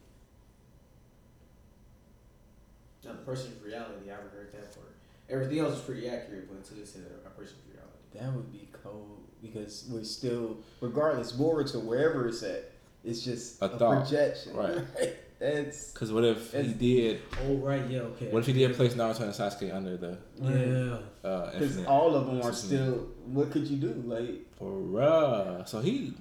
Now 3.06 3.12
the 3.12 3.18
person's 3.20 3.62
reality, 3.64 4.10
I've 4.12 4.32
heard 4.32 4.52
that 4.54 4.74
part. 4.74 4.92
Everything 5.30 5.60
else 5.60 5.76
is 5.76 5.82
pretty 5.82 6.08
accurate, 6.08 6.48
but 6.48 6.58
until 6.58 6.78
it 6.82 6.88
said 6.88 7.04
a 7.26 7.30
person's 7.30 7.60
reality. 7.72 7.98
That 8.14 8.34
would 8.34 8.52
be 8.52 8.70
cold 8.84 9.20
because 9.42 9.86
we're 9.90 10.04
still, 10.04 10.58
regardless, 10.82 11.34
Boruto, 11.34 11.84
wherever 11.84 12.28
it's 12.28 12.44
at, 12.44 12.72
it's 13.04 13.22
just 13.22 13.62
A 13.62 13.66
a, 13.66 13.70
thought. 13.78 14.08
projection. 14.08 14.56
Right. 14.56 14.78
That's 15.44 15.92
Because 15.92 16.12
what 16.14 16.24
if 16.24 16.54
he 16.54 16.74
did? 16.74 17.22
Oh 17.46 17.56
right, 17.56 17.86
yeah, 17.90 18.00
okay. 18.12 18.30
What 18.30 18.40
if 18.40 18.46
he 18.46 18.54
did 18.54 18.74
place 18.76 18.94
Naruto 18.94 19.22
and 19.22 19.34
Sasuke 19.34 19.74
under 19.76 19.98
the 19.98 20.18
Yeah. 20.42 21.30
uh, 21.30 21.52
because 21.52 21.62
infinite? 21.78 21.88
all 21.90 22.16
of 22.16 22.28
them 22.28 22.42
are 22.42 22.54
still. 22.54 23.10
What 23.26 23.52
could 23.52 23.68
you 23.68 23.78
do? 23.78 23.94
Like 24.06 24.46
Bruh. 24.60 25.68
So 25.68 25.82
he 25.82 26.14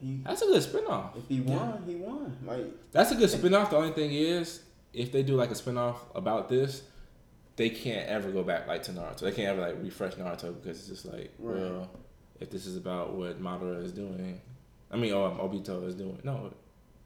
he, 0.00 0.20
that's 0.24 0.42
a 0.42 0.46
good 0.46 0.62
spinoff. 0.62 1.16
if 1.16 1.28
he 1.28 1.40
won, 1.40 1.82
he 1.86 1.94
won. 1.96 2.36
Like 2.46 2.66
That's 2.92 3.10
a 3.10 3.14
good 3.16 3.30
spinoff. 3.30 3.70
The 3.70 3.76
only 3.76 3.92
thing 3.92 4.12
is, 4.12 4.60
if 4.92 5.10
they 5.12 5.22
do 5.24 5.34
like 5.34 5.50
a 5.50 5.54
spinoff 5.54 5.96
about 6.14 6.48
this, 6.48 6.82
they 7.56 7.68
can't 7.70 8.08
ever 8.08 8.30
go 8.30 8.42
back 8.44 8.68
like 8.68 8.82
to 8.84 8.92
Naruto. 8.92 9.20
They 9.20 9.32
can't 9.32 9.48
ever 9.58 9.60
like 9.60 9.82
refresh 9.82 10.14
Naruto 10.14 10.54
because 10.60 10.78
it's 10.78 10.88
just 10.88 11.04
like, 11.12 11.32
Right. 11.38 11.60
well, 11.60 11.90
if 12.40 12.50
this 12.50 12.66
is 12.66 12.76
about 12.76 13.14
what 13.14 13.40
Madara 13.42 13.82
is 13.82 13.92
doing, 13.92 14.40
I 14.90 14.96
mean, 14.96 15.12
or 15.12 15.30
Obito 15.30 15.84
is 15.86 15.94
doing. 15.96 16.18
No, 16.24 16.52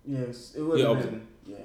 yes, 0.06 0.54
it 0.56 0.62
would 0.62 0.78
Yeah, 0.78 0.88
have 0.88 0.98
okay. 0.98 1.08
been. 1.10 1.26
Yeah, 1.46 1.56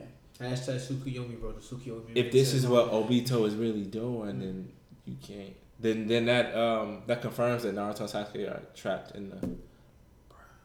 Hashtag 0.49 0.79
Sukuyomi, 0.79 1.39
bro. 1.39 1.51
The 1.53 1.61
Sukuyomi. 1.61 2.11
if 2.15 2.31
this 2.31 2.53
is 2.53 2.65
what 2.67 2.91
Obito 2.91 3.45
is 3.47 3.55
really 3.55 3.83
doing, 3.83 4.39
then 4.39 4.71
you 5.05 5.15
can't. 5.21 5.53
Then 5.79 6.07
then 6.07 6.25
that 6.25 6.55
um 6.55 7.03
that 7.07 7.21
confirms 7.21 7.63
that 7.63 7.73
Naruto 7.75 8.01
and 8.01 8.09
Sasuke 8.09 8.49
are 8.49 8.61
trapped 8.75 9.15
in 9.15 9.29
the. 9.29 9.37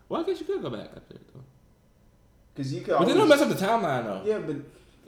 Well, 0.08 0.20
I 0.22 0.24
guess 0.24 0.38
you 0.40 0.46
could 0.46 0.62
go 0.62 0.70
back 0.70 0.90
up 0.96 1.08
there 1.08 1.18
though. 1.34 1.40
because 2.54 2.72
you 2.72 2.80
could. 2.82 2.98
But 2.98 3.06
then 3.08 3.18
always- 3.18 3.40
it'll 3.40 3.46
mess 3.48 3.58
up 3.58 3.58
the 3.58 3.66
timeline 3.66 4.04
though. 4.04 4.22
Yeah, 4.24 4.38
but 4.38 4.56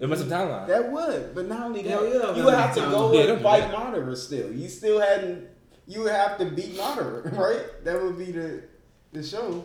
It 0.01 0.09
mess 0.09 0.21
up 0.23 0.29
the 0.29 0.35
timeline. 0.35 0.67
that 0.69 0.91
would. 0.93 1.35
But 1.35 1.47
not 1.49 1.63
only 1.67 1.83
that, 1.83 1.91
Hell 1.91 2.07
yeah, 2.09 2.35
you 2.37 2.45
would 2.45 2.55
have 2.55 2.75
to 2.75 2.81
go 2.81 3.13
Yeah, 3.13 3.21
and 3.31 3.39
do 3.39 3.43
fight 3.45 3.61
that. 3.71 3.75
Madara 3.75 4.17
still. 4.17 4.53
You 4.53 4.69
still 4.69 4.99
hadn't. 5.01 5.47
You 5.87 6.03
would 6.03 6.13
have 6.13 6.37
to 6.39 6.47
beat 6.47 6.75
Madara, 6.77 7.31
right? 7.39 7.85
That 7.85 8.03
would 8.03 8.17
be 8.19 8.33
the 8.33 8.63
the 9.13 9.23
show. 9.23 9.65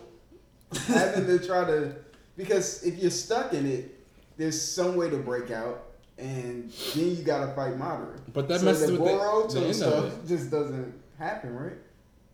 Having 0.86 1.26
to 1.26 1.38
try 1.46 1.64
to 1.64 1.94
because 2.36 2.82
if 2.84 2.98
you're 2.98 3.10
stuck 3.10 3.52
in 3.52 3.66
it, 3.66 4.00
there's 4.36 4.60
some 4.60 4.96
way 4.96 5.08
to 5.10 5.16
break 5.18 5.50
out, 5.50 5.84
and 6.18 6.70
then 6.94 7.16
you 7.16 7.22
gotta 7.22 7.52
fight 7.54 7.76
moderate. 7.78 8.32
But 8.32 8.48
that 8.48 8.60
so 8.60 8.66
messes 8.66 8.86
the 8.88 8.92
with 9.00 9.12
Boruto 9.12 9.52
the 9.52 9.60
end 9.60 9.70
of 9.70 9.76
stuff 9.76 10.04
it. 10.06 10.26
just 10.28 10.50
doesn't 10.50 10.94
happen, 11.18 11.54
right? 11.54 11.76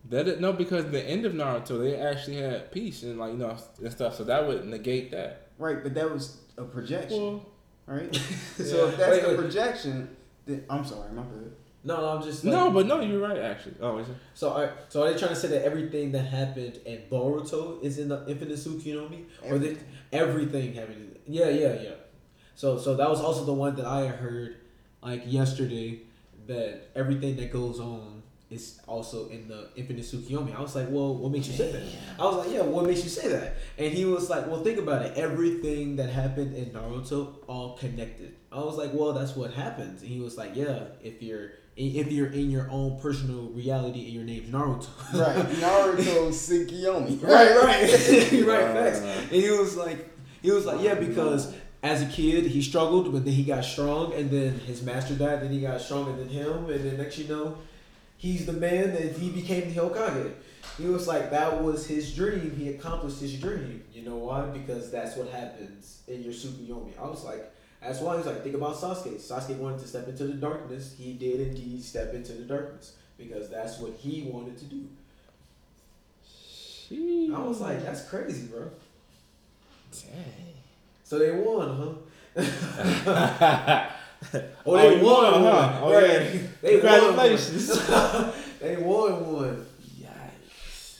That 0.09 0.27
is, 0.27 0.39
no, 0.39 0.51
because 0.51 0.85
the 0.89 1.03
end 1.07 1.25
of 1.25 1.33
Naruto, 1.33 1.79
they 1.79 1.95
actually 1.95 2.37
had 2.37 2.71
peace 2.71 3.03
and 3.03 3.19
like 3.19 3.33
you 3.33 3.37
know 3.37 3.55
and 3.79 3.91
stuff, 3.91 4.15
so 4.15 4.23
that 4.23 4.47
would 4.47 4.65
negate 4.65 5.11
that. 5.11 5.47
Right, 5.59 5.83
but 5.83 5.93
that 5.93 6.09
was 6.11 6.37
a 6.57 6.63
projection, 6.63 7.21
Well, 7.21 7.45
right? 7.85 8.15
so 8.57 8.63
Yeah. 8.63 8.89
if 8.91 8.97
that's 8.97 9.11
Wait, 9.11 9.27
the 9.27 9.41
projection, 9.41 10.15
then 10.47 10.65
I'm 10.71 10.83
sorry, 10.85 11.11
my 11.13 11.21
bad. 11.21 11.51
No, 11.83 11.97
no, 11.97 12.09
I'm 12.09 12.23
just 12.23 12.43
like, 12.43 12.53
no, 12.53 12.69
but 12.69 12.85
no, 12.85 13.01
you're 13.01 13.19
right 13.19 13.39
actually. 13.39 13.73
Oh, 13.81 13.97
is 13.97 14.07
it? 14.07 14.15
So, 14.35 14.51
are, 14.51 14.73
so 14.87 15.03
are 15.03 15.11
they 15.11 15.17
trying 15.17 15.33
to 15.33 15.35
say 15.35 15.47
that 15.47 15.65
everything 15.65 16.11
that 16.11 16.25
happened 16.25 16.79
in 16.85 17.01
Boruto 17.09 17.81
is 17.83 17.97
in 17.97 18.09
the 18.09 18.23
Infinite 18.27 18.57
Tsukuyomi, 18.57 19.25
or 19.43 19.57
that 19.57 19.79
everything 20.11 20.73
happened? 20.73 21.15
Yeah, 21.27 21.49
yeah, 21.49 21.81
yeah. 21.81 21.89
So, 22.55 22.77
so 22.77 22.95
that 22.95 23.09
was 23.09 23.19
also 23.19 23.45
the 23.45 23.53
one 23.53 23.75
that 23.77 23.85
I 23.85 24.05
heard 24.07 24.57
like 25.01 25.23
yesterday 25.25 26.01
that 26.45 26.89
everything 26.95 27.35
that 27.37 27.51
goes 27.51 27.79
on 27.79 28.21
is 28.51 28.79
also 28.85 29.29
in 29.29 29.47
the 29.47 29.69
Infinite 29.75 30.03
Tsukuyomi. 30.03 30.55
I 30.55 30.61
was 30.61 30.75
like, 30.75 30.87
well, 30.89 31.15
what 31.15 31.31
makes 31.31 31.47
you 31.47 31.53
say 31.53 31.71
that? 31.71 31.83
I 32.19 32.25
was 32.25 32.45
like, 32.45 32.53
yeah, 32.53 32.61
what 32.61 32.85
makes 32.85 33.03
you 33.03 33.09
say 33.09 33.29
that? 33.29 33.55
And 33.77 33.91
he 33.93 34.05
was 34.05 34.29
like, 34.29 34.45
well, 34.45 34.61
think 34.61 34.77
about 34.77 35.03
it. 35.03 35.17
Everything 35.17 35.95
that 35.95 36.09
happened 36.09 36.55
in 36.55 36.65
Naruto 36.71 37.35
all 37.47 37.77
connected. 37.77 38.35
I 38.51 38.59
was 38.59 38.77
like, 38.77 38.91
well, 38.93 39.13
that's 39.13 39.35
what 39.35 39.53
happens. 39.53 40.01
And 40.01 40.11
he 40.11 40.19
was 40.19 40.37
like, 40.37 40.55
yeah, 40.55 40.83
if 41.01 41.23
you're 41.23 41.51
if 41.89 42.11
you're 42.11 42.27
in 42.31 42.49
your 42.51 42.69
own 42.69 42.99
personal 42.99 43.49
reality 43.49 44.05
and 44.05 44.13
your 44.13 44.23
name's 44.23 44.49
Naruto. 44.49 44.87
Right, 45.13 45.45
Naruto 45.57 46.29
Tsukiyomi. 46.29 47.21
right, 47.23 47.55
right, 47.63 47.91
right. 48.47 48.73
Facts. 48.73 48.99
Uh, 49.01 49.21
And 49.23 49.31
he 49.31 49.49
was 49.51 49.75
like, 49.75 50.09
he 50.41 50.51
was 50.51 50.65
like, 50.65 50.81
yeah, 50.81 50.95
because 50.95 51.53
as 51.83 52.01
a 52.01 52.05
kid 52.05 52.45
he 52.45 52.61
struggled, 52.61 53.11
but 53.11 53.25
then 53.25 53.33
he 53.33 53.43
got 53.43 53.63
strong, 53.65 54.13
and 54.13 54.29
then 54.29 54.59
his 54.59 54.81
master 54.83 55.15
died, 55.15 55.41
then 55.41 55.51
he 55.51 55.61
got 55.61 55.81
stronger 55.81 56.13
than 56.13 56.29
him, 56.29 56.69
and 56.69 56.83
then 56.85 56.97
next 56.97 57.17
you 57.17 57.27
know, 57.27 57.57
he's 58.17 58.45
the 58.45 58.53
man, 58.53 58.89
and 58.89 59.15
he 59.15 59.29
became 59.29 59.73
the 59.73 59.79
Hokage. 59.81 60.31
He 60.77 60.85
was 60.85 61.07
like, 61.07 61.31
that 61.31 61.61
was 61.61 61.85
his 61.87 62.13
dream. 62.15 62.55
He 62.57 62.69
accomplished 62.69 63.19
his 63.19 63.33
dream. 63.39 63.83
You 63.93 64.03
know 64.03 64.15
why? 64.15 64.45
Because 64.45 64.91
that's 64.91 65.15
what 65.17 65.27
happens 65.29 66.01
in 66.07 66.23
your 66.23 66.33
Tsukuyomi. 66.33 66.97
I 66.99 67.07
was 67.07 67.23
like, 67.23 67.51
that's 67.81 67.99
why 67.99 68.11
he 68.13 68.17
was 68.17 68.27
like, 68.27 68.43
think 68.43 68.55
about 68.55 68.75
Sasuke. 68.75 69.15
Sasuke 69.15 69.57
wanted 69.57 69.79
to 69.79 69.87
step 69.87 70.07
into 70.07 70.25
the 70.25 70.33
darkness. 70.33 70.95
He 70.97 71.13
did 71.13 71.39
indeed 71.41 71.83
step 71.83 72.13
into 72.13 72.33
the 72.33 72.43
darkness 72.43 72.93
because 73.17 73.49
that's 73.49 73.79
what 73.79 73.93
he 73.93 74.23
wanted 74.31 74.57
to 74.59 74.65
do. 74.65 74.87
I 77.33 77.39
was 77.39 77.61
like, 77.61 77.81
that's 77.83 78.07
crazy, 78.09 78.47
bro. 78.47 78.69
Dang. 79.91 80.53
So 81.03 81.19
they 81.19 81.31
won, 81.31 81.97
huh? 82.35 82.41
oh, 83.07 83.87
Oh, 84.65 84.77
they 84.77 84.87
oh, 84.87 84.89
you 84.95 85.03
won, 85.05 85.31
won, 85.31 85.43
huh? 85.43 85.79
Oh, 85.81 85.93
Right. 85.93 86.09
yeah. 86.33 86.39
They 86.61 86.71
Congratulations. 86.79 87.89
Won. 87.89 88.33
they 88.59 88.75
won 88.77 89.33
one. 89.33 89.65
Yikes. 89.99 90.99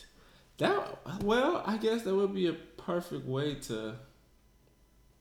That 0.57 1.23
well, 1.23 1.63
I 1.65 1.77
guess 1.77 2.03
that 2.03 2.15
would 2.15 2.33
be 2.33 2.47
a 2.47 2.53
perfect 2.53 3.25
way 3.25 3.55
to 3.67 3.95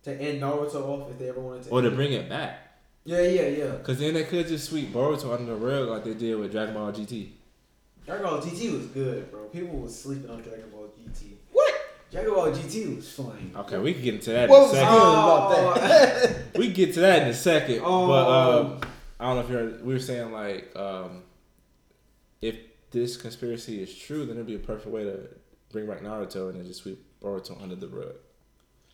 To 0.04 0.14
end 0.14 0.40
Naruto 0.42 0.76
off 0.76 1.10
if 1.10 1.18
they 1.18 1.28
ever 1.28 1.40
wanted 1.40 1.64
to. 1.64 1.70
or 1.70 1.80
to 1.82 1.86
end 1.88 1.94
it. 1.94 1.96
bring 1.96 2.12
it 2.12 2.28
back. 2.28 2.58
Yeah, 3.04 3.22
yeah, 3.22 3.48
yeah. 3.48 3.72
Cause 3.82 3.98
then 3.98 4.14
they 4.14 4.24
could 4.24 4.46
just 4.46 4.68
sweep 4.68 4.92
Boruto 4.92 5.32
under 5.32 5.46
the 5.46 5.56
rug 5.56 5.88
like 5.88 6.04
they 6.04 6.14
did 6.14 6.36
with 6.38 6.52
Dragon 6.52 6.74
Ball 6.74 6.92
GT. 6.92 7.30
Dragon 8.06 8.24
Ball 8.26 8.40
GT 8.40 8.72
was 8.76 8.86
good, 8.86 9.30
bro. 9.30 9.44
People 9.46 9.78
was 9.78 9.98
sleeping 10.02 10.30
on 10.30 10.40
Dragon 10.42 10.68
Ball 10.70 10.88
GT. 10.98 11.32
What? 11.52 11.74
Dragon 12.10 12.34
Ball 12.34 12.50
GT 12.50 12.96
was 12.96 13.10
fine. 13.12 13.52
Okay, 13.56 13.78
we 13.78 13.92
can 13.94 14.02
get 14.02 14.14
into 14.14 14.30
that 14.32 14.48
What 14.48 14.56
in 14.56 14.62
a 14.62 14.62
was 14.62 14.72
good 14.72 14.78
second. 14.80 14.94
Oh. 14.98 15.70
about 15.72 15.74
that? 15.80 16.36
We 16.58 16.66
can 16.66 16.74
get 16.74 16.94
to 16.94 17.00
that 17.00 17.22
in 17.22 17.28
a 17.28 17.34
second. 17.34 17.80
Oh. 17.84 18.06
But 18.08 18.28
um, 18.28 18.80
I 19.18 19.26
don't 19.26 19.36
know 19.36 19.42
if 19.42 19.50
you're. 19.50 19.84
We 19.84 19.94
were 19.94 20.00
saying 20.00 20.32
like, 20.32 20.74
um, 20.76 21.22
if 22.42 22.56
this 22.90 23.16
conspiracy 23.16 23.82
is 23.82 23.94
true, 23.94 24.26
then 24.26 24.36
it'd 24.36 24.46
be 24.46 24.56
a 24.56 24.58
perfect 24.58 24.88
way 24.90 25.04
to 25.04 25.20
bring 25.72 25.86
back 25.86 26.00
Naruto 26.00 26.50
and 26.50 26.58
then 26.58 26.66
just 26.66 26.82
sweep 26.82 27.02
Boruto 27.22 27.60
under 27.62 27.76
the 27.76 27.86
rug, 27.88 28.14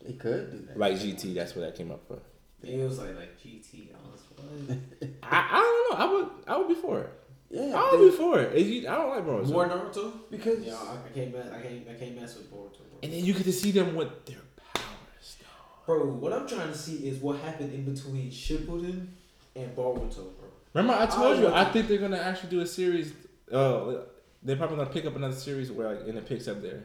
they 0.05 0.13
could 0.13 0.51
do 0.51 0.67
that. 0.67 0.77
like 0.79 0.93
GT. 0.93 1.33
That's 1.35 1.55
what 1.55 1.61
that 1.65 1.75
came 1.75 1.91
up 1.91 2.01
for. 2.07 2.19
It 2.63 2.83
was 2.83 2.99
like 2.99 3.15
like 3.15 3.39
GT. 3.41 3.87
I 3.93 4.11
was 4.11 4.21
what? 4.35 4.77
I, 5.23 5.47
I 5.51 5.59
don't 5.61 5.99
know. 5.99 6.05
I 6.05 6.13
would. 6.13 6.29
I 6.47 6.57
would 6.57 6.67
be 6.67 6.75
for 6.75 6.99
it. 7.01 7.09
Yeah, 7.49 7.73
I 7.75 7.91
would 7.95 8.11
be 8.11 8.17
for 8.17 8.39
it. 8.39 8.55
If 8.55 8.67
you- 8.67 8.87
I 8.89 8.95
don't 8.95 9.09
like 9.09 9.25
Boruto. 9.25 9.49
More 9.51 9.67
Naruto? 9.69 10.11
because 10.29 10.59
Yeah, 10.59 10.73
I, 10.75 10.95
I 11.07 11.09
can't 11.13 11.33
mess. 11.33 11.47
I 11.53 11.61
can't. 11.61 11.87
I 11.89 11.93
can't 11.93 12.19
mess 12.19 12.35
with 12.37 12.51
Boruto. 12.51 12.77
Bro. 12.77 12.99
and 13.03 13.13
then 13.13 13.23
you 13.23 13.33
get 13.33 13.43
to 13.43 13.53
see 13.53 13.71
them 13.71 13.95
with 13.95 14.25
their 14.25 14.37
powers. 14.73 15.37
Bro, 15.85 16.05
what 16.15 16.33
I'm 16.33 16.47
trying 16.47 16.67
to 16.71 16.77
see 16.77 17.07
is 17.07 17.19
what 17.21 17.39
happened 17.39 17.73
in 17.73 17.85
between 17.93 18.29
Shippuden 18.31 19.07
and 19.55 19.75
Boruto, 19.75 20.15
bro. 20.37 20.49
Remember, 20.73 21.01
I 21.01 21.05
told 21.05 21.37
I 21.37 21.39
you. 21.39 21.43
want 21.45 21.55
I 21.55 21.65
think 21.71 21.87
they're 21.87 21.97
gonna 21.99 22.17
actually 22.17 22.49
do 22.49 22.59
a 22.61 22.67
series. 22.67 23.13
Uh, 23.51 23.99
they're 24.43 24.57
probably 24.57 24.77
gonna 24.77 24.89
pick 24.89 25.05
up 25.05 25.15
another 25.15 25.35
series 25.35 25.71
where 25.71 25.95
like, 25.95 26.07
and 26.07 26.17
it 26.17 26.25
picks 26.27 26.47
up 26.47 26.61
there, 26.61 26.83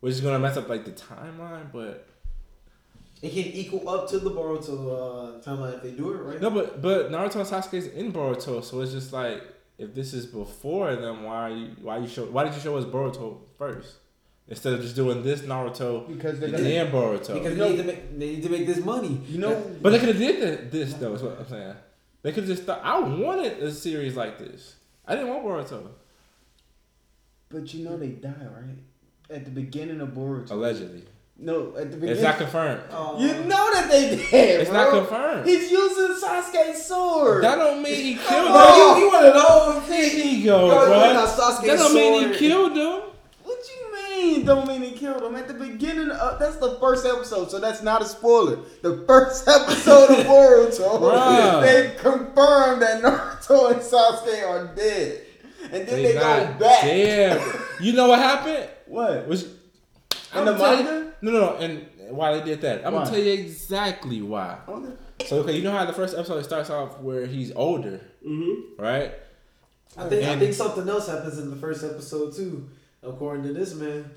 which 0.00 0.12
is 0.12 0.20
gonna 0.20 0.38
mess 0.38 0.56
up 0.56 0.68
like 0.68 0.84
the 0.84 0.90
timeline. 0.92 1.72
But 1.72 2.06
It 3.20 3.30
can 3.30 3.52
equal 3.52 3.88
up 3.88 4.08
to 4.10 4.18
the 4.20 4.30
Boruto 4.30 4.68
uh, 4.68 5.40
timeline 5.42 5.74
if 5.76 5.82
they 5.82 5.90
do 5.90 6.12
it 6.12 6.18
right. 6.18 6.40
no, 6.40 6.50
but 6.50 6.80
but 6.80 7.10
Naruto 7.10 7.36
and 7.36 7.46
Sasuke 7.48 7.74
is 7.74 7.86
in 7.88 8.12
Boruto, 8.12 8.62
so 8.62 8.80
it's 8.80 8.92
just 8.92 9.12
like 9.12 9.42
if 9.76 9.94
this 9.94 10.14
is 10.14 10.26
before 10.26 10.94
them, 10.96 11.24
why 11.24 11.36
are 11.36 11.50
you 11.50 11.66
why 11.82 11.98
you 11.98 12.06
show 12.08 12.24
why 12.26 12.44
did 12.44 12.54
you 12.54 12.60
show 12.60 12.76
us 12.76 12.84
Boruto 12.84 13.38
first 13.58 13.96
instead 14.46 14.72
of 14.74 14.80
just 14.82 14.94
doing 14.94 15.22
this 15.24 15.40
Naruto 15.42 16.06
because 16.08 16.38
they're 16.38 16.48
and 16.48 16.58
gonna. 16.58 16.68
then 16.68 16.92
Boruto? 16.92 17.34
Because 17.34 17.56
they 17.58 17.68
need, 17.70 17.76
to 17.78 17.82
make, 17.84 18.18
they 18.18 18.26
need 18.34 18.42
to 18.44 18.48
make 18.50 18.66
this 18.66 18.78
money. 18.84 19.20
You 19.28 19.38
know, 19.38 19.76
But 19.82 19.90
they 19.90 19.98
could 19.98 20.08
have 20.10 20.18
did 20.18 20.40
the, 20.70 20.78
this 20.78 20.94
though. 20.94 21.14
Is 21.14 21.22
what 21.22 21.38
I'm 21.40 21.48
saying. 21.48 21.74
They 22.22 22.32
could 22.32 22.44
have 22.44 22.50
just 22.56 22.64
thought 22.64 22.80
I 22.84 22.98
wanted 23.00 23.58
a 23.62 23.72
series 23.72 24.16
like 24.16 24.38
this. 24.38 24.76
I 25.06 25.14
didn't 25.16 25.30
want 25.30 25.44
Boruto. 25.44 25.88
but 27.48 27.72
you 27.74 27.84
know 27.84 27.96
they 27.96 28.08
die 28.10 28.46
right 28.60 28.78
at 29.36 29.44
the 29.44 29.50
beginning 29.50 30.00
of 30.00 30.10
Boruto. 30.10 30.50
Allegedly, 30.52 31.04
No, 31.40 31.68
at 31.76 31.90
the 31.92 31.96
beginning. 31.96 32.14
it's 32.16 32.22
not 32.22 32.36
confirmed. 32.38 32.82
Oh. 32.90 33.16
you 33.20 33.28
know 33.44 33.72
that 33.72 33.88
they 33.88 34.16
did. 34.16 34.60
It's 34.60 34.70
bro. 34.70 34.82
not 34.82 34.90
confirmed. 34.90 35.46
He's 35.48 35.70
using 35.70 36.16
Sasuke's 36.20 36.84
sword. 36.84 37.44
That 37.44 37.54
don't 37.56 37.80
mean 37.80 37.94
he 37.94 38.14
killed 38.16 38.48
Bro, 38.48 38.66
them. 38.66 38.98
you, 38.98 39.04
you 39.04 39.08
want 39.12 39.24
to 39.26 39.32
know? 39.34 39.82
There 39.86 40.26
you 40.26 40.44
go, 40.44 40.68
Bro, 40.68 40.86
bro. 40.86 40.94
you 40.96 41.00
went 41.00 41.16
on 41.18 41.28
Sasuke's 41.28 41.66
That 41.66 41.78
don't 41.78 41.94
mean 41.94 42.32
he 42.32 42.38
killed 42.38 42.72
them. 42.76 43.02
what 43.44 43.58
you 43.68 43.92
mean? 43.94 44.44
don't 44.44 44.66
mean 44.66 44.82
he 44.82 44.90
killed 44.90 45.22
him. 45.22 45.36
At 45.36 45.46
the 45.46 45.54
beginning, 45.54 46.10
of, 46.10 46.40
that's 46.40 46.56
the 46.56 46.76
first 46.80 47.06
episode, 47.06 47.52
so 47.52 47.60
that's 47.60 47.82
not 47.84 48.02
a 48.02 48.04
spoiler. 48.04 48.58
The 48.82 49.04
first 49.06 49.46
episode 49.48 50.10
of 50.10 50.26
Boruto, 50.26 51.62
they 51.62 51.94
confirmed 52.00 52.82
that 52.82 53.00
Naruto 53.00 53.70
and 53.70 53.80
Sasuke 53.80 54.44
are 54.48 54.74
dead, 54.74 55.22
and 55.70 55.86
then 55.86 56.02
they, 56.02 56.14
go 56.14 56.20
back. 56.58 56.82
dead. 56.82 57.40
You 57.80 57.92
know 57.92 58.08
what 58.08 58.18
happened? 58.18 58.68
What? 58.86 59.28
Was 59.28 59.44
I'm 60.34 60.44
the 60.44 60.52
you- 60.52 60.58
manga? 60.58 61.12
No, 61.20 61.30
no, 61.32 61.40
no. 61.40 61.56
And 61.56 61.86
why 62.16 62.38
they 62.38 62.44
did 62.44 62.60
that? 62.62 62.86
I'm 62.86 62.92
Why? 62.92 63.00
gonna 63.04 63.10
tell 63.16 63.24
you 63.24 63.32
exactly 63.32 64.22
why. 64.22 64.58
Okay. 64.68 64.92
So 65.26 65.38
okay, 65.40 65.56
you 65.56 65.62
know 65.62 65.72
how 65.72 65.84
the 65.84 65.92
first 65.92 66.16
episode 66.16 66.42
starts 66.44 66.70
off 66.70 67.00
where 67.00 67.26
he's 67.26 67.52
older, 67.52 68.00
Mm-hmm. 68.26 68.80
right? 68.82 69.12
I 69.96 70.08
think 70.08 70.24
I 70.28 70.38
think 70.38 70.54
something 70.54 70.88
else 70.88 71.08
happens 71.08 71.38
in 71.38 71.50
the 71.50 71.56
first 71.56 71.82
episode 71.84 72.34
too, 72.36 72.68
according 73.02 73.42
to 73.44 73.52
this 73.52 73.74
man. 73.74 74.10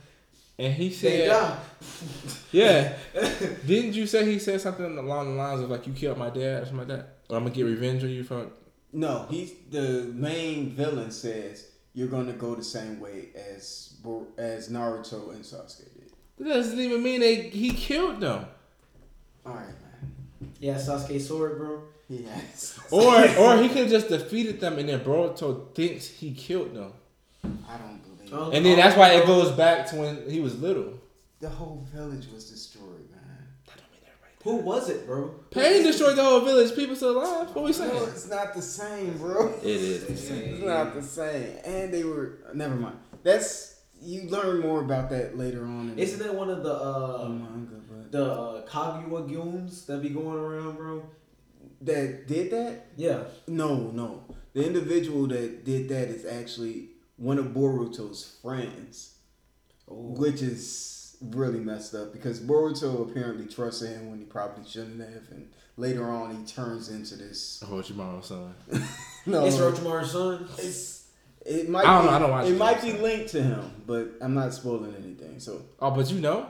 And 0.60 0.74
he 0.74 0.92
said. 0.92 1.28
"Yeah." 2.52 2.94
Didn't 3.66 3.94
you 3.94 4.06
say 4.06 4.26
he 4.26 4.38
said 4.40 4.62
something 4.62 4.98
along 4.98 5.30
the 5.36 5.42
lines 5.42 5.62
of 5.62 5.70
like 5.72 5.88
you 5.88 5.94
killed 5.94 6.18
my 6.18 6.30
dad 6.30 6.64
or 6.64 6.66
something 6.66 6.88
like 6.88 6.88
that, 6.90 7.08
or 7.30 7.38
I'm 7.38 7.44
gonna 7.44 7.56
get 7.56 7.64
revenge 7.66 8.04
on 8.04 8.10
you 8.10 8.24
from? 8.24 8.52
No, 8.94 9.26
he's 9.30 9.54
the 9.70 10.12
main 10.14 10.70
villain. 10.72 11.10
Says 11.12 11.72
you're 11.94 12.10
gonna 12.10 12.34
go 12.34 12.54
the 12.56 12.64
same 12.64 13.00
way 13.00 13.30
as 13.36 13.96
as 14.38 14.70
Naruto 14.70 15.32
and 15.34 15.44
Sasuke. 15.44 15.88
That 16.42 16.56
doesn't 16.56 16.80
even 16.80 17.04
mean 17.04 17.20
they 17.20 17.36
he 17.50 17.70
killed 17.70 18.20
them. 18.20 18.46
All 19.46 19.54
right, 19.54 19.68
man. 19.68 20.54
Yeah, 20.60 20.76
Sasuke 20.76 21.22
sword, 21.22 21.58
bro. 21.60 21.84
Yes. 22.10 22.80
Or 22.90 23.16
or 23.38 23.58
he 23.62 23.68
could 23.70 23.78
have 23.78 23.90
just 23.90 24.10
defeated 24.10 24.60
them 24.60 24.80
and 24.80 24.90
then 24.90 25.00
Boruto 25.02 25.74
thinks 25.76 26.08
he 26.08 26.34
killed 26.34 26.74
them. 26.74 26.94
I 27.44 27.78
don't 27.78 28.02
believe. 28.18 28.34
Oh. 28.34 28.50
it. 28.50 28.58
And 28.58 28.66
then 28.66 28.78
that's 28.78 28.98
why 28.98 29.12
it 29.14 29.24
oh, 29.24 29.28
goes 29.28 29.52
back 29.52 29.88
to 29.92 29.98
when 29.98 30.30
he 30.30 30.40
was 30.40 30.60
little. 30.60 30.94
The 31.42 31.50
whole 31.50 31.86
village 31.94 32.28
was 32.34 32.50
destroyed, 32.50 33.08
man. 33.12 33.22
That 33.68 33.78
don't 33.78 33.92
mean 33.92 34.02
everybody. 34.06 34.44
Who 34.44 34.56
was 34.58 34.90
it, 34.90 35.06
bro? 35.06 35.30
Pain 35.52 35.84
destroyed 35.84 36.16
the 36.18 36.24
whole 36.24 36.42
village. 36.42 36.76
People 36.76 36.96
still 36.96 37.18
alive. 37.20 37.48
What 37.56 37.66
we 37.66 37.72
No, 37.72 37.72
saying? 37.72 38.04
it's 38.10 38.28
not 38.28 38.54
the 38.56 38.62
same, 38.64 39.18
bro. 39.20 39.54
It 39.62 39.66
is 39.66 40.06
the 40.08 40.18
same. 40.28 40.56
It's 40.56 40.64
not 40.64 40.96
the 40.96 41.04
same. 41.04 41.58
And 41.66 41.94
they 41.94 42.04
were. 42.04 42.40
Never 42.54 42.76
mind. 42.76 42.98
That's 43.24 43.71
you 44.02 44.24
learn 44.30 44.60
more 44.62 44.82
about 44.82 45.10
that 45.12 45.38
later 45.38 45.64
on 45.66 45.90
in 45.90 46.00
Isn't 46.00 46.20
the, 46.20 46.26
that 46.26 46.36
one 46.36 46.50
of 46.50 46.64
the 46.64 46.74
the 46.74 46.76
uh 46.76 47.30
manga, 47.30 47.76
but 47.90 48.12
the 48.12 48.32
uh, 48.32 48.66
Kaguya 48.68 49.28
goons 49.28 49.86
that 49.86 50.02
be 50.02 50.10
going 50.10 50.38
around, 50.38 50.76
bro? 50.78 51.04
that 51.82 52.28
did 52.28 52.52
that. 52.52 52.88
Yeah. 52.96 53.24
No, 53.48 53.92
no. 53.92 54.24
The 54.54 54.66
individual 54.66 55.28
that 55.28 55.66
did 55.66 55.90
that 55.90 56.10
is 56.10 56.26
actually 56.26 56.90
one 57.18 57.38
of 57.38 57.48
Boruto's 57.48 58.38
friends, 58.42 59.16
which 59.88 60.42
is 60.42 61.16
really 61.22 61.60
messed 61.60 61.94
up 61.94 62.12
because 62.12 62.40
Boruto 62.40 63.10
apparently 63.10 63.46
trusted 63.46 63.90
him 63.90 64.10
when 64.10 64.20
he 64.20 64.26
probably 64.26 64.68
shouldn't 64.68 65.00
have, 65.00 65.30
and 65.32 65.50
later 65.78 66.10
on 66.10 66.36
he 66.36 66.44
turns 66.46 66.90
into 66.90 67.16
this. 67.16 67.64
Orochimaru's 67.66 68.28
son. 68.28 68.56
No, 69.28 69.46
It's 69.46 69.58
Orochimaru's 69.58 70.12
son. 70.14 70.48
It's 70.58 71.01
it 71.46 71.70
might. 71.70 71.86
I 71.86 71.96
don't 71.96 72.04
be, 72.06 72.10
know, 72.10 72.16
I 72.16 72.20
don't 72.20 72.32
watch 72.32 72.48
It 72.48 72.58
might 72.58 72.82
be 72.82 72.94
linked 72.94 73.30
to 73.32 73.42
him, 73.44 73.72
but 73.88 74.14
I'm 74.22 74.34
not 74.34 74.54
spoiling 74.54 74.96
anything. 74.96 75.40
So, 75.40 75.62
Oh, 75.80 75.92
but 75.92 76.12
you 76.12 76.20
know, 76.22 76.50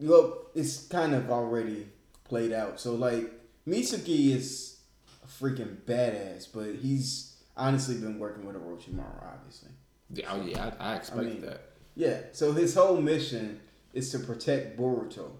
well, 0.00 0.38
it's 0.54 0.86
kind 0.86 1.14
of 1.14 1.30
already 1.30 1.86
played 2.24 2.52
out. 2.52 2.80
So, 2.80 2.94
like 2.94 3.30
Mitsuki 3.66 4.30
is 4.34 4.78
a 5.24 5.26
freaking 5.26 5.76
badass, 5.86 6.48
but 6.52 6.76
he's 6.76 7.36
honestly 7.56 7.96
been 7.96 8.18
working 8.18 8.46
with 8.46 8.56
Orochimaru, 8.56 9.22
obviously. 9.34 9.70
yeah, 10.12 10.26
oh 10.32 10.42
yeah, 10.42 10.70
I, 10.80 10.92
I 10.92 10.96
expect 10.96 11.20
I 11.20 11.24
mean- 11.24 11.40
that. 11.42 11.60
Yeah. 11.96 12.20
So 12.32 12.52
his 12.52 12.74
whole 12.74 13.00
mission 13.00 13.60
is 13.92 14.10
to 14.12 14.20
protect 14.20 14.78
Boruto, 14.78 15.32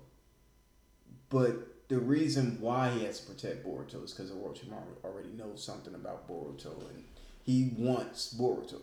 but 1.29 1.89
the 1.89 1.99
reason 1.99 2.59
why 2.61 2.91
he 2.91 3.05
has 3.05 3.21
to 3.21 3.33
protect 3.33 3.65
Boruto 3.67 4.05
is 4.05 4.13
because 4.13 4.31
Orochimaru 4.33 5.03
already 5.05 5.31
knows 5.37 5.63
something 5.63 5.95
about 5.95 6.29
Boruto, 6.29 6.73
and 6.91 7.05
he 7.51 7.73
wants 7.77 8.35
Boruto, 8.39 8.81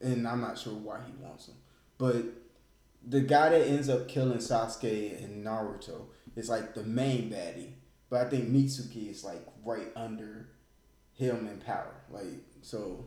and 0.00 0.28
I'm 0.28 0.40
not 0.42 0.58
sure 0.58 0.74
why 0.74 0.98
he 1.06 1.12
wants 1.24 1.48
him, 1.48 1.54
but 1.96 2.16
the 3.06 3.22
guy 3.22 3.48
that 3.48 3.66
ends 3.66 3.88
up 3.88 4.08
killing 4.08 4.38
Sasuke 4.38 5.24
and 5.24 5.44
Naruto 5.44 6.02
is 6.36 6.50
like 6.50 6.74
the 6.74 6.82
main 6.82 7.30
baddie, 7.30 7.72
but 8.10 8.26
I 8.26 8.28
think 8.28 8.50
Mitsuki 8.50 9.10
is 9.10 9.24
like 9.24 9.42
right 9.64 9.90
under 9.96 10.48
him 11.14 11.48
in 11.48 11.58
power, 11.60 11.94
like 12.10 12.44
so. 12.62 13.06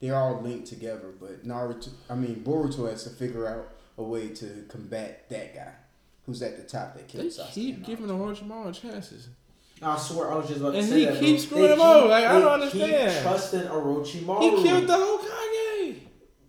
They're 0.00 0.16
all 0.16 0.40
linked 0.42 0.66
together, 0.66 1.12
but 1.20 1.44
Naruto, 1.46 1.90
I 2.10 2.14
mean 2.16 2.42
Boruto 2.44 2.90
has 2.90 3.04
to 3.04 3.10
figure 3.10 3.46
out 3.46 3.68
a 3.98 4.02
way 4.02 4.28
to 4.28 4.64
combat 4.68 5.28
that 5.30 5.54
guy, 5.54 5.72
who's 6.26 6.42
at 6.42 6.56
the 6.56 6.64
top 6.64 6.94
that 6.94 7.08
They 7.08 7.18
killed 7.18 7.32
Sasuke. 7.32 7.52
keep 7.52 7.84
giving 7.84 8.06
Naruto. 8.06 8.42
Orochimaru 8.48 8.74
chances. 8.80 9.28
I 9.82 9.98
swear, 9.98 10.32
I 10.32 10.36
was 10.36 10.48
just 10.48 10.60
about 10.60 10.74
to 10.74 10.82
say 10.82 11.04
that. 11.04 11.16
And 11.16 11.24
he 11.24 11.32
keeps 11.32 11.44
screwing 11.44 11.72
him 11.72 11.80
over. 11.80 12.08
Like, 12.08 12.24
I 12.24 12.38
don't 12.38 12.52
understand. 12.52 13.12
Keep 13.12 13.22
trusting 13.22 13.62
Orochimaru. 13.62 14.42
He 14.42 14.62
killed 14.62 14.86
the 14.86 14.96
whole 14.96 15.18
Kage. 15.18 16.02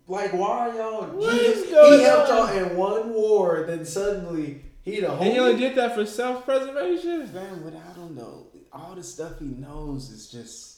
Like, 0.06 0.32
why 0.32 0.76
y'all? 0.76 1.06
What 1.06 1.32
he, 1.32 1.40
is 1.40 1.70
going 1.70 1.98
he 1.98 2.04
helped 2.04 2.28
y'all 2.28 2.48
in 2.48 2.76
one 2.76 3.12
war, 3.12 3.64
then 3.66 3.84
suddenly 3.84 4.62
he 4.82 5.00
the 5.00 5.10
whole. 5.10 5.22
And 5.22 5.32
he 5.32 5.38
only 5.38 5.56
did 5.56 5.74
that 5.76 5.94
for 5.94 6.04
self-preservation. 6.04 7.32
Man, 7.32 7.82
I 7.88 7.92
don't 7.94 8.14
know. 8.14 8.48
all 8.72 8.94
the 8.94 9.02
stuff 9.02 9.38
he 9.38 9.46
knows 9.46 10.10
is 10.10 10.30
just 10.30 10.74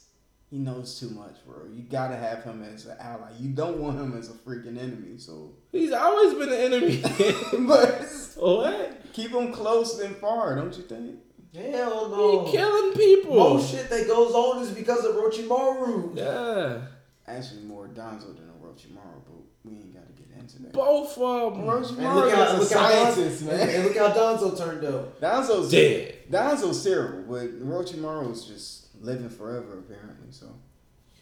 he 0.49 0.59
knows 0.59 0.99
too 1.01 1.11
much, 1.11 1.35
bro. 1.45 1.66
You 1.73 1.83
gotta 1.83 2.16
have 2.16 2.45
him 2.45 2.62
as 2.62 2.87
an 2.87 2.97
ally. 3.01 3.31
You 3.38 3.51
don't 3.51 3.79
want 3.79 3.99
him 3.99 4.16
as 4.16 4.31
a 4.31 4.35
freaking 4.35 4.79
enemy. 4.79 5.19
So, 5.19 5.55
He's 5.73 5.92
always 5.92 6.35
been 6.35 6.53
an 6.53 6.73
enemy. 6.73 7.03
but 7.66 8.03
what? 8.37 9.12
keep 9.12 9.33
him 9.33 9.53
close 9.53 9.99
than 9.99 10.14
far, 10.14 10.55
don't 10.55 10.77
you 10.77 10.85
think? 10.85 11.16
Hell 11.57 12.09
no. 12.11 12.45
He 12.47 12.53
killing 12.53 12.92
people. 12.95 13.35
Most 13.37 13.71
shit 13.71 13.88
that 13.90 14.07
goes 14.07 14.33
on 14.35 14.62
is 14.62 14.71
because 14.71 15.05
of 15.05 15.14
Orochimaru. 15.16 16.16
Yeah. 16.16 16.79
Actually, 17.27 17.62
more 17.62 17.88
Danzo 17.88 18.37
than 18.37 18.51
Orochimaru, 18.62 19.23
but 19.25 19.37
we 19.64 19.73
ain't 19.79 19.95
gotta 19.95 20.12
get 20.12 20.29
into 20.38 20.62
that. 20.62 20.73
Both 20.73 21.19
of 21.19 21.55
them. 21.55 21.62
And 21.62 21.71
Orochimaru 21.71 22.14
look 22.14 22.33
how, 22.35 22.42
is 22.42 22.53
a 22.53 22.59
look, 22.59 22.73
how 22.73 22.88
Don, 22.90 23.12
scientist, 23.14 23.40
and, 23.42 23.51
man. 23.51 23.69
and 23.71 23.85
look 23.85 23.97
how 23.97 24.09
Danzo 24.11 24.57
turned 24.59 24.85
out. 24.85 25.21
Danzo's 25.21 25.71
Dead. 25.71 26.14
Danzo's 26.31 26.85
terrible, 26.85 27.23
but 27.35 27.61
Orochimaru 27.66 28.33
is 28.33 28.45
just 28.45 28.87
living 29.03 29.29
forever 29.29 29.79
apparently. 29.79 30.31
So 30.31 30.47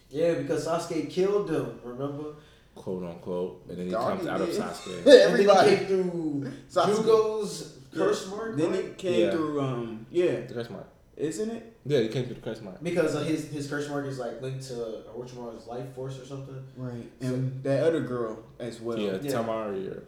Yeah, 0.09 0.33
because 0.35 0.67
Sasuke 0.67 1.09
killed 1.09 1.49
him. 1.49 1.79
Remember? 1.83 2.35
Quote 2.75 3.03
unquote. 3.03 3.65
And 3.69 3.77
then 3.77 3.85
he 3.85 3.91
Dog, 3.91 4.09
comes 4.09 4.23
he 4.23 4.29
out 4.29 4.41
of 4.41 4.47
did. 4.51 4.61
Sasuke. 4.61 4.97
And 4.97 5.05
then 5.05 5.31
everybody. 5.31 5.69
he 5.71 5.75
came 5.77 5.85
through 5.87 6.51
Sasuke. 6.69 6.95
Jugo's 6.97 7.74
curse 7.99 8.25
Yeah. 8.29 8.35
mark. 8.35 8.57
Then 8.57 8.71
right? 8.71 8.79
it 8.85 8.97
came 8.97 9.19
Yeah. 9.21 9.31
through. 9.31 9.61
Um, 9.61 10.05
yeah, 10.11 10.45
The 10.47 10.53
curse 10.53 10.69
mark. 10.69 10.87
isn't 11.17 11.49
it? 11.49 11.73
Yeah, 11.85 11.99
it 11.99 12.11
came 12.11 12.25
through 12.25 12.35
the 12.35 12.41
curse 12.41 12.61
mark. 12.61 12.83
Because 12.83 13.15
of 13.15 13.25
his 13.25 13.47
his 13.49 13.67
curse 13.69 13.87
mark 13.89 14.05
is 14.07 14.19
like 14.19 14.41
linked 14.41 14.63
to 14.67 14.73
Orochimaru's 15.17 15.67
life 15.67 15.87
force 15.95 16.19
or 16.19 16.25
something. 16.25 16.63
Right, 16.77 17.09
and 17.21 17.63
that 17.63 17.83
other 17.83 18.01
girl 18.01 18.39
as 18.59 18.81
well. 18.81 18.97
yeah, 18.99 19.17
yeah. 19.21 19.31
Tamari 19.31 19.89
or 19.91 20.03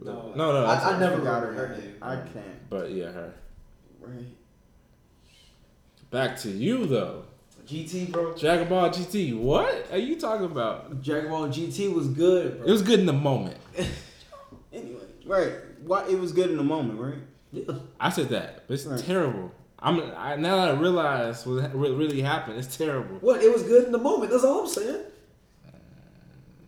No, 0.00 0.32
no, 0.34 0.52
no. 0.52 0.64
I- 0.66 0.74
that's- 0.74 0.94
I 0.94 0.98
never 0.98 1.20
got 1.22 1.42
her 1.44 1.52
her 1.52 1.68
name. 1.68 1.80
name. 1.80 1.94
I 2.02 2.16
can't. 2.16 2.68
But 2.70 2.90
yeah, 2.92 3.12
her. 3.12 3.32
Right. 4.00 4.26
Back 6.10 6.36
to 6.40 6.50
you 6.50 6.86
though. 6.86 7.24
GT, 7.66 8.10
bro. 8.10 8.34
Dragon 8.34 8.68
Ball 8.68 8.90
GT. 8.90 9.32
What 9.38 9.86
are 9.92 9.96
you 9.98 10.18
talking 10.18 10.46
about? 10.46 11.02
Dragon 11.02 11.30
Ball 11.30 11.46
GT 11.48 11.94
was 11.94 12.08
good, 12.08 12.58
bro. 12.58 12.66
It 12.66 12.70
was 12.72 12.82
good 12.82 13.00
in 13.00 13.06
the 13.06 13.12
moment. 13.12 13.56
Anyway, 14.74 15.02
right. 15.26 15.52
Why 15.84 16.08
it 16.08 16.18
was 16.18 16.32
good 16.32 16.48
in 16.50 16.56
the 16.56 16.62
moment, 16.64 16.98
right? 16.98 17.18
Yeah. 17.52 17.74
I 18.00 18.10
said 18.10 18.28
that, 18.30 18.66
but 18.66 18.74
it's 18.74 18.86
Right. 18.86 18.98
terrible. 19.00 19.52
I'm 19.78 20.00
I, 20.16 20.36
now 20.36 20.56
that 20.56 20.68
I 20.76 20.78
realize 20.78 21.44
what 21.46 21.74
really 21.74 22.22
happened. 22.22 22.58
It's 22.58 22.76
terrible. 22.76 23.16
What? 23.20 23.42
It 23.42 23.52
was 23.52 23.62
good 23.64 23.84
in 23.86 23.92
the 23.92 23.98
moment. 23.98 24.30
That's 24.30 24.44
all 24.44 24.60
I'm 24.60 24.68
saying. 24.68 25.02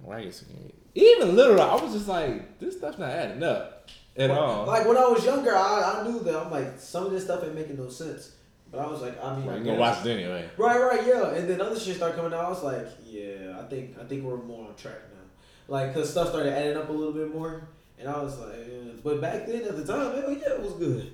Why 0.03 0.18
you 0.20 0.33
saying? 0.33 0.73
Even 0.94 1.35
literal, 1.35 1.61
I 1.62 1.75
was 1.83 1.92
just 1.92 2.09
like, 2.09 2.59
this 2.59 2.77
stuff's 2.77 2.99
not 2.99 3.11
adding 3.11 3.42
up 3.42 3.88
at 4.16 4.31
all. 4.31 4.66
Like 4.66 4.87
when 4.87 4.97
I 4.97 5.07
was 5.07 5.25
younger, 5.25 5.55
I, 5.57 6.01
I 6.01 6.09
knew 6.09 6.20
that 6.20 6.37
I'm 6.37 6.51
like 6.51 6.79
some 6.79 7.07
of 7.07 7.12
this 7.12 7.25
stuff 7.25 7.42
ain't 7.44 7.55
making 7.55 7.77
no 7.77 7.88
sense. 7.88 8.33
But 8.70 8.81
I 8.81 8.87
was 8.87 9.01
like, 9.01 9.23
I 9.23 9.37
mean, 9.37 9.47
Well, 9.47 9.55
I 9.55 9.59
you 9.59 9.64
gonna 9.64 9.79
watch 9.79 10.05
it 10.05 10.11
anyway. 10.11 10.49
Right, 10.57 10.81
right, 10.81 11.07
yeah. 11.07 11.31
And 11.35 11.49
then 11.49 11.61
other 11.61 11.79
shit 11.79 11.97
started 11.97 12.16
coming 12.16 12.33
out. 12.35 12.44
I 12.44 12.49
was 12.49 12.62
like, 12.62 12.87
yeah, 13.07 13.59
I 13.61 13.64
think 13.68 13.97
I 14.01 14.05
think 14.05 14.25
we're 14.25 14.37
more 14.37 14.68
on 14.68 14.75
track 14.75 14.99
now. 15.12 15.20
Like, 15.68 15.94
cause 15.94 16.11
stuff 16.11 16.29
started 16.31 16.53
adding 16.53 16.77
up 16.77 16.88
a 16.88 16.92
little 16.92 17.12
bit 17.14 17.33
more, 17.35 17.68
and 18.04 18.14
I 18.14 18.22
was 18.22 18.38
like, 18.38 19.02
but 19.02 19.20
back 19.20 19.46
then 19.46 19.62
at 19.64 19.76
the 19.76 19.84
time, 19.84 20.14
hell 20.20 20.30
yeah, 20.32 20.52
it 20.54 20.62
was 20.62 20.72
good. 20.74 21.10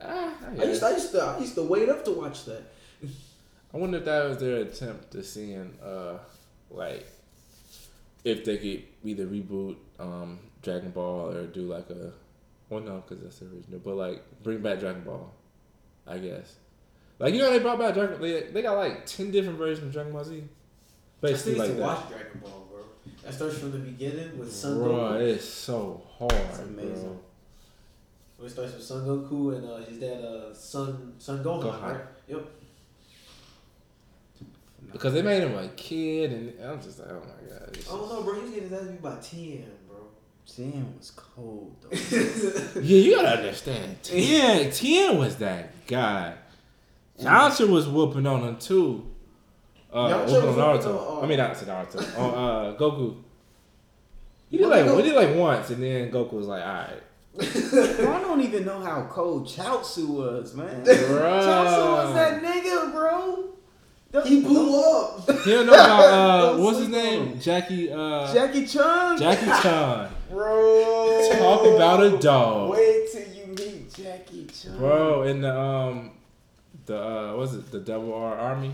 Ah, 0.00 0.34
I, 0.58 0.60
I 0.62 0.64
used, 0.64 0.82
I 0.82 0.90
used 0.92 1.12
to, 1.12 1.22
I 1.22 1.38
used 1.38 1.54
to 1.54 1.62
wait 1.62 1.88
up 1.88 2.04
to 2.04 2.10
watch 2.12 2.44
that. 2.46 2.62
I 3.72 3.76
wonder 3.76 3.98
if 3.98 4.04
that 4.04 4.28
was 4.28 4.38
their 4.38 4.56
attempt 4.56 5.12
to 5.12 5.22
seeing, 5.22 5.78
uh, 5.82 6.18
like, 6.70 7.06
if 8.24 8.44
they 8.44 8.58
could 8.58 8.82
either 9.04 9.26
reboot 9.26 9.76
um, 9.98 10.38
Dragon 10.62 10.90
Ball 10.90 11.30
or 11.30 11.46
do 11.46 11.62
like 11.62 11.88
a, 11.90 12.12
well, 12.68 12.80
no, 12.80 13.02
because 13.06 13.22
that's 13.22 13.38
the 13.38 13.46
original, 13.46 13.80
but 13.80 13.94
like 13.94 14.22
bring 14.42 14.60
back 14.60 14.80
Dragon 14.80 15.02
Ball, 15.02 15.32
I 16.06 16.18
guess. 16.18 16.54
Like 17.18 17.34
you 17.34 17.40
know 17.40 17.50
they 17.52 17.60
brought 17.60 17.78
back 17.78 17.94
Dragon. 17.94 18.20
They, 18.20 18.42
they 18.42 18.62
got 18.62 18.76
like 18.76 19.06
ten 19.06 19.30
different 19.30 19.58
versions 19.58 19.86
of 19.86 19.92
Dragon 19.92 20.12
Ball 20.12 20.24
Z. 20.24 20.34
I 20.34 20.38
still 20.38 21.30
Basically 21.30 21.52
used 21.52 21.58
like 21.60 21.68
to 21.70 21.74
that. 21.76 21.82
watch 21.82 22.08
Dragon 22.08 22.40
Ball. 22.42 22.61
That 23.24 23.32
starts 23.34 23.58
from 23.58 23.72
the 23.72 23.78
beginning 23.78 24.36
with 24.38 24.52
Son 24.52 24.78
Bro, 24.78 24.88
Goku. 24.92 25.20
it's 25.34 25.44
so 25.48 26.02
hard, 26.18 26.32
It's 26.32 26.58
amazing. 26.58 27.18
bro. 28.36 28.46
It 28.46 28.50
starts 28.50 28.72
with 28.74 28.82
Son 28.82 29.06
Goku 29.06 29.56
and 29.56 29.64
uh, 29.70 29.76
his 29.88 29.98
dad, 29.98 30.24
uh, 30.24 30.52
Son 30.52 31.12
Son 31.18 31.42
Gohan, 31.44 31.62
Gohan. 31.62 31.82
right? 31.82 32.00
Yep. 32.28 32.46
Because 34.92 35.14
they 35.14 35.22
made 35.22 35.42
him 35.42 35.56
a 35.56 35.68
kid, 35.68 36.32
and 36.32 36.60
I'm 36.68 36.82
just 36.82 36.98
like, 36.98 37.08
oh 37.10 37.20
my 37.20 37.48
god. 37.48 37.68
it's 37.72 37.88
I 37.88 37.92
don't 37.96 38.08
know, 38.08 38.22
bro. 38.22 38.34
He 38.34 38.40
was 38.42 38.50
getting 38.50 38.68
his 38.68 38.72
ass 38.80 38.86
beat 38.88 39.02
by 39.02 39.16
Tien, 39.20 39.70
bro. 39.88 39.96
Damn, 40.56 40.98
was 40.98 41.12
cold 41.12 41.76
though. 41.80 41.96
Yeah, 42.80 42.96
you 42.98 43.14
gotta 43.16 43.38
understand. 43.38 44.02
Tien, 44.02 44.70
Tien 44.72 45.16
was 45.18 45.36
that 45.36 45.86
guy. 45.86 46.34
Yamcha 47.20 47.68
was 47.68 47.86
whooping 47.86 48.26
on 48.26 48.42
him 48.42 48.56
too. 48.56 49.06
Uh, 49.92 50.08
Yamcha 50.08 50.48
on 50.48 50.54
Naruto. 50.54 51.10
on, 51.10 51.18
uh, 51.18 51.20
I 51.20 51.26
mean, 51.26 51.38
not 51.38 51.54
to 51.54 51.64
Naruto. 51.64 52.18
on 52.18 52.30
uh, 52.34 52.76
Goku. 52.78 53.16
He 54.50 54.58
did 54.58 54.68
like 54.68 54.84
Goku? 54.84 54.96
he 54.96 55.02
did 55.02 55.16
like 55.16 55.36
once, 55.36 55.70
and 55.70 55.82
then 55.82 56.10
Goku 56.10 56.32
was 56.32 56.46
like, 56.46 56.62
all 56.62 56.72
right. 56.72 57.02
Bro, 57.34 58.12
I 58.12 58.20
don't 58.20 58.40
even 58.42 58.64
know 58.66 58.80
how 58.80 59.06
cold 59.10 59.46
Chaozu 59.46 60.06
was, 60.06 60.54
man. 60.54 60.84
Bruh. 60.84 61.40
Chaozu 61.42 61.92
was 61.92 62.14
that 62.14 62.42
nigga, 62.42 62.92
bro. 62.92 63.52
He 64.26 64.42
blew 64.42 64.78
up. 64.78 65.20
He 65.42 65.52
don't 65.52 65.66
know 65.66 65.72
about 65.72 66.00
uh, 66.00 66.58
what's 66.62 66.80
his 66.80 66.88
name? 66.88 67.40
Jackie. 67.40 67.90
Uh, 67.90 68.30
Jackie 68.32 68.66
Chan. 68.66 69.18
Jackie 69.18 69.46
Chan. 69.62 70.10
Bro. 70.28 71.30
Talk 71.32 71.74
about 71.74 72.02
a 72.02 72.18
dog. 72.18 72.72
Wait 72.72 73.10
till 73.10 73.32
you 73.32 73.46
meet 73.46 73.94
Jackie 73.94 74.46
Chan. 74.48 74.76
Bro, 74.76 75.22
in 75.22 75.40
the 75.40 75.58
um, 75.58 76.10
the 76.84 77.02
uh, 77.02 77.36
what's 77.36 77.54
it? 77.54 77.70
The 77.70 77.80
Double 77.80 78.12
R 78.12 78.36
Army. 78.36 78.72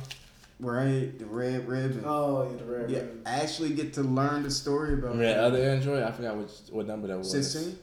Right, 0.60 1.16
the 1.18 1.24
red 1.26 1.68
ribbon. 1.68 2.02
Oh, 2.04 2.50
yeah, 2.50 2.56
the 2.56 2.64
rare. 2.64 2.90
yeah, 2.90 3.02
I 3.24 3.40
actually 3.42 3.70
get 3.74 3.92
to 3.94 4.02
learn 4.02 4.42
the 4.42 4.50
story 4.50 4.94
about 4.94 5.10
I 5.10 5.14
mean, 5.14 5.22
that 5.22 5.38
other 5.38 5.58
android. 5.62 6.02
I 6.02 6.10
forgot 6.10 6.36
which 6.36 6.50
what 6.70 6.86
number 6.86 7.06
that 7.08 7.16
was. 7.18 7.30
16 7.30 7.78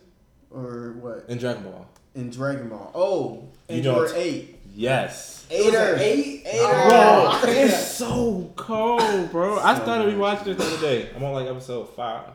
or 0.51 0.93
what? 0.99 1.25
In 1.29 1.37
Dragon 1.37 1.63
Ball. 1.63 1.87
In 2.15 2.29
Dragon 2.29 2.67
Ball. 2.67 2.91
Oh, 2.93 3.33
You 3.69 3.75
and 3.75 3.83
know 3.85 3.95
you're 3.95 4.05
it's- 4.07 4.19
8. 4.25 4.51
Yes. 4.77 5.45
Eighter. 5.49 5.95
Eight. 5.97 6.43
Eighter. 6.45 6.63
Bro, 6.67 6.89
Oh. 6.91 7.43
it's 7.47 7.91
so 7.91 8.51
cold, 8.57 9.31
bro. 9.31 9.57
I 9.59 9.75
started 9.79 10.13
rewatching 10.13 10.47
it 10.47 10.57
the 10.57 10.65
other 10.65 10.81
day. 10.81 11.09
I'm 11.15 11.23
on 11.23 11.31
like 11.33 11.47
episode 11.47 11.85
five. 11.95 12.31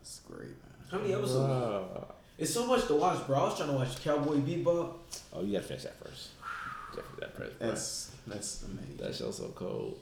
That's 0.00 0.20
great, 0.28 0.48
man. 0.48 0.88
How 0.90 0.98
many 0.98 1.14
episodes? 1.14 1.46
Bro. 1.46 2.06
It's 2.36 2.52
so 2.52 2.66
much 2.66 2.86
to 2.88 2.94
watch, 2.94 3.24
bro. 3.28 3.36
I 3.38 3.44
was 3.44 3.56
trying 3.56 3.68
to 3.68 3.74
watch 3.76 4.02
Cowboy 4.02 4.38
Bebop. 4.38 4.92
Oh, 5.32 5.42
you 5.42 5.52
gotta 5.52 5.64
finish 5.68 5.84
that 5.84 6.02
first. 6.04 6.30
You 6.96 7.02
that 7.20 7.36
first. 7.36 7.58
bro. 7.60 7.68
That's 7.68 8.07
that's 8.28 8.62
amazing. 8.62 8.96
That 8.98 9.14
show's 9.14 9.38
so 9.38 9.48
cold. 9.48 9.98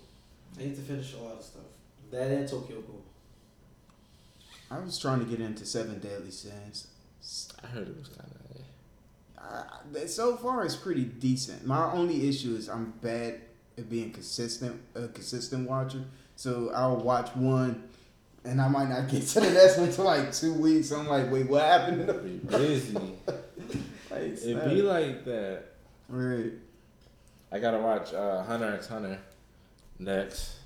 I 0.59 0.63
need 0.65 0.77
to 0.77 0.83
finish 0.83 1.15
a 1.15 1.19
lot 1.19 1.37
of 1.39 1.43
stuff. 1.43 1.63
That 2.11 2.31
and 2.31 2.49
Tokyo 2.49 2.81
Ghoul. 2.81 3.03
I 4.71 4.79
was 4.79 4.99
trying 4.99 5.21
to 5.21 5.25
get 5.27 5.41
into 5.41 5.65
Seven 5.65 5.99
Deadly 5.99 6.31
Sins. 6.31 6.89
I 7.63 7.67
heard 7.69 7.89
it 7.89 7.97
was 7.99 8.09
kind 8.09 8.31
of. 8.31 8.37
I, 9.39 10.07
so 10.07 10.37
far, 10.37 10.65
it's 10.65 10.75
pretty 10.77 11.05
decent. 11.05 11.67
My 11.67 11.93
only 11.93 12.29
issue 12.29 12.55
is 12.57 12.69
I'm 12.69 12.93
bad 13.03 13.41
at 13.79 13.89
being 13.89 14.13
consistent, 14.13 14.81
a 14.95 15.09
consistent 15.09 15.69
watcher. 15.69 16.03
So 16.37 16.71
I'll 16.75 16.97
watch 16.97 17.35
one, 17.37 17.85
and 18.45 18.61
I 18.61 18.69
might 18.69 18.89
not 18.89 19.09
get 19.09 19.23
to 19.29 19.41
the 19.41 19.51
next 19.51 19.79
one 19.79 19.89
until 19.89 20.05
like 20.05 20.33
two 20.33 20.53
weeks. 20.55 20.91
I'm 20.91 21.07
like, 21.07 21.31
wait, 21.31 21.49
what 21.49 21.63
happened? 21.63 22.01
In 22.03 22.07
the, 22.07 22.15
Be 22.15 22.37
busy. 22.39 22.95
like, 24.11 24.21
it 24.21 24.39
snap. 24.39 24.65
be 24.65 24.83
like 24.83 25.25
that. 25.25 25.63
right. 26.09 26.53
I 27.53 27.59
gotta 27.59 27.79
watch 27.79 28.13
uh, 28.13 28.43
Hunter 28.43 28.75
x 28.75 28.89
Hunter 28.89 29.19
next, 29.99 30.57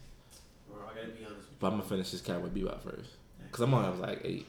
Bro, 0.68 0.78
I 0.90 0.94
gotta 0.94 1.08
be 1.08 1.24
honest 1.24 1.36
with 1.40 1.48
you. 1.50 1.56
but 1.58 1.66
I'm 1.68 1.72
gonna 1.74 1.84
finish 1.84 2.10
this 2.10 2.20
Cowboy 2.20 2.48
Bebop 2.48 2.82
first. 2.82 3.10
Cause 3.52 3.60
I'm 3.62 3.74
on 3.74 3.84
episode 3.84 4.02
like 4.02 4.20
eight. 4.24 4.46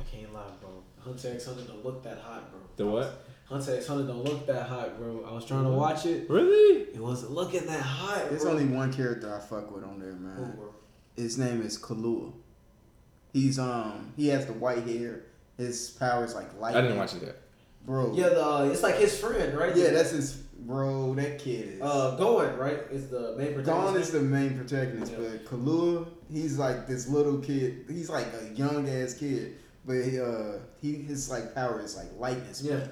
I 0.00 0.02
can't 0.04 0.32
lie, 0.32 0.42
bro. 0.60 0.70
Hunter 1.00 1.32
x 1.34 1.46
Hunter 1.46 1.62
don't 1.62 1.84
look 1.84 2.02
that 2.02 2.18
hot, 2.18 2.50
bro. 2.50 2.60
The 2.76 2.86
what? 2.86 3.24
Hunter 3.46 3.76
x 3.76 3.86
Hunter 3.86 4.06
don't 4.06 4.24
look 4.24 4.46
that 4.46 4.66
hot, 4.66 4.98
bro. 4.98 5.24
I 5.28 5.32
was 5.32 5.44
trying 5.44 5.64
to 5.64 5.70
watch 5.70 6.04
it. 6.06 6.28
Really? 6.28 6.82
It 6.94 6.98
wasn't 6.98 7.32
looking 7.32 7.66
that 7.66 7.80
hot. 7.82 8.28
There's 8.30 8.42
bro. 8.42 8.52
only 8.52 8.64
one 8.66 8.92
character 8.92 9.32
I 9.34 9.38
fuck 9.38 9.70
with 9.74 9.84
on 9.84 9.98
there, 10.00 10.12
man. 10.12 10.54
bro? 10.56 10.74
His 11.16 11.38
name 11.38 11.62
is 11.62 11.78
Killua. 11.78 12.32
He's 13.32 13.58
um 13.58 14.12
he 14.16 14.28
has 14.28 14.46
the 14.46 14.54
white 14.54 14.86
hair. 14.86 15.22
His 15.58 15.90
power 15.90 16.24
is 16.24 16.34
like 16.34 16.58
light. 16.58 16.74
I 16.74 16.80
didn't 16.80 16.96
watch 16.98 17.14
it 17.14 17.22
yet. 17.22 17.36
bro. 17.84 18.12
Yeah, 18.14 18.30
the 18.30 18.44
uh, 18.44 18.68
it's 18.72 18.82
like 18.82 18.96
his 18.96 19.18
friend, 19.18 19.56
right? 19.56 19.76
yeah, 19.76 19.90
that's 19.90 20.10
his 20.10 20.42
bro. 20.60 21.14
That 21.14 21.38
kid 21.38 21.68
is. 21.76 21.82
uh 21.82 22.16
going 22.16 22.56
right. 22.56 22.78
Is 22.90 23.08
the 23.08 23.34
main 23.36 23.54
protagonist. 23.54 23.66
Dawn 23.66 23.96
is 23.96 24.10
the 24.10 24.20
main 24.20 24.56
protagonist, 24.56 25.12
Yeah. 25.12 25.18
but 25.18 25.44
Killua, 25.46 26.06
he's 26.30 26.58
like 26.58 26.86
this 26.86 27.08
little 27.08 27.38
kid. 27.38 27.84
He's 27.88 28.08
like 28.10 28.26
a 28.40 28.54
young 28.54 28.88
ass 28.88 29.14
kid, 29.14 29.56
but 29.84 29.96
he, 30.04 30.20
uh, 30.20 30.58
he 30.80 30.94
his 30.94 31.30
like 31.30 31.54
power 31.54 31.80
is 31.80 31.96
like 31.96 32.06
lightning 32.18 32.52
speed. 32.54 32.70
Yeah. 32.70 32.86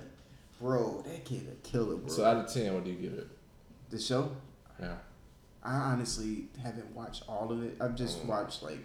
Bro, 0.60 1.02
that 1.06 1.24
kid 1.24 1.46
a 1.52 1.68
killer, 1.68 1.96
bro. 1.96 2.08
So 2.08 2.24
out 2.24 2.36
of 2.44 2.52
ten, 2.52 2.72
what 2.74 2.84
do 2.84 2.90
you 2.90 2.96
give 2.96 3.14
it? 3.14 3.28
the 3.90 4.00
show, 4.00 4.30
Yeah. 4.80 4.96
I 5.62 5.74
honestly 5.76 6.48
haven't 6.60 6.92
watched 6.96 7.22
all 7.28 7.52
of 7.52 7.62
it. 7.62 7.76
I've 7.80 7.94
just 7.94 8.22
Mm. 8.22 8.26
watched 8.26 8.62
like 8.62 8.78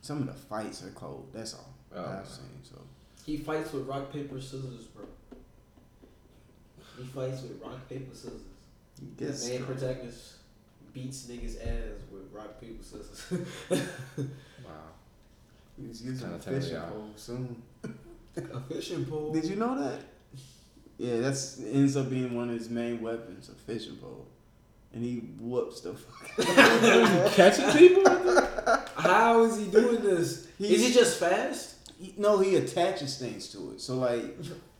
some 0.00 0.18
of 0.22 0.26
the 0.26 0.32
fights 0.32 0.82
are 0.82 0.90
cold. 0.90 1.28
That's 1.34 1.52
all 1.54 1.68
Oh, 1.94 2.00
I've 2.00 2.20
okay. 2.20 2.28
seen. 2.28 2.44
So 2.62 2.76
He 3.26 3.36
fights 3.36 3.72
with 3.72 3.86
rock 3.86 4.10
paper 4.10 4.40
scissors, 4.40 4.84
bro. 4.86 5.04
He 6.98 7.04
fights 7.04 7.42
with 7.42 7.60
rock 7.62 7.88
paper 7.88 8.14
scissors. 8.14 8.40
yes, 9.18 9.44
the 9.46 9.54
main 9.54 9.64
protagonist 9.64 10.34
beats 10.92 11.26
niggas 11.26 11.60
ass 11.60 12.00
with 12.10 12.32
rock 12.32 12.60
paper 12.60 12.82
scissors. 12.82 13.42
Wow. 14.64 14.72
he's 15.80 16.02
using 16.04 16.32
a 16.32 16.38
fishing 16.38 16.76
pole 16.80 17.10
soon. 17.16 17.62
a 18.36 18.60
fishing 18.62 19.04
pole. 19.06 19.32
Did 19.32 19.44
you 19.46 19.56
know 19.56 19.78
that? 19.80 20.00
Yeah, 20.98 21.20
that's 21.20 21.60
ends 21.60 21.96
up 21.96 22.10
being 22.10 22.34
one 22.34 22.50
of 22.50 22.58
his 22.58 22.68
main 22.68 23.00
weapons, 23.00 23.48
a 23.48 23.52
fishing 23.52 23.96
pole, 23.96 24.26
and 24.92 25.02
he 25.04 25.18
whoops 25.40 25.80
the 25.82 25.94
fuck. 25.94 26.46
Catching 27.34 27.70
people? 27.70 28.02
How 28.96 29.44
is 29.44 29.58
he 29.58 29.66
doing 29.70 30.02
this? 30.02 30.48
He- 30.58 30.74
is 30.74 30.86
he 30.88 30.92
just 30.92 31.18
fast? 31.20 31.76
He, 32.00 32.14
no, 32.16 32.38
he 32.40 32.56
attaches 32.56 33.16
things 33.18 33.48
to 33.52 33.70
it. 33.70 33.80
So 33.80 33.96
like, 33.98 34.22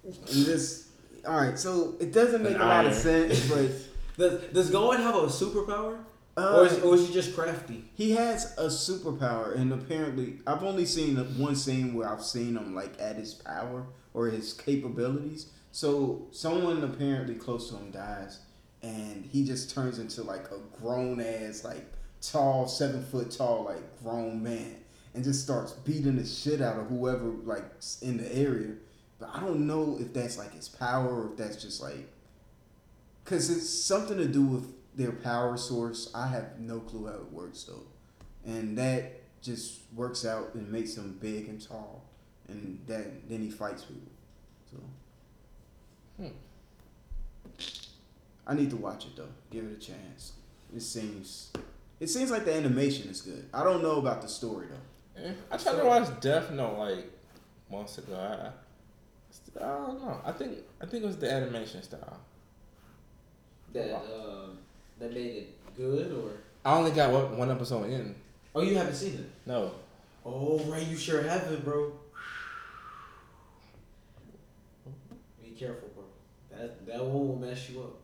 in 0.05 0.45
this, 0.45 0.88
all 1.29 1.37
right. 1.37 1.59
So 1.59 1.95
it 2.01 2.13
doesn't 2.13 2.43
make 2.43 2.55
An 2.55 2.63
a 2.63 2.67
lot 2.67 2.87
of 2.87 2.95
sense, 2.95 3.49
but 3.49 3.71
Does 4.17 4.43
Does 4.53 4.71
Gohan 4.71 4.99
have 4.99 5.15
a 5.15 5.27
superpower, 5.27 5.99
uh, 6.37 6.57
or, 6.57 6.67
is, 6.67 6.79
or 6.81 6.95
is 6.97 7.07
he 7.07 7.15
just 7.15 7.35
crafty? 7.37 7.85
he 7.95 8.13
has 8.13 8.53
a 8.59 8.67
superpower, 8.67 9.55
and 9.57 9.73
apparently, 9.73 10.39
I've 10.47 10.65
only 10.65 10.87
seen 10.87 11.17
one 11.39 11.55
scene 11.55 11.95
where 11.95 12.09
I've 12.09 12.25
seen 12.25 12.57
him 12.57 12.75
like 12.75 12.95
at 12.99 13.17
his 13.17 13.35
power 13.35 13.87
or 14.15 14.27
his 14.27 14.53
capabilities. 14.55 15.51
So 15.71 16.27
someone 16.33 16.83
apparently 16.83 17.35
close 17.35 17.71
to 17.71 17.77
him 17.77 17.91
dies, 17.91 18.41
and 18.83 19.29
he 19.31 19.45
just 19.45 19.73
turns 19.73 19.99
into 19.99 20.23
like 20.23 20.51
a 20.51 20.59
grown 20.81 21.21
ass, 21.21 21.63
like 21.63 21.85
tall, 22.21 22.67
seven 22.67 23.05
foot 23.05 23.31
tall, 23.31 23.65
like 23.65 24.03
grown 24.03 24.43
man, 24.43 24.77
and 25.15 25.23
just 25.23 25.43
starts 25.45 25.73
beating 25.73 26.17
the 26.17 26.27
shit 26.27 26.61
out 26.61 26.79
of 26.79 26.87
whoever 26.89 27.27
like 27.45 27.65
in 28.03 28.17
the 28.17 28.35
area. 28.35 28.73
But 29.19 29.31
I 29.35 29.41
don't 29.41 29.67
know 29.67 29.97
if 30.01 30.13
that's 30.13 30.39
like 30.39 30.55
his 30.55 30.69
power 30.69 31.09
or 31.09 31.31
if 31.31 31.37
that's 31.37 31.61
just 31.61 31.83
like, 31.83 32.09
cause 33.25 33.51
it's 33.51 33.69
something 33.69 34.17
to 34.17 34.27
do 34.27 34.43
with 34.43 34.73
their 34.97 35.13
power 35.13 35.57
source. 35.57 36.11
I 36.15 36.29
have 36.29 36.59
no 36.61 36.81
clue 36.81 37.07
how 37.07 37.15
it 37.15 37.33
works 37.33 37.65
though, 37.65 37.83
and 38.47 38.79
that 38.79 39.21
just 39.43 39.81
works 39.95 40.25
out 40.25 40.55
and 40.55 40.71
makes 40.71 40.97
him 40.97 41.19
big 41.21 41.49
and 41.49 41.61
tall, 41.61 42.05
and 42.49 42.81
that 42.87 43.29
then 43.29 43.41
he 43.41 43.51
fights 43.51 43.85
people. 43.85 44.13
So. 44.71 46.23
Hmm. 46.23 46.29
I 48.47 48.55
need 48.55 48.71
to 48.71 48.77
watch 48.77 49.05
it 49.07 49.17
though. 49.17 49.29
Give 49.51 49.65
it 49.65 49.73
a 49.73 49.81
chance. 49.81 50.33
It 50.75 50.81
seems, 50.81 51.51
it 51.99 52.09
seems 52.09 52.31
like 52.31 52.45
the 52.45 52.55
animation 52.55 53.09
is 53.09 53.21
good. 53.21 53.49
I 53.53 53.65
don't 53.65 53.83
know 53.83 53.97
about 53.97 54.23
the 54.23 54.29
story 54.29 54.67
though. 54.69 55.23
Eh, 55.23 55.33
I 55.51 55.57
tried 55.57 55.77
to 55.77 55.85
watch 55.85 56.09
Death 56.21 56.51
Note 56.53 56.79
like 56.79 57.11
months 57.71 57.99
ago. 57.99 58.17
I, 58.17 58.51
I 59.61 59.67
don't 59.87 60.03
know. 60.03 60.21
I 60.25 60.33
think 60.33 60.59
I 60.81 60.87
think 60.87 61.05
it 61.05 61.07
was 61.07 61.17
the 61.17 61.31
animation 61.33 61.83
style. 61.83 62.19
That 63.73 63.95
uh, 63.95 64.47
that 64.99 65.13
made 65.13 65.37
it 65.37 65.77
good, 65.77 66.13
or 66.13 66.31
I 66.65 66.77
only 66.77 66.91
got 66.93 67.13
one, 67.13 67.37
one 67.37 67.51
episode 67.51 67.91
in. 67.91 68.15
oh, 68.55 68.63
you 68.63 68.77
haven't 68.77 68.95
seen 68.95 69.15
it? 69.15 69.31
No, 69.47 69.73
Oh, 70.25 70.59
right, 70.67 70.87
you 70.87 70.97
sure 70.97 71.23
haven't, 71.23 71.65
bro. 71.65 71.93
Be 75.43 75.51
careful, 75.51 75.89
bro. 75.95 76.05
That 76.51 76.87
that 76.87 77.05
one 77.05 77.29
will 77.29 77.37
mess 77.37 77.69
you 77.71 77.81
up. 77.81 77.97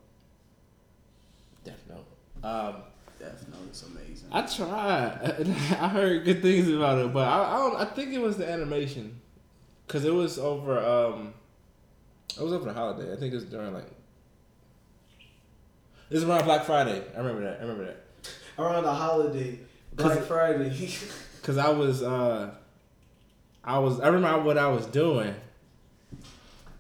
Death 1.65 1.81
Note. 1.89 2.49
Um, 2.49 2.83
Death 3.19 3.45
Note 3.51 3.71
is 3.71 3.83
amazing. 3.83 4.29
I 4.33 4.43
tried. 4.43 5.47
I 5.81 5.89
heard 5.89 6.25
good 6.25 6.43
things 6.43 6.69
about 6.69 6.99
it, 6.99 7.13
but 7.13 7.27
I, 7.27 7.55
I 7.55 7.59
don't. 7.59 7.77
I 7.77 7.85
think 7.87 8.13
it 8.13 8.21
was 8.21 8.37
the 8.37 8.49
animation, 8.51 9.21
cause 9.89 10.05
it 10.05 10.13
was 10.13 10.39
over. 10.39 10.79
Um, 10.79 11.35
it 12.37 12.43
was 12.43 12.53
over 12.53 12.65
the 12.65 12.73
holiday. 12.73 13.13
I 13.13 13.17
think 13.17 13.33
it 13.33 13.37
was 13.37 13.45
during 13.45 13.73
like. 13.73 13.87
It 16.11 16.15
was 16.15 16.25
around 16.25 16.45
Black 16.45 16.65
Friday. 16.65 17.03
I 17.15 17.19
remember 17.19 17.43
that. 17.43 17.59
I 17.59 17.63
remember 17.63 17.87
that. 17.87 18.05
Around 18.59 18.85
the 18.85 18.95
holiday, 18.95 19.59
Black 19.95 20.21
Friday. 20.21 20.93
Cause 21.43 21.59
I 21.59 21.69
was, 21.71 22.03
uh, 22.03 22.55
I 23.65 23.79
was, 23.79 24.01
I 24.01 24.09
remember 24.09 24.45
what 24.45 24.57
I 24.57 24.69
was 24.69 24.87
doing 24.87 25.35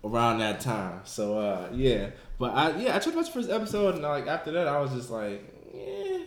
around 0.05 0.39
that 0.39 0.61
time. 0.61 1.01
So 1.05 1.39
uh, 1.39 1.69
yeah, 1.73 2.11
but 2.39 2.55
I 2.55 2.77
yeah 2.79 2.97
I 2.97 2.99
tried 2.99 3.13
to 3.13 3.17
watch 3.17 3.27
the 3.27 3.33
first 3.33 3.51
episode 3.51 3.95
and 3.95 4.03
like 4.05 4.27
after 4.27 4.53
that 4.53 4.69
I 4.69 4.81
was 4.81 4.93
just 4.93 5.11
like, 5.11 5.43
yeah. 5.75 6.19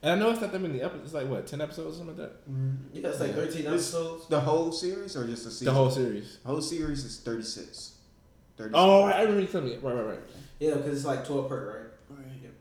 And 0.00 0.12
I 0.12 0.14
know 0.14 0.30
it's 0.30 0.40
not 0.40 0.52
that 0.52 0.60
many 0.60 0.80
episodes. 0.80 1.06
It's 1.06 1.14
like 1.14 1.28
what 1.28 1.46
ten 1.46 1.60
episodes 1.60 1.96
or 1.96 1.98
something 1.98 2.16
like 2.16 2.30
that. 2.30 2.36
yeah, 2.92 3.08
it's 3.08 3.20
like 3.20 3.34
thirteen 3.34 3.66
episodes. 3.66 4.28
The 4.28 4.40
whole 4.40 4.70
series 4.70 5.16
or 5.16 5.26
just 5.26 5.44
the 5.44 5.50
season? 5.50 5.66
The 5.66 5.72
whole 5.72 5.90
series. 5.90 6.38
The 6.44 6.48
whole 6.48 6.62
series 6.62 7.04
is 7.04 7.18
36. 7.18 7.97
36. 8.58 8.72
Oh, 8.74 9.06
right, 9.06 9.16
I 9.16 9.20
remember 9.22 9.40
you 9.40 9.46
telling 9.46 9.68
me. 9.68 9.76
Right, 9.76 9.94
right, 9.94 10.06
right. 10.06 10.18
Yeah, 10.60 10.74
because 10.74 10.96
it's 10.98 11.06
like 11.06 11.24
twelve 11.26 11.48
per, 11.48 11.90
right? 12.10 12.18
Right. 12.18 12.52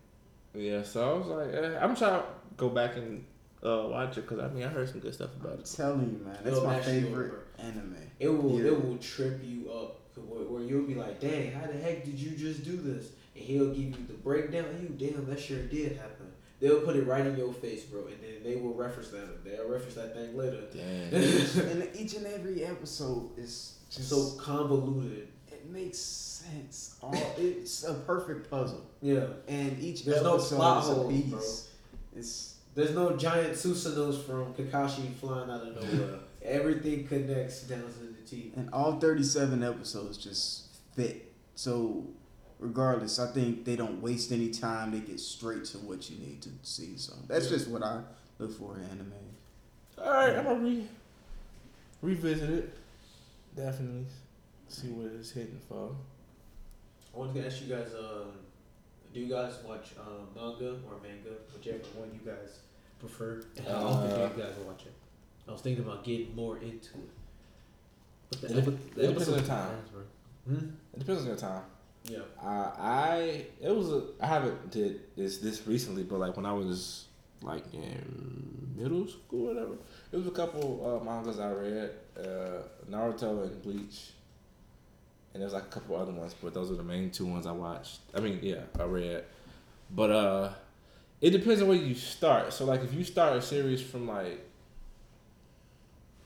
Yeah, 0.54 0.84
so 0.84 1.10
I 1.10 1.18
was 1.18 1.28
like, 1.28 1.54
eh, 1.54 1.78
I'm 1.80 1.96
trying 1.96 2.20
to 2.22 2.26
go 2.56 2.70
back 2.70 2.96
and 2.96 3.24
uh, 3.64 3.88
watch 3.90 4.18
it 4.18 4.22
because 4.28 4.40
I 4.40 4.48
mean 4.54 4.64
I 4.64 4.68
heard 4.68 4.90
some 4.90 5.00
good 5.00 5.14
stuff 5.14 5.30
about 5.40 5.54
I'm 5.54 5.60
it. 5.60 5.72
telling 5.76 6.02
you, 6.02 6.26
man, 6.26 6.38
that's 6.44 6.58
It'll 6.58 6.66
my 6.70 6.80
favorite 6.80 7.34
anime. 7.60 7.96
It 8.20 8.30
will 8.30 8.60
Yeah. 8.60 8.68
it 8.72 8.86
will 8.86 8.98
trip 8.98 9.42
you 9.44 9.72
up 9.72 10.00
where, 10.16 10.44
where 10.46 10.64
you'll 10.64 10.88
be 10.88 10.96
like, 10.96 11.20
dang, 11.20 11.52
how 11.52 11.68
the 11.68 11.74
heck 11.78 12.04
did 12.06 12.16
you 12.16 12.32
just 12.38 12.64
do 12.64 12.76
this? 12.78 13.10
And 13.36 13.44
he'll 13.44 13.68
give 13.70 13.78
you 13.78 14.06
the 14.08 14.14
breakdown. 14.14 14.66
You 14.82 14.90
damn, 15.10 15.26
that 15.28 15.40
sure 15.40 15.64
did 15.64 15.98
happen. 15.98 16.28
They'll 16.60 16.82
put 16.82 16.96
it 16.96 17.06
right 17.06 17.24
in 17.26 17.38
your 17.38 17.54
face, 17.54 17.84
bro, 17.84 18.08
and 18.08 18.18
then 18.20 18.44
they 18.44 18.60
will 18.60 18.74
reference 18.74 19.10
that. 19.10 19.44
They'll 19.46 19.70
reference 19.70 19.94
that 19.94 20.16
thing 20.16 20.36
later. 20.36 20.62
Damn. 20.74 21.70
and 21.84 21.90
each 21.96 22.16
and 22.16 22.26
every 22.26 22.64
episode 22.66 23.38
is 23.38 23.78
just 23.92 24.10
so 24.10 24.32
convoluted. 24.44 25.28
It 25.68 25.74
makes 25.74 25.98
sense. 25.98 26.96
All 27.02 27.14
it's 27.38 27.84
a 27.84 27.94
perfect 27.94 28.50
puzzle, 28.50 28.86
Yeah. 29.02 29.26
and 29.50 29.78
each 29.82 30.06
There's 30.06 30.24
no 30.24 30.36
episode 30.36 30.56
plot 30.56 30.84
is 30.84 30.90
a 30.90 30.94
holes, 30.94 31.14
piece. 31.14 31.30
bro. 31.32 31.42
It's 32.16 32.56
There's 32.74 32.92
no 32.96 33.18
giant 33.18 33.54
Susanoos 33.54 34.24
from 34.24 34.54
Kakashi 34.54 35.14
flying 35.16 35.50
out 35.50 35.64
of 35.68 35.76
nowhere. 35.76 36.20
Everything 36.42 37.06
connects 37.08 37.64
down 37.64 37.82
to 37.82 38.00
the 38.00 38.22
T. 38.26 38.54
and 38.56 38.70
all 38.72 38.98
thirty-seven 39.00 39.62
episodes 39.64 40.18
just 40.18 40.68
fit. 40.96 41.34
So, 41.56 42.06
regardless, 42.60 43.20
I 43.20 43.28
think 43.34 43.66
they 43.66 43.76
don't 43.76 44.02
waste 44.02 44.32
any 44.32 44.50
time. 44.52 44.92
They 44.92 45.00
get 45.00 45.20
straight 45.20 45.66
to 45.66 45.80
what 45.80 46.10
you 46.10 46.18
need 46.20 46.42
to 46.44 46.50
see. 46.64 46.96
So 46.98 47.14
that's 47.28 47.46
Yeah. 47.46 47.52
just 47.58 47.68
what 47.68 47.84
I 47.84 48.04
look 48.40 48.52
for 48.58 48.78
in 48.78 48.84
anime. 48.86 49.12
All 49.98 50.12
right, 50.12 50.36
I'm 50.38 50.44
gonna 50.46 50.60
re- 50.64 50.88
revisit 52.02 52.50
it. 52.52 52.74
Definitely 53.56 54.06
see 54.68 54.88
what 54.90 55.12
it's 55.14 55.32
hitting 55.32 55.60
for. 55.68 55.96
I 57.14 57.18
wanted 57.20 57.36
to 57.42 57.46
ask 57.48 57.62
you 57.62 57.68
guys, 57.76 57.88
um, 57.98 58.32
do 59.14 59.20
you 59.20 59.28
guys 59.28 59.54
watch 59.68 59.94
um, 60.00 60.28
manga 60.36 60.72
or 60.88 61.00
manga, 61.02 61.32
whichever 61.54 61.80
one 61.96 62.10
you 62.14 62.30
guys 62.30 62.60
prefer? 63.00 63.42
And 63.58 63.68
how 63.68 63.76
often 63.88 64.10
do 64.10 64.16
Uh, 64.16 64.30
you 64.36 64.44
guys 64.44 64.54
watch 64.66 64.86
it? 64.86 64.94
I 65.48 65.52
was 65.52 65.62
thinking 65.62 65.84
about 65.84 66.04
getting 66.04 66.36
more 66.36 66.58
into 66.58 66.94
it. 66.96 67.10
But 68.30 68.44
It 68.52 68.54
dep- 68.56 68.68
epi- 68.68 69.02
it 69.02 69.08
depends 69.08 69.30
on 69.30 69.36
the 69.36 69.42
time. 69.48 69.70
are 69.76 69.82
bro. 69.92 70.02
Hmm? 70.56 70.66
It 70.94 71.00
depends 71.00 71.22
on 71.22 71.28
your 71.28 71.38
time. 71.38 71.64
Yeah. 72.04 72.20
Uh, 72.42 72.72
I 72.78 73.46
it 73.62 73.74
was 73.76 73.92
a, 73.92 74.04
I 74.22 74.28
haven't 74.28 74.70
did 74.72 75.02
this 75.16 75.38
this 75.40 75.66
recently, 75.68 76.04
but 76.04 76.20
like 76.20 76.36
when 76.36 76.46
I 76.46 76.54
was 76.54 77.06
like 77.42 77.64
in 77.74 78.74
middle 78.78 79.08
school 79.08 79.50
or 79.50 79.54
whatever, 79.54 79.74
it 80.12 80.18
was 80.18 80.28
a 80.28 80.32
couple 80.32 81.00
uh, 81.02 81.04
mangas 81.04 81.40
I 81.40 81.52
read, 81.52 81.92
uh, 82.18 82.62
Naruto 82.90 83.44
and 83.44 83.62
Bleach, 83.62 84.12
and 85.38 85.44
there's 85.44 85.54
like 85.54 85.66
a 85.66 85.68
couple 85.68 85.96
other 85.96 86.12
ones, 86.12 86.34
but 86.42 86.56
those 86.56 86.72
are 86.72 86.76
the 86.76 86.82
main 86.82 87.12
two 87.12 87.28
ones 87.28 87.46
I 87.46 87.52
watched. 87.52 88.00
I 88.16 88.22
mean, 88.22 88.40
yeah, 88.42 88.62
I 88.80 88.86
read, 88.86 89.24
but 89.92 90.10
uh, 90.10 90.50
it 91.22 91.30
depends 91.30 91.62
on 91.62 91.68
where 91.68 91.78
you 91.78 91.94
start. 91.94 92.52
So 92.54 92.66
like 92.66 92.84
if 92.84 92.92
you 92.92 93.04
start 93.04 93.38
a 93.38 93.42
series 93.44 93.80
from 93.80 94.08
like 94.08 94.44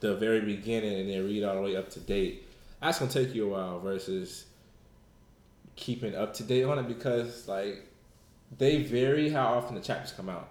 the 0.00 0.16
very 0.16 0.40
beginning 0.40 0.98
and 0.98 1.10
then 1.10 1.26
read 1.26 1.44
all 1.44 1.56
the 1.56 1.60
way 1.60 1.76
up 1.76 1.90
to 1.90 2.00
date, 2.00 2.48
that's 2.80 3.00
gonna 3.00 3.10
take 3.10 3.34
you 3.34 3.44
a 3.44 3.48
while 3.50 3.80
versus 3.80 4.46
keeping 5.76 6.14
up 6.14 6.32
to 6.32 6.42
date 6.42 6.64
on 6.64 6.78
it 6.78 6.88
because 6.88 7.46
like 7.46 7.86
they 8.56 8.82
vary 8.82 9.28
how 9.28 9.52
often 9.52 9.74
the 9.74 9.82
chapters 9.82 10.12
come 10.12 10.30
out. 10.30 10.48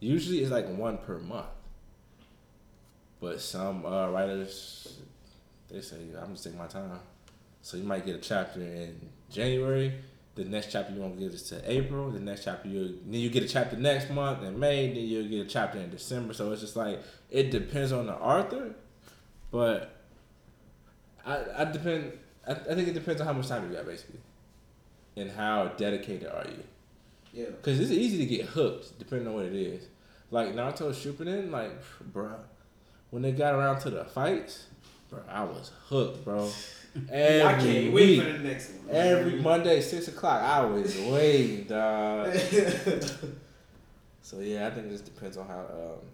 Usually 0.00 0.40
it's 0.40 0.50
like 0.50 0.68
one 0.68 0.98
per 0.98 1.18
month. 1.18 1.46
But 3.22 3.40
some 3.40 3.86
uh, 3.86 4.10
writers 4.10 5.00
they 5.70 5.80
say 5.80 5.96
I'm 6.22 6.32
just 6.32 6.44
taking 6.44 6.58
my 6.58 6.66
time. 6.66 7.00
So 7.62 7.76
you 7.76 7.84
might 7.84 8.04
get 8.04 8.16
a 8.16 8.18
chapter 8.18 8.60
in 8.60 9.08
January, 9.30 9.94
the 10.34 10.44
next 10.44 10.72
chapter 10.72 10.92
you 10.92 11.00
won't 11.00 11.18
get 11.18 11.32
is 11.32 11.42
to 11.44 11.70
April, 11.70 12.10
the 12.10 12.20
next 12.20 12.44
chapter 12.44 12.68
you 12.68 12.98
then 13.06 13.20
you 13.20 13.30
get 13.30 13.42
a 13.42 13.48
chapter 13.48 13.76
next 13.76 14.10
month 14.10 14.42
in 14.42 14.58
May, 14.58 14.88
then 14.88 15.04
you'll 15.04 15.28
get 15.28 15.46
a 15.46 15.48
chapter 15.48 15.78
in 15.78 15.90
December. 15.90 16.34
So 16.34 16.50
it's 16.52 16.60
just 16.60 16.76
like 16.76 17.00
it 17.30 17.50
depends 17.50 17.92
on 17.92 18.06
the 18.06 18.14
author, 18.14 18.74
but 19.50 19.94
I 21.24 21.38
I 21.58 21.64
depend 21.64 22.12
I, 22.46 22.52
I 22.52 22.74
think 22.74 22.88
it 22.88 22.94
depends 22.94 23.20
on 23.20 23.26
how 23.26 23.32
much 23.32 23.48
time 23.48 23.68
you 23.68 23.76
got 23.76 23.86
basically 23.86 24.20
and 25.16 25.30
how 25.30 25.68
dedicated 25.76 26.28
are 26.28 26.46
you. 26.48 26.64
Yeah. 27.32 27.46
Because 27.46 27.80
it's 27.80 27.90
easy 27.90 28.18
to 28.18 28.26
get 28.26 28.46
hooked 28.46 28.98
depending 28.98 29.28
on 29.28 29.34
what 29.34 29.44
it 29.44 29.54
is. 29.54 29.86
Like 30.30 30.54
Naruto 30.54 30.92
Shippuden, 30.94 31.50
like, 31.50 31.72
bruh, 32.12 32.38
when 33.10 33.22
they 33.22 33.32
got 33.32 33.54
around 33.54 33.80
to 33.80 33.90
the 33.90 34.04
fights, 34.04 34.64
bro, 35.10 35.20
I 35.28 35.44
was 35.44 35.70
hooked, 35.88 36.24
bro. 36.24 36.50
Every 37.10 37.42
I 37.42 37.52
can't 37.54 37.64
wait 37.64 37.92
week, 37.92 38.22
for 38.22 38.32
the 38.32 38.38
next 38.40 38.70
one. 38.70 38.94
every 38.96 39.40
Monday, 39.40 39.80
six 39.80 40.08
o'clock, 40.08 40.42
I 40.42 40.64
was 40.64 40.96
waiting, 41.10 41.64
dog. 41.64 42.34
So 44.24 44.38
yeah, 44.40 44.68
I 44.68 44.70
think 44.70 44.86
it 44.86 44.90
just 44.90 45.04
depends 45.04 45.36
on 45.36 45.46
how 45.46 45.60
um, 45.60 46.06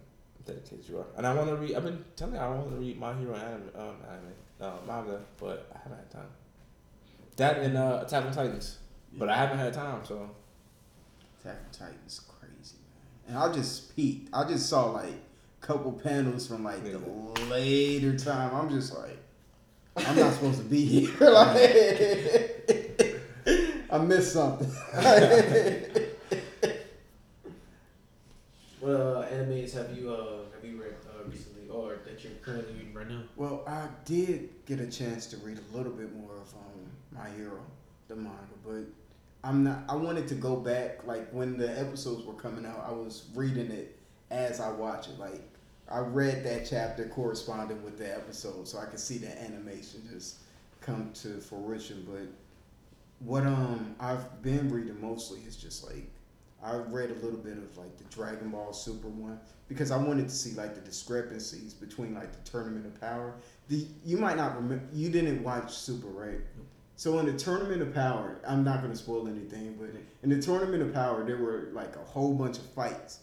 dedicated 0.45 0.83
you 0.89 0.97
are. 0.97 1.05
And 1.15 1.25
I 1.27 1.33
want 1.33 1.47
to 1.49 1.55
read. 1.55 1.75
I've 1.75 1.83
been 1.83 2.03
telling 2.15 2.33
you 2.33 2.39
I 2.39 2.49
want 2.49 2.69
to 2.71 2.75
read 2.75 2.99
My 2.99 3.13
Hero 3.13 3.35
anime, 3.35 3.69
um, 3.75 3.95
anime, 4.09 4.33
uh, 4.59 4.71
manga, 4.85 5.21
but 5.39 5.71
I 5.73 5.77
haven't 5.83 5.97
had 5.99 6.11
time. 6.11 6.27
That 7.37 7.57
and 7.59 7.77
uh, 7.77 8.03
Attack 8.05 8.25
on 8.25 8.33
Titans, 8.33 8.77
but 9.13 9.29
I 9.29 9.37
haven't 9.37 9.59
had 9.59 9.73
time. 9.73 10.01
So 10.03 10.29
Attack 11.39 11.57
on 11.65 11.71
Titans, 11.71 12.21
crazy, 12.27 12.75
man. 13.27 13.35
And 13.35 13.37
I 13.37 13.53
just 13.53 13.95
peeked. 13.95 14.29
I 14.33 14.43
just 14.45 14.67
saw 14.67 14.91
like 14.91 15.13
a 15.61 15.65
couple 15.65 15.91
panels 15.93 16.47
from 16.47 16.63
like 16.63 16.83
the 16.83 16.97
later 17.45 18.17
time. 18.17 18.53
I'm 18.55 18.69
just 18.69 18.97
like, 18.97 19.17
I'm 19.97 20.15
not 20.15 20.33
supposed 20.33 20.59
to 20.59 20.63
be 20.65 20.85
here. 21.05 21.29
like, 21.29 21.55
I 23.91 23.97
missed 23.99 24.33
something. 24.33 24.71
What 28.79 28.91
uh, 28.91 29.27
animes 29.27 29.73
have 29.73 29.95
you 29.97 30.09
uh 30.13 30.43
have 30.55 30.63
you 30.63 30.81
read 30.81 30.93
uh, 31.09 31.29
recently 31.29 31.67
or 31.69 31.97
that 32.05 32.23
you're 32.23 32.33
currently 32.41 32.73
reading 32.75 32.93
right 32.93 33.09
now? 33.09 33.23
well, 33.35 33.63
I 33.67 33.87
did 34.05 34.49
get 34.65 34.79
a 34.79 34.87
chance 34.87 35.25
to 35.27 35.37
read 35.37 35.59
a 35.59 35.77
little 35.77 35.91
bit 35.91 36.15
more 36.15 36.31
of 36.31 36.53
um, 36.53 36.89
My 37.11 37.29
Hero, 37.35 37.59
the 38.07 38.15
manga, 38.15 38.37
but 38.65 38.83
I'm 39.43 39.63
not. 39.65 39.83
I 39.89 39.95
wanted 39.95 40.27
to 40.29 40.35
go 40.35 40.55
back. 40.55 41.05
Like 41.05 41.29
when 41.31 41.57
the 41.57 41.77
episodes 41.77 42.25
were 42.25 42.33
coming 42.33 42.65
out, 42.65 42.85
I 42.87 42.91
was 42.93 43.25
reading 43.35 43.69
it 43.69 43.97
as 44.31 44.61
I 44.61 44.69
watch 44.71 45.09
it. 45.09 45.19
Like 45.19 45.43
I 45.89 45.99
read 45.99 46.43
that 46.43 46.67
chapter 46.69 47.05
corresponding 47.07 47.83
with 47.83 47.97
the 47.97 48.13
episode, 48.13 48.67
so 48.67 48.77
I 48.77 48.85
could 48.85 48.99
see 48.99 49.17
the 49.17 49.41
animation 49.41 50.07
just 50.11 50.37
come 50.81 51.11
to 51.15 51.39
fruition. 51.39 52.05
But 52.09 52.27
what 53.19 53.45
um 53.45 53.95
I've 53.99 54.41
been 54.41 54.69
reading 54.69 54.99
mostly 55.01 55.39
is 55.41 55.55
just 55.55 55.85
like 55.85 56.09
I 56.63 56.75
read 56.75 57.09
a 57.09 57.15
little 57.15 57.39
bit 57.39 57.57
of 57.57 57.77
like 57.77 57.97
the 57.97 58.03
Dragon 58.05 58.49
Ball 58.49 58.73
Super 58.73 59.07
one 59.07 59.39
because 59.67 59.91
I 59.91 59.97
wanted 59.97 60.29
to 60.29 60.35
see 60.35 60.53
like 60.55 60.75
the 60.75 60.81
discrepancies 60.81 61.73
between 61.73 62.13
like 62.13 62.31
the 62.31 62.49
Tournament 62.49 62.85
of 62.85 62.99
Power. 62.99 63.35
The 63.67 63.87
you 64.05 64.17
might 64.17 64.37
not 64.37 64.55
remember 64.55 64.83
you 64.93 65.09
didn't 65.09 65.43
watch 65.43 65.73
Super 65.73 66.07
right? 66.07 66.39
So 66.97 67.17
in 67.19 67.25
the 67.25 67.33
Tournament 67.33 67.81
of 67.81 67.93
Power, 67.93 68.39
I'm 68.45 68.63
not 68.63 68.81
gonna 68.81 68.95
spoil 68.95 69.27
anything, 69.27 69.75
but 69.79 69.89
in 70.21 70.29
the 70.29 70.41
Tournament 70.41 70.83
of 70.83 70.93
Power, 70.93 71.23
there 71.23 71.37
were 71.37 71.69
like 71.71 71.95
a 71.95 71.99
whole 71.99 72.33
bunch 72.33 72.57
of 72.57 72.65
fights, 72.65 73.19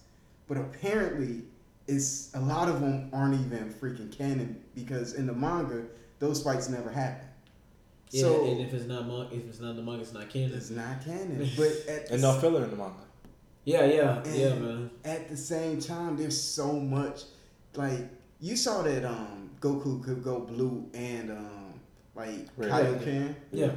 but 0.48 0.56
apparently, 0.56 1.42
it's 1.86 2.34
a 2.34 2.40
lot 2.40 2.68
of 2.68 2.80
them 2.80 3.10
aren't 3.12 3.34
even 3.34 3.72
freaking 3.72 4.10
canon 4.16 4.62
because 4.74 5.14
in 5.14 5.26
the 5.26 5.32
manga, 5.32 5.84
those 6.18 6.42
fights 6.42 6.68
never 6.68 6.90
happen. 6.90 7.26
Yeah, 8.10 8.22
so 8.22 8.44
and 8.46 8.60
if 8.60 8.72
it's 8.72 8.86
not 8.86 9.06
mon- 9.06 9.28
if 9.32 9.44
it's 9.48 9.60
not 9.60 9.76
the 9.76 9.82
manga, 9.82 10.02
it's 10.02 10.12
not 10.12 10.28
canon. 10.28 10.52
it's 10.54 10.70
not 10.70 11.04
canon. 11.04 11.48
But 11.56 11.72
at 11.88 12.10
and 12.10 12.22
no 12.22 12.38
filler 12.38 12.64
in 12.64 12.70
the 12.70 12.76
manga. 12.76 12.94
Yeah, 13.64 13.84
yeah, 13.84 14.18
And- 14.22 14.34
yeah, 14.36 14.54
man. 14.54 14.90
at 15.04 15.28
the 15.28 15.36
same 15.36 15.80
time, 15.80 16.16
there's 16.16 16.40
so 16.40 16.72
much. 16.72 17.22
Like 17.74 18.08
you 18.40 18.56
saw 18.56 18.82
that 18.82 19.04
um 19.04 19.50
Goku 19.60 20.02
could 20.04 20.22
go 20.22 20.40
blue 20.40 20.88
and 20.94 21.30
um 21.32 21.80
like 22.14 22.46
Red. 22.56 22.70
Kaioken. 22.70 23.34
Yeah. 23.52 23.72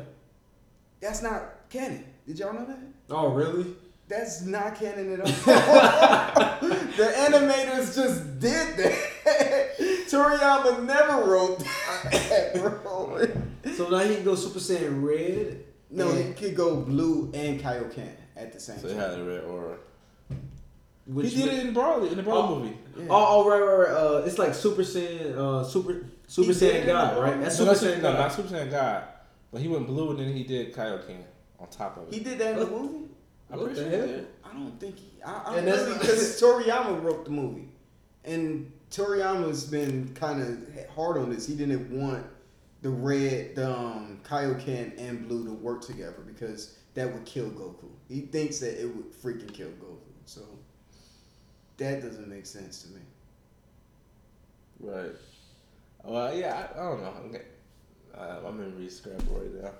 That's 1.01 1.21
not 1.21 1.69
canon. 1.69 2.05
Did 2.27 2.39
y'all 2.39 2.53
know 2.53 2.65
that? 2.65 2.79
Oh, 3.09 3.29
really? 3.33 3.75
That's 4.09 4.41
not 4.41 4.75
canon 4.75 5.13
at 5.13 5.19
all. 5.21 5.27
the 6.67 7.13
animators 7.15 7.95
just 7.95 8.39
did 8.39 8.75
that. 8.77 9.77
Toriyama 10.09 10.83
never 10.85 11.29
wrote 11.29 11.59
that, 11.59 12.55
bro. 12.55 13.27
So 13.75 13.89
now 13.89 13.99
he 13.99 14.15
can 14.15 14.23
go 14.23 14.33
Super 14.35 14.57
Saiyan 14.59 15.03
Red. 15.03 15.63
No, 15.91 16.11
he 16.11 16.33
could 16.33 16.55
go 16.55 16.77
blue 16.81 17.29
and 17.35 17.59
Kaioken 17.61 18.09
at 18.35 18.51
the 18.51 18.59
same 18.59 18.77
time. 18.77 18.81
So 18.81 18.87
they 18.89 18.93
time. 18.95 19.09
had 19.11 19.19
a 19.19 19.23
red 19.23 19.43
aura. 19.43 19.77
Which 21.05 21.33
he 21.33 21.43
did 21.43 21.53
it 21.53 21.65
in 21.67 21.73
Broly 21.73 22.11
in 22.11 22.17
the 22.17 22.23
Broly 22.23 22.49
Oh. 22.49 22.55
movie. 22.59 22.77
Yeah. 22.97 23.05
Oh, 23.09 23.43
oh, 23.45 23.49
right, 23.49 23.59
right, 23.59 23.89
right. 23.89 23.95
Uh, 24.21 24.25
it's 24.25 24.37
like 24.39 24.53
Super 24.55 24.81
Saiyan, 24.83 25.35
uh, 25.37 25.63
Super 25.63 26.05
Super 26.27 26.51
He 26.51 26.53
Saiyan 26.59 26.85
God, 26.87 27.17
right? 27.21 27.39
That's 27.41 27.59
No, 27.59 27.65
Super 27.73 27.79
that's- 27.79 27.83
Saiyan 27.99 28.01
no, 28.03 28.11
God. 28.11 28.19
not 28.19 28.33
Super 28.33 28.49
Saiyan 28.49 28.71
God. 28.71 29.03
But 29.51 29.61
he 29.61 29.67
went 29.67 29.85
blue 29.87 30.11
and 30.11 30.19
then 30.19 30.33
he 30.33 30.43
did 30.43 30.73
Kaioken 30.73 31.23
on 31.59 31.67
top 31.69 31.97
of 31.97 32.07
it. 32.07 32.13
He 32.15 32.19
did 32.23 32.37
that 32.39 32.53
in 32.53 32.59
the 32.59 32.65
movie. 32.67 33.05
I'm 33.51 33.59
What 33.59 33.73
pretty 33.73 33.89
sure 33.89 34.07
hell? 34.07 34.25
I 34.43 34.53
don't 34.53 34.79
think 34.79 34.97
he. 34.97 35.21
I, 35.23 35.31
I 35.31 35.57
And 35.57 35.65
don't 35.67 35.79
that's- 35.89 35.99
because 35.99 36.41
Toriyama 36.41 37.03
wrote 37.03 37.25
the 37.25 37.31
movie, 37.31 37.69
and 38.25 38.71
Toriyama's 38.91 39.65
been 39.65 40.13
kind 40.15 40.41
of 40.41 40.89
hard 40.95 41.17
on 41.17 41.29
this. 41.29 41.47
He 41.47 41.55
didn't 41.55 41.89
want 41.91 42.25
the 42.81 42.89
red, 42.89 43.55
the 43.55 43.69
um, 43.75 44.19
Kaioken 44.23 44.97
and 44.99 45.27
Blue 45.27 45.45
to 45.45 45.51
work 45.53 45.81
together 45.81 46.23
because 46.25 46.77
that 46.93 47.11
would 47.11 47.25
kill 47.25 47.49
Goku. 47.49 47.89
He 48.07 48.21
thinks 48.21 48.59
that 48.59 48.81
it 48.81 48.85
would 48.87 49.11
freaking 49.11 49.53
kill 49.53 49.69
Goku. 49.69 49.97
So 50.25 50.41
that 51.77 52.01
doesn't 52.01 52.27
make 52.27 52.45
sense 52.45 52.83
to 52.83 52.89
me. 52.89 53.01
Right. 54.79 55.11
Well, 56.03 56.33
yeah, 56.35 56.67
I, 56.75 56.79
I 56.79 56.83
don't 56.89 57.01
know. 57.01 57.13
Okay. 57.27 57.43
Uh, 58.17 58.39
my 58.43 58.51
memory's 58.51 58.97
scrambled 58.97 59.37
right 59.41 59.63
now. 59.63 59.71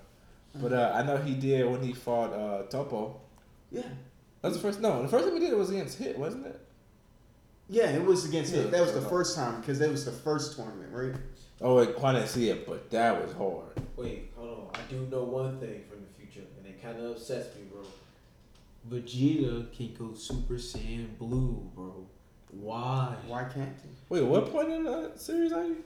But 0.56 0.74
uh, 0.74 0.92
I 0.96 1.04
know 1.04 1.18
he 1.18 1.36
did 1.36 1.66
when 1.70 1.82
he 1.82 1.94
fought 1.94 2.34
uh, 2.34 2.64
Toppo. 2.70 3.16
Yeah, 3.72 3.84
That's 4.42 4.56
the 4.56 4.62
first. 4.62 4.80
No, 4.82 5.02
the 5.02 5.08
first 5.08 5.26
time 5.26 5.34
we 5.34 5.40
did 5.40 5.52
it 5.52 5.58
was 5.58 5.70
against 5.70 5.98
Hit, 5.98 6.18
wasn't 6.18 6.46
it? 6.48 6.60
yeah, 7.70 7.90
it 7.92 8.04
was 8.04 8.26
against 8.28 8.54
Yeah. 8.54 8.62
him. 8.62 8.72
That 8.72 8.82
was 8.82 8.94
the 8.94 9.02
first 9.02 9.36
time 9.36 9.60
because 9.62 9.78
that 9.80 9.90
was 9.92 10.06
the 10.06 10.12
first 10.12 10.56
tournament, 10.56 10.92
right? 10.92 11.14
Oh, 11.62 11.76
wait, 11.76 11.90
I 12.04 12.14
didn't 12.14 12.30
see 12.30 12.50
it, 12.50 12.66
but 12.66 12.90
that 12.90 13.22
was 13.22 13.34
hard. 13.34 13.80
Wait, 13.98 14.32
hold 14.36 14.50
on. 14.74 14.80
I 14.80 14.80
do 14.90 15.06
know 15.12 15.24
one 15.24 15.60
thing 15.60 15.84
from 15.90 16.00
the 16.02 16.08
future, 16.18 16.48
and 16.58 16.66
it 16.66 16.82
kind 16.82 16.98
of 16.98 17.12
upsets 17.12 17.56
me, 17.56 17.64
bro. 17.72 17.82
Vegeta 18.90 19.72
can 19.76 19.94
go 19.94 20.14
Super 20.16 20.56
Saiyan 20.56 21.18
Blue, 21.18 21.70
bro. 21.76 22.08
Why? 22.52 23.16
Why 23.28 23.44
can't 23.44 23.76
he? 23.84 23.90
Wait, 24.08 24.24
what 24.24 24.52
point 24.52 24.72
in 24.72 24.84
the 24.86 25.12
series 25.16 25.52
are 25.52 25.66
you? 25.66 25.84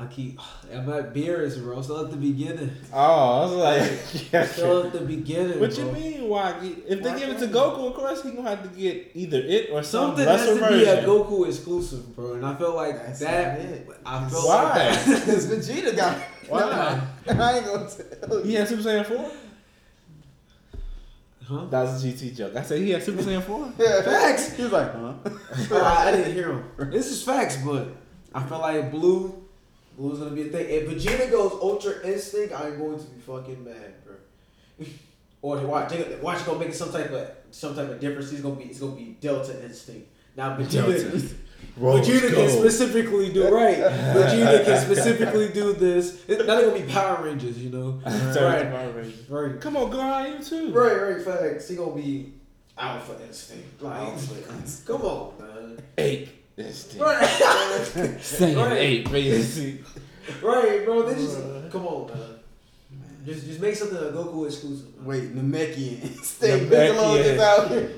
I 0.00 0.06
keep. 0.06 0.38
I'm 0.72 0.88
at 0.90 1.12
Beerus, 1.12 1.60
bro. 1.60 1.82
Still 1.82 2.04
at 2.04 2.10
the 2.12 2.16
beginning. 2.16 2.70
Oh, 2.92 2.98
I 2.98 3.40
was 3.42 3.52
like, 3.52 4.32
yeah. 4.32 4.46
Still 4.46 4.86
at 4.86 4.92
the 4.92 5.00
beginning. 5.16 5.58
What 5.58 5.74
bro. 5.74 5.86
you 5.86 5.92
mean? 5.92 6.28
Why? 6.28 6.54
If 6.86 7.02
they 7.02 7.10
Why 7.10 7.18
give 7.18 7.28
it 7.30 7.38
to 7.40 7.46
Goku, 7.48 7.88
of 7.88 7.94
course 7.94 8.22
he 8.22 8.30
gonna 8.30 8.48
have 8.48 8.62
to 8.62 8.68
get 8.78 9.10
either 9.14 9.38
it 9.40 9.70
or 9.72 9.82
some 9.82 10.08
Something 10.10 10.26
has 10.26 10.40
lesser 10.46 10.60
to 10.60 10.68
be 10.68 10.82
a 10.82 10.86
version. 10.96 11.04
Goku 11.10 11.46
exclusive, 11.48 12.14
bro. 12.14 12.34
And 12.34 12.46
I 12.46 12.54
feel 12.54 12.74
like 12.76 12.96
That's 12.96 13.18
that. 13.20 13.58
not 13.58 13.66
it. 13.66 13.88
I 14.06 14.28
feel 14.28 14.38
Why? 14.46 14.62
like 14.62 14.74
that. 14.74 15.06
Because 15.26 15.46
Vegeta 15.46 15.96
got. 15.96 16.16
Why? 16.48 17.00
I 17.28 17.56
ain't 17.56 17.66
gonna 17.66 17.88
tell 17.90 18.38
You. 18.38 18.44
He 18.44 18.52
you. 18.52 18.58
had 18.58 18.68
Super 18.68 18.82
Saiyan 18.82 19.04
four. 19.06 19.30
Huh? 21.46 21.64
That 21.70 21.82
was 21.82 22.04
a 22.04 22.08
GT 22.08 22.36
joke. 22.36 22.56
I 22.56 22.62
said 22.62 22.78
he 22.80 22.90
had 22.90 23.02
Super 23.02 23.22
Saiyan 23.22 23.42
four. 23.42 23.72
yeah, 23.78 24.02
Facts. 24.02 24.54
He 24.54 24.62
was 24.64 24.72
like, 24.72 24.92
huh? 24.92 25.14
I, 25.72 26.08
I 26.08 26.12
didn't 26.12 26.34
hear 26.34 26.52
him. 26.52 26.90
This 26.90 27.06
is 27.10 27.22
facts, 27.22 27.56
but 27.64 27.88
I 28.34 28.42
feel 28.44 28.58
like 28.58 28.90
blue, 28.90 29.47
blue's 29.98 30.18
gonna 30.18 30.30
be 30.30 30.42
a 30.42 30.44
thing. 30.46 30.66
If 30.68 30.88
Vegeta 30.88 31.30
goes 31.30 31.52
Ultra 31.52 32.06
Instinct, 32.06 32.54
I'm 32.54 32.78
going 32.78 32.98
to 32.98 33.04
be 33.04 33.20
fucking 33.20 33.64
mad, 33.64 33.94
bro. 34.04 34.14
or 35.42 35.58
watch, 35.66 35.90
they, 35.90 36.16
watch 36.22 36.46
gonna 36.46 36.58
make 36.58 36.72
some 36.72 36.92
type 36.92 37.10
of 37.10 37.30
some 37.50 37.74
type 37.74 37.90
of 37.90 38.00
difference. 38.00 38.30
He's 38.30 38.40
gonna 38.40 38.54
be, 38.54 38.64
it's 38.64 38.80
gonna 38.80 38.92
be 38.92 39.16
Delta 39.20 39.62
Instinct. 39.64 40.08
Now 40.36 40.56
Vegeta, 40.56 41.34
Vegeta 41.78 42.34
can 42.34 42.48
specifically 42.48 43.32
do 43.32 43.48
right. 43.48 43.76
Vegeta 43.78 44.64
can 44.64 44.80
specifically 44.84 45.48
do 45.48 45.72
this. 45.72 46.22
It's 46.28 46.46
not 46.46 46.62
gonna 46.62 46.78
be 46.78 46.90
Power 46.90 47.24
Rangers, 47.24 47.58
you 47.58 47.70
know. 47.70 48.00
Right. 48.04 48.72
right, 48.72 49.12
right, 49.28 49.60
Come 49.60 49.76
on, 49.76 49.90
Gohan, 49.90 50.38
you 50.38 50.44
too. 50.44 50.72
right, 50.72 51.16
right. 51.16 51.22
Facts. 51.22 51.68
He 51.68 51.76
gonna 51.76 51.94
be 51.94 52.34
Alpha 52.76 53.16
Instinct. 53.26 53.82
Like, 53.82 54.00
Alpha 54.00 54.34
Instinct. 54.60 54.86
come 54.86 55.02
on, 55.02 55.32
man. 55.38 55.78
Eight. 55.98 56.37
This 56.58 56.84
thing. 56.86 57.00
Right. 57.00 57.22
Saiyan 58.18 58.56
Right. 58.56 58.76
eight, 58.78 59.10
basically. 59.12 59.84
Right, 60.42 60.84
bro. 60.84 61.02
They 61.08 61.14
just 61.14 61.38
come 61.70 61.86
on, 61.86 62.08
man. 62.08 62.34
Just 63.24 63.46
just 63.46 63.60
make 63.60 63.76
something 63.76 63.96
a 63.96 64.10
Goku 64.10 64.44
exclusive. 64.46 64.96
man. 64.96 65.06
Wait, 65.06 65.36
Namekian. 65.36 66.18
Stay 66.24 66.58
Namekian. 66.60 66.68
Piccolo 66.70 67.14
is 67.14 67.40
out 67.40 67.70
here. 67.70 67.90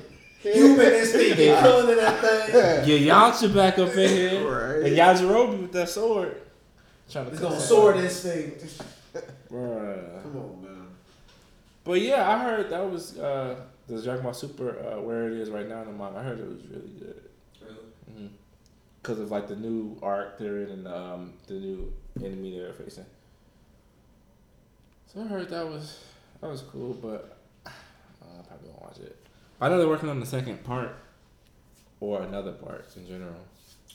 Human 0.43 0.85
instinct, 0.93 1.39
you 1.39 1.55
killing 1.55 1.89
in 1.89 1.97
that 1.97 2.19
thing. 2.21 2.85
Get 2.85 3.01
Yamcha 3.01 3.53
back 3.53 3.77
up 3.79 3.89
in 3.95 4.09
here. 4.09 4.47
Right. 4.47 4.87
And 4.87 4.97
Yajirobe 4.97 5.61
with 5.63 5.71
that 5.73 5.89
sword. 5.89 6.41
Trying 7.11 7.25
to 7.25 7.31
It's 7.31 7.39
cut 7.39 7.47
gonna 7.49 7.59
that. 7.59 7.67
sword 7.67 7.97
instinct. 7.97 8.83
Bruh. 9.51 10.21
Come 10.23 10.37
on, 10.37 10.61
man. 10.63 10.87
But 11.83 12.01
yeah, 12.01 12.27
I 12.29 12.39
heard 12.43 12.69
that 12.69 12.89
was 12.89 13.17
uh, 13.19 13.55
the 13.87 14.01
Dragon 14.01 14.23
Ball 14.23 14.33
Super 14.33 14.69
uh, 14.79 15.01
where 15.01 15.27
it 15.27 15.33
is 15.33 15.49
right 15.49 15.67
now 15.67 15.81
in 15.81 15.87
the 15.87 15.93
manga. 15.93 16.19
I 16.19 16.23
heard 16.23 16.39
it 16.39 16.47
was 16.47 16.59
really 16.71 16.89
good. 16.99 17.20
Really? 19.03 19.15
Because 19.15 19.19
of 19.19 19.31
like 19.31 19.47
the 19.47 19.55
new 19.55 19.97
arc 20.01 20.37
they're 20.37 20.61
in 20.61 20.69
and 20.69 20.87
um, 20.87 21.33
the 21.47 21.53
new 21.55 21.91
enemy 22.23 22.57
they're 22.57 22.73
facing. 22.73 23.05
So 25.07 25.21
I 25.21 25.27
heard 25.27 25.49
that 25.49 25.65
was 25.67 25.99
that 26.39 26.49
was 26.49 26.61
cool, 26.61 26.93
but 26.93 27.37
uh, 27.65 27.69
I 27.69 28.41
probably 28.47 28.69
won't 28.69 28.81
watch 28.83 28.99
it. 28.99 29.17
I 29.59 29.69
know 29.69 29.77
they're 29.77 29.87
working 29.87 30.09
on 30.09 30.19
the 30.19 30.25
second 30.25 30.63
part 30.63 30.95
or 31.99 32.21
another 32.23 32.53
part 32.53 32.85
in 32.95 33.07
general. 33.07 33.35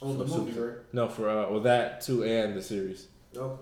On 0.03 0.19
the 0.19 0.27
movie, 0.27 0.59
right? 0.61 0.77
No, 0.93 1.09
for 1.09 1.29
uh, 1.29 1.49
well 1.51 1.61
that 1.61 2.01
too 2.03 2.25
and 2.25 2.55
the 2.55 2.63
series. 2.63 3.07
No. 3.35 3.59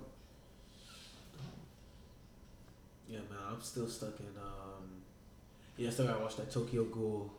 Yeah, 3.08 3.18
man. 3.18 3.38
I'm 3.52 3.60
still 3.62 3.86
stuck 3.86 4.18
in. 4.18 4.26
um 4.36 5.02
Yeah, 5.76 5.88
I 5.88 5.92
still 5.92 6.06
gotta 6.06 6.20
watch 6.22 6.36
that 6.36 6.50
Tokyo 6.50 6.84
Ghoul. 6.84 7.30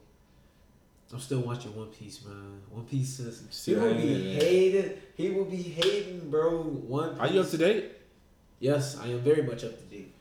I'm 1.13 1.19
still 1.19 1.39
watching 1.41 1.75
One 1.75 1.87
Piece, 1.87 2.23
man. 2.25 2.61
One 2.69 2.85
Piece 2.85 3.19
is 3.19 3.43
Still 3.51 3.79
people 3.81 3.95
be 4.01 4.33
hating 4.33 4.73
hating. 4.73 4.91
People 5.15 5.45
be 5.45 5.61
hating, 5.61 6.29
bro. 6.29 6.63
One. 6.63 7.11
Piece. 7.11 7.19
Are 7.19 7.27
you 7.27 7.41
up 7.41 7.49
to 7.49 7.57
date? 7.57 7.91
Yes, 8.59 8.97
I 8.97 9.07
am 9.07 9.19
very 9.19 9.43
much 9.43 9.63
up 9.63 9.77
to 9.77 9.83
date. 9.85 10.11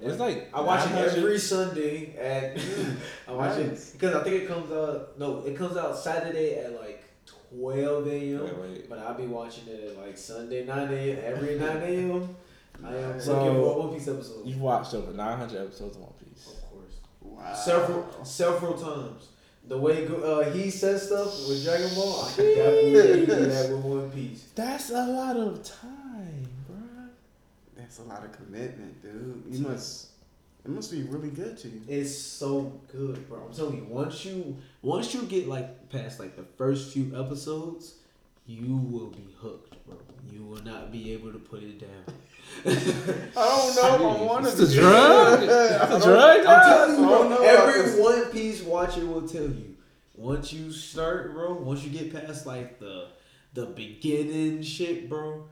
It's 0.00 0.18
like 0.20 0.48
I 0.54 0.60
watch 0.60 0.86
it 0.86 0.90
900 0.92 1.18
every 1.18 1.38
Sunday 1.40 2.16
at. 2.16 2.56
I 3.28 3.32
watch 3.32 3.58
Nice. 3.58 3.90
it 3.90 3.92
because 3.98 4.14
I 4.14 4.22
think 4.22 4.42
it 4.42 4.48
comes 4.48 4.70
out. 4.70 5.18
No, 5.18 5.44
it 5.44 5.56
comes 5.56 5.76
out 5.76 5.96
Saturday 5.96 6.54
at 6.56 6.72
like 6.80 7.02
twelve 7.26 8.06
a.m. 8.06 8.48
But 8.88 9.00
I'll 9.00 9.14
be 9.14 9.26
watching 9.26 9.66
it 9.66 9.90
at 9.90 9.98
like 9.98 10.16
Sunday 10.16 10.64
nine 10.64 10.92
a.m. 10.92 11.18
every 11.24 11.54
nine 11.58 11.76
a.m. 11.78 12.36
I 12.84 12.94
am 12.96 13.20
So, 13.20 13.32
looking 13.44 13.60
for 13.60 13.78
One 13.86 13.94
Piece 13.94 14.06
episode. 14.08 14.46
You've 14.46 14.60
watched 14.60 14.94
over 14.94 15.12
900 15.12 15.62
episodes 15.66 15.96
of 15.96 16.02
One 16.02 16.12
Piece. 16.24 16.46
Of 16.46 16.70
course, 16.70 16.92
Wow. 17.20 17.52
several 17.54 18.24
several 18.24 18.74
times. 18.74 19.28
The 19.68 19.76
way 19.76 20.06
uh, 20.08 20.50
he 20.50 20.70
says 20.70 21.06
stuff 21.06 21.46
with 21.46 21.62
Dragon 21.62 21.94
Ball, 21.94 22.24
I 22.24 22.32
can 22.32 22.44
definitely 22.54 23.26
do 23.26 23.46
that 23.46 23.70
with 23.70 23.84
One 23.84 24.10
Piece. 24.10 24.44
That's 24.54 24.88
a 24.88 25.06
lot 25.06 25.36
of 25.36 25.62
time, 25.62 26.48
bro. 26.66 26.78
That's 27.76 27.98
a 27.98 28.04
lot 28.04 28.24
of 28.24 28.32
commitment, 28.32 29.02
dude. 29.02 29.44
You 29.46 29.68
must. 29.68 30.06
It 30.64 30.70
must 30.70 30.90
be 30.90 31.02
really 31.02 31.30
good 31.30 31.58
to 31.58 31.68
you. 31.68 31.82
It's 31.86 32.16
so 32.16 32.80
good, 32.90 33.28
bro. 33.28 33.42
I'm 33.46 33.54
telling 33.54 33.76
you, 33.76 33.84
once 33.84 34.24
you 34.24 34.56
once 34.80 35.12
you 35.12 35.22
get 35.22 35.46
like 35.46 35.90
past 35.90 36.18
like 36.18 36.34
the 36.36 36.44
first 36.56 36.94
few 36.94 37.12
episodes, 37.14 37.97
you 38.48 38.76
will 38.76 39.10
be 39.10 39.28
hooked, 39.40 39.86
bro. 39.86 39.96
You 40.32 40.42
will 40.42 40.62
not 40.62 40.90
be 40.90 41.12
able 41.12 41.32
to 41.32 41.38
put 41.38 41.62
it 41.62 41.78
down. 41.78 42.14
I 42.66 42.70
don't 43.34 43.76
know 43.76 43.94
if 43.94 44.00
I 44.00 44.22
want 44.24 44.46
to. 44.46 44.50
It's 44.50 44.60
a 44.60 44.74
drug. 44.74 45.42
It's 45.42 46.04
a 46.04 46.08
drug. 46.08 46.46
I'm 46.46 46.64
telling 46.64 46.98
you, 46.98 47.06
bro. 47.06 47.28
know 47.28 47.42
Every. 47.42 48.02
One 48.02 48.24
Piece 48.32 48.62
watcher 48.62 49.04
will 49.04 49.28
tell 49.28 49.42
you. 49.42 49.76
Once 50.14 50.52
you 50.52 50.72
start, 50.72 51.34
bro. 51.34 51.52
Once 51.52 51.84
you 51.84 51.90
get 51.90 52.12
past 52.12 52.46
like 52.46 52.80
the 52.80 53.08
the 53.52 53.66
beginning 53.66 54.62
shit, 54.62 55.10
bro, 55.10 55.44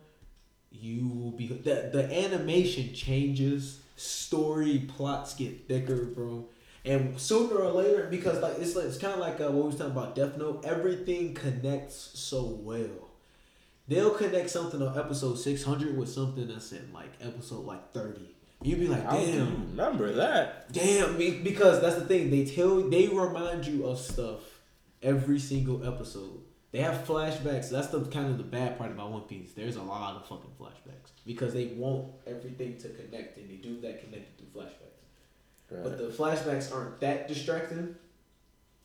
you 0.71 1.07
will 1.07 1.33
be 1.33 1.49
the 1.49 1.91
the 1.93 2.11
animation 2.11 2.95
changes. 2.95 3.81
Story 3.97 4.79
plots 4.89 5.35
get 5.35 5.69
thicker, 5.69 6.07
bro. 6.07 6.49
And 6.87 7.21
sooner 7.21 7.57
or 7.57 7.73
later, 7.73 8.07
because 8.09 8.41
like 8.41 8.59
it's 8.59 8.77
like 8.77 8.87
it's 8.87 8.99
kind 8.99 9.15
of 9.15 9.21
like 9.21 9.41
uh, 9.41 9.51
what 9.51 9.55
we 9.55 9.69
was 9.69 9.77
talking 9.77 9.91
about 9.93 10.15
Death 10.15 10.37
Note. 10.39 10.65
Everything 10.65 11.35
connects 11.35 11.97
so 12.15 12.45
well. 12.45 13.11
They'll 13.89 14.11
connect 14.15 14.51
something 14.51 14.81
on 14.81 14.97
episode 14.97 15.35
six 15.37 15.65
hundred 15.65 15.97
with 15.99 16.09
something 16.09 16.47
that's 16.47 16.71
in 16.73 16.93
like 16.93 17.13
episode 17.21 17.65
like 17.65 17.93
thirty. 17.93 18.37
You'd 18.63 18.81
be 18.81 18.89
like, 18.89 19.05
How 19.05 19.19
do 19.19 19.27
you 19.27 19.33
damn. 19.33 19.69
remember 19.71 20.13
that? 20.15 20.73
Damn, 20.73 21.17
because 21.19 21.81
that's 21.81 21.97
the 21.97 22.07
thing. 22.07 22.31
They 22.31 22.45
tell 22.45 22.89
they 22.89 23.09
remind 23.09 23.67
you 23.67 23.85
of 23.87 23.99
stuff 23.99 24.41
every 25.03 25.39
single 25.39 25.87
episode. 25.87 26.41
They 26.73 26.79
have 26.79 27.07
flashbacks. 27.07 27.71
That's 27.71 27.89
the 27.89 28.05
kind 28.05 28.29
of 28.31 28.39
the 28.39 28.45
bad 28.45 28.79
part 28.79 28.91
about 28.91 29.11
One 29.11 29.23
Piece. 29.23 29.53
There's 29.53 29.77
a 29.77 29.83
lot 29.83 30.17
of 30.17 30.27
fucking 30.29 30.51
flashbacks 30.61 31.11
because 31.25 31.53
they 31.53 31.67
want 31.67 32.13
everything 32.27 32.77
to 32.79 32.89
connect, 32.91 33.39
and 33.39 33.49
they 33.51 33.57
do 33.57 33.81
that 33.81 34.03
connected 34.05 34.37
through 34.39 34.63
flashbacks. 34.63 34.86
But 35.71 35.99
the 35.99 36.05
flashbacks 36.05 36.73
aren't 36.75 37.01
that 37.01 37.29
distracting. 37.29 37.97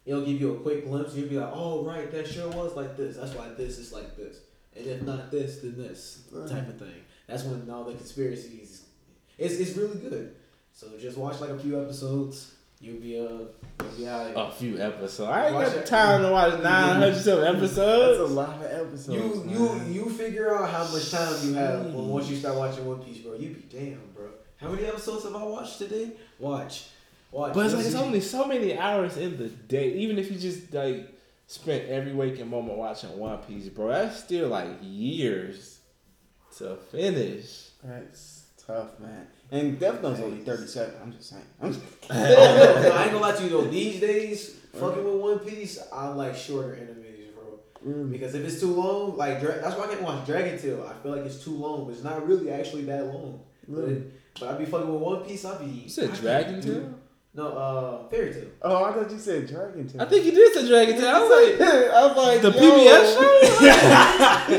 It'll 0.05 0.25
give 0.25 0.41
you 0.41 0.55
a 0.55 0.59
quick 0.59 0.85
glimpse. 0.87 1.13
You'll 1.13 1.29
be 1.29 1.37
like, 1.37 1.51
"Oh, 1.53 1.83
right, 1.85 2.11
that 2.11 2.27
sure 2.27 2.49
was 2.49 2.75
like 2.75 2.97
this. 2.97 3.17
That's 3.17 3.35
why 3.35 3.49
this 3.49 3.77
is 3.77 3.93
like 3.93 4.17
this, 4.17 4.37
and 4.75 4.87
if 4.87 5.03
not 5.03 5.29
this, 5.29 5.59
then 5.59 5.77
this 5.77 6.23
type 6.49 6.67
of 6.67 6.79
thing." 6.79 7.03
That's 7.27 7.43
when 7.43 7.69
all 7.69 7.83
the 7.83 7.93
conspiracies. 7.93 8.85
It's 9.37 9.53
it's 9.55 9.77
really 9.77 9.99
good. 9.99 10.35
So 10.73 10.87
just 10.99 11.17
watch 11.17 11.39
like 11.39 11.51
a 11.51 11.59
few 11.59 11.79
episodes. 11.81 12.55
You'll 12.79 12.99
be 12.99 13.19
uh, 13.19 13.21
you'll 13.83 13.91
be 13.95 14.07
out. 14.07 14.31
A 14.35 14.51
few 14.51 14.79
episodes. 14.79 15.29
I 15.29 15.45
ain't 15.45 15.53
Watch 15.55 15.65
got 15.67 15.73
the 15.75 15.79
it. 15.81 15.85
time 15.85 16.21
to 16.23 16.31
watch 16.31 16.63
nine 16.63 16.95
hundred 16.95 17.15
something 17.21 17.45
episodes. 17.55 18.17
That's 18.17 18.31
a 18.31 18.33
lot 18.33 18.55
of 18.55 18.63
episodes. 18.63 19.09
You 19.09 19.45
you 19.47 19.75
man. 19.75 19.93
you 19.93 20.09
figure 20.09 20.55
out 20.55 20.67
how 20.67 20.91
much 20.91 21.11
time 21.11 21.31
you 21.43 21.53
have 21.53 21.85
when 21.93 22.07
once 22.07 22.27
you 22.27 22.37
start 22.37 22.55
watching 22.57 22.87
One 22.87 23.03
Piece, 23.03 23.19
bro. 23.19 23.35
You 23.35 23.49
be 23.49 23.63
damn, 23.69 23.99
bro. 24.15 24.29
How 24.61 24.69
many 24.69 24.85
episodes 24.85 25.23
have 25.23 25.35
I 25.35 25.43
watched 25.43 25.79
today? 25.79 26.11
Watch, 26.37 26.85
watch. 27.31 27.53
But 27.53 27.65
it's 27.65 27.75
like 27.75 27.85
it's 27.85 27.95
only 27.95 28.21
so 28.21 28.45
many 28.45 28.77
hours 28.77 29.17
in 29.17 29.37
the 29.37 29.47
day. 29.47 29.93
Even 29.93 30.19
if 30.19 30.31
you 30.31 30.37
just 30.37 30.71
like 30.73 31.09
spent 31.47 31.89
every 31.89 32.13
waking 32.13 32.47
moment 32.49 32.77
watching 32.77 33.17
One 33.17 33.39
Piece, 33.39 33.69
bro, 33.69 33.87
that's 33.87 34.23
still 34.23 34.49
like 34.49 34.69
years 34.81 35.79
to 36.57 36.75
finish. 36.91 37.69
That's 37.83 38.43
tough, 38.65 38.99
man. 38.99 39.27
And 39.49 39.79
Death 39.79 40.01
Note's 40.03 40.19
only 40.19 40.43
37. 40.43 40.93
I'm 41.01 41.11
just 41.11 41.29
saying. 41.29 41.43
I'm 41.59 41.73
just, 41.73 41.83
I 42.11 43.03
ain't 43.03 43.11
gonna 43.11 43.17
lie 43.17 43.35
to 43.35 43.43
you 43.43 43.49
though. 43.49 43.65
These 43.65 43.99
days, 43.99 44.57
fucking 44.75 45.03
with 45.03 45.15
One 45.15 45.39
Piece, 45.39 45.79
I 45.91 46.09
like 46.09 46.35
shorter 46.35 46.75
animes, 46.75 47.33
bro. 47.33 47.59
Mm. 47.91 48.11
Because 48.11 48.35
if 48.35 48.45
it's 48.45 48.59
too 48.59 48.75
long, 48.75 49.17
like 49.17 49.41
Dra- 49.41 49.59
that's 49.59 49.75
why 49.75 49.85
I 49.85 49.87
can't 49.87 50.03
watch 50.03 50.23
Dragon 50.27 50.59
Tail. 50.59 50.87
I 50.87 51.01
feel 51.01 51.15
like 51.15 51.25
it's 51.25 51.43
too 51.43 51.55
long, 51.55 51.85
but 51.85 51.93
it's 51.95 52.03
not 52.03 52.27
really 52.27 52.51
actually 52.51 52.83
that 52.83 53.07
long. 53.07 53.41
But, 53.67 53.81
Really? 53.81 54.03
But 54.39 54.49
I 54.49 54.53
be 54.57 54.65
fucking 54.65 54.91
with 54.91 55.01
One 55.01 55.23
Piece. 55.23 55.45
I'd 55.45 55.59
be. 55.59 55.65
You 55.65 55.89
said 55.89 56.09
I 56.11 56.15
Dragon 56.15 56.59
do- 56.59 56.73
Tail? 56.73 56.93
No, 57.33 57.47
uh, 57.47 58.09
Fairy 58.09 58.33
Tail. 58.33 58.47
oh, 58.61 58.83
I 58.83 58.91
thought 58.91 59.09
you 59.09 59.17
said 59.17 59.47
Dragon 59.47 59.87
Tail. 59.87 60.01
I 60.01 60.05
think 60.05 60.25
you 60.25 60.31
did 60.33 60.53
say 60.53 60.67
Dragon 60.67 60.97
Tail. 60.99 61.15
I 61.15 61.19
was 61.21 61.29
like, 61.29 61.61
I 61.71 62.05
was 62.07 62.17
like, 62.17 62.41
the 62.41 62.51
yo. 62.51 62.59
PBS 62.59 63.13
show? 63.15 64.51
Yo, 64.51 64.57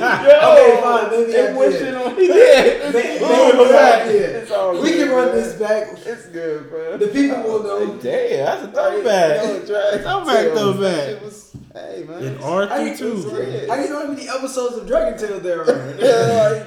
Okay, 0.48 0.80
fine, 0.80 1.10
maybe 1.10 1.22
I 1.22 1.26
they 1.26 1.32
did. 1.32 1.56
wishing 1.56 1.94
on 1.94 2.16
He 2.16 2.26
did. 2.28 2.94
May- 2.94 3.18
Oh, 3.24 3.52
maybe 3.52 3.74
I 3.74 3.82
man. 3.98 4.08
did. 4.08 4.36
It's 4.36 4.50
all 4.50 4.72
We 4.80 4.88
good, 4.90 4.98
can 5.06 5.10
run 5.16 5.26
man. 5.28 5.36
this 5.36 5.52
back. 5.58 5.88
It's 6.06 6.26
good, 6.28 6.70
bro. 6.70 6.96
The 6.96 7.08
people 7.08 7.42
will 7.42 7.62
know. 7.62 7.86
Damn, 7.98 8.44
that's 8.46 8.62
a 8.62 8.66
Hey, 8.66 8.72
throwback. 8.72 9.42
yo, 9.44 9.66
Dragon 9.66 10.02
Throwback, 10.02 10.42
Tail, 10.42 10.56
throwback. 10.72 10.80
that 10.80 11.06
shit 11.08 11.22
was- 11.22 11.56
Hey, 11.74 12.04
man. 12.08 12.22
And 12.24 12.40
I 12.40 12.48
Arthur 12.48 12.74
ain't- 12.74 12.98
too. 12.98 13.14
Yeah. 13.36 13.74
How 13.74 13.82
you 13.82 13.88
know 13.90 14.00
how 14.00 14.06
many 14.12 14.28
episodes 14.28 14.76
of 14.78 14.86
Dragon 14.86 15.18
Tail 15.18 15.40
there 15.40 15.60
are? 15.60 15.94
yeah, 15.98 16.64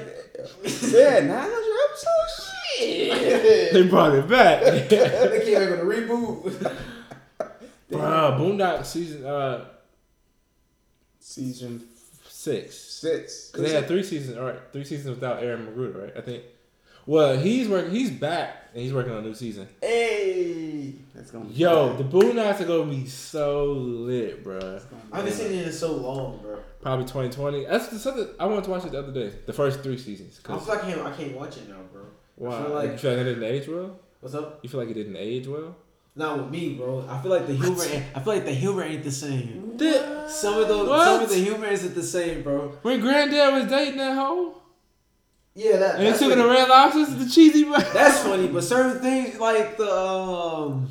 like, 0.62 0.82
yeah, 0.82 1.20
900 1.20 1.30
episodes? 1.90 2.45
Shit. 2.78 3.72
They 3.72 3.82
brought 3.88 4.14
it 4.14 4.28
back. 4.28 4.62
they 4.64 4.86
can't 4.88 5.48
even 5.48 5.70
gonna 5.70 5.82
reboot. 5.84 6.76
Bruh, 7.90 8.38
Boondock 8.38 8.84
season 8.84 9.24
uh 9.24 9.64
Season 11.20 11.82
six. 12.28 12.74
six. 12.76 13.50
Cause 13.50 13.62
they 13.62 13.72
had 13.72 13.86
three 13.88 14.02
seasons, 14.02 14.38
all 14.38 14.44
right, 14.44 14.58
three 14.72 14.84
seasons 14.84 15.10
without 15.16 15.42
Aaron 15.42 15.66
McGruder, 15.66 16.04
right? 16.04 16.12
I 16.16 16.20
think. 16.20 16.44
Well, 17.04 17.36
he's 17.38 17.68
working. 17.68 17.92
He's 17.92 18.10
back 18.10 18.64
and 18.74 18.82
he's 18.82 18.92
working 18.92 19.12
on 19.12 19.18
a 19.18 19.22
new 19.22 19.34
season. 19.34 19.68
Hey, 19.80 20.94
that's 21.14 21.30
gonna 21.30 21.44
be 21.44 21.54
Yo, 21.54 21.94
fun. 21.94 21.98
the 21.98 22.04
Boondocks 22.18 22.60
are 22.60 22.64
gonna 22.64 22.90
be 22.90 23.06
so 23.06 23.72
lit, 23.72 24.44
bruh. 24.44 24.60
That's 24.60 24.84
gonna 24.86 25.02
be 25.02 25.12
I 25.12 25.16
haven't 25.18 25.32
fun. 25.34 25.40
seen 25.46 25.58
it 25.58 25.66
in 25.68 25.72
so 25.72 25.92
long, 25.92 26.38
bro. 26.42 26.58
Probably 26.82 27.04
2020. 27.04 27.64
That's 27.66 27.88
the 27.88 27.98
something 28.00 28.26
I 28.40 28.46
wanted 28.46 28.64
to 28.64 28.70
watch 28.70 28.84
it 28.86 28.92
the 28.92 28.98
other 28.98 29.12
day. 29.12 29.32
The 29.46 29.52
first 29.52 29.80
three 29.84 29.98
seasons. 29.98 30.40
I 30.44 30.48
'Cause 30.48 30.64
feel 30.66 30.74
like 30.74 30.84
I 30.84 30.90
can't, 30.92 31.06
I 31.06 31.12
can't 31.12 31.36
watch 31.36 31.56
it 31.58 31.68
now, 31.68 31.76
bro. 31.92 32.02
Why? 32.36 32.62
Feel 32.62 32.74
like- 32.74 32.92
you 32.92 32.98
feel 32.98 33.10
like 33.12 33.20
it 33.20 33.24
didn't 33.24 33.44
age 33.44 33.68
well? 33.68 33.98
What's 34.20 34.34
up? 34.34 34.60
You 34.62 34.68
feel 34.68 34.80
like 34.80 34.88
it 34.90 34.94
didn't 34.94 35.16
age 35.16 35.46
well? 35.46 35.76
Not 36.18 36.38
with 36.38 36.50
me, 36.50 36.74
bro. 36.74 37.04
I 37.08 37.20
feel 37.20 37.30
like 37.30 37.46
the 37.46 37.52
humor. 37.54 37.84
Ain't, 37.84 38.04
I 38.14 38.20
feel 38.20 38.32
like 38.32 38.44
the 38.46 38.52
humor 38.52 38.82
ain't 38.82 39.04
the 39.04 39.10
same. 39.12 39.76
Did, 39.76 40.30
Some 40.30 40.58
of 40.62 40.66
the 40.68 40.78
What? 40.84 41.04
some 41.04 41.22
of 41.24 41.28
the 41.28 41.36
humor 41.36 41.66
isn't 41.66 41.94
the 41.94 42.02
same, 42.02 42.42
bro. 42.42 42.68
when 42.82 43.00
Granddad 43.00 43.52
was 43.52 43.70
dating 43.70 43.98
that 43.98 44.16
hoe 44.16 44.54
Yeah, 45.54 45.76
that. 45.76 45.96
and 45.96 46.00
they 46.06 46.10
that's 46.10 46.18
took 46.20 46.30
to 46.32 46.36
funny. 46.40 46.48
Red 46.50 46.68
Lobsters, 46.70 47.14
the 47.16 47.28
cheesy. 47.30 47.64
That's 47.92 48.20
funny, 48.20 48.48
but 48.48 48.64
certain 48.64 49.00
things 49.02 49.38
like 49.38 49.76
the 49.76 49.90
um. 49.94 50.88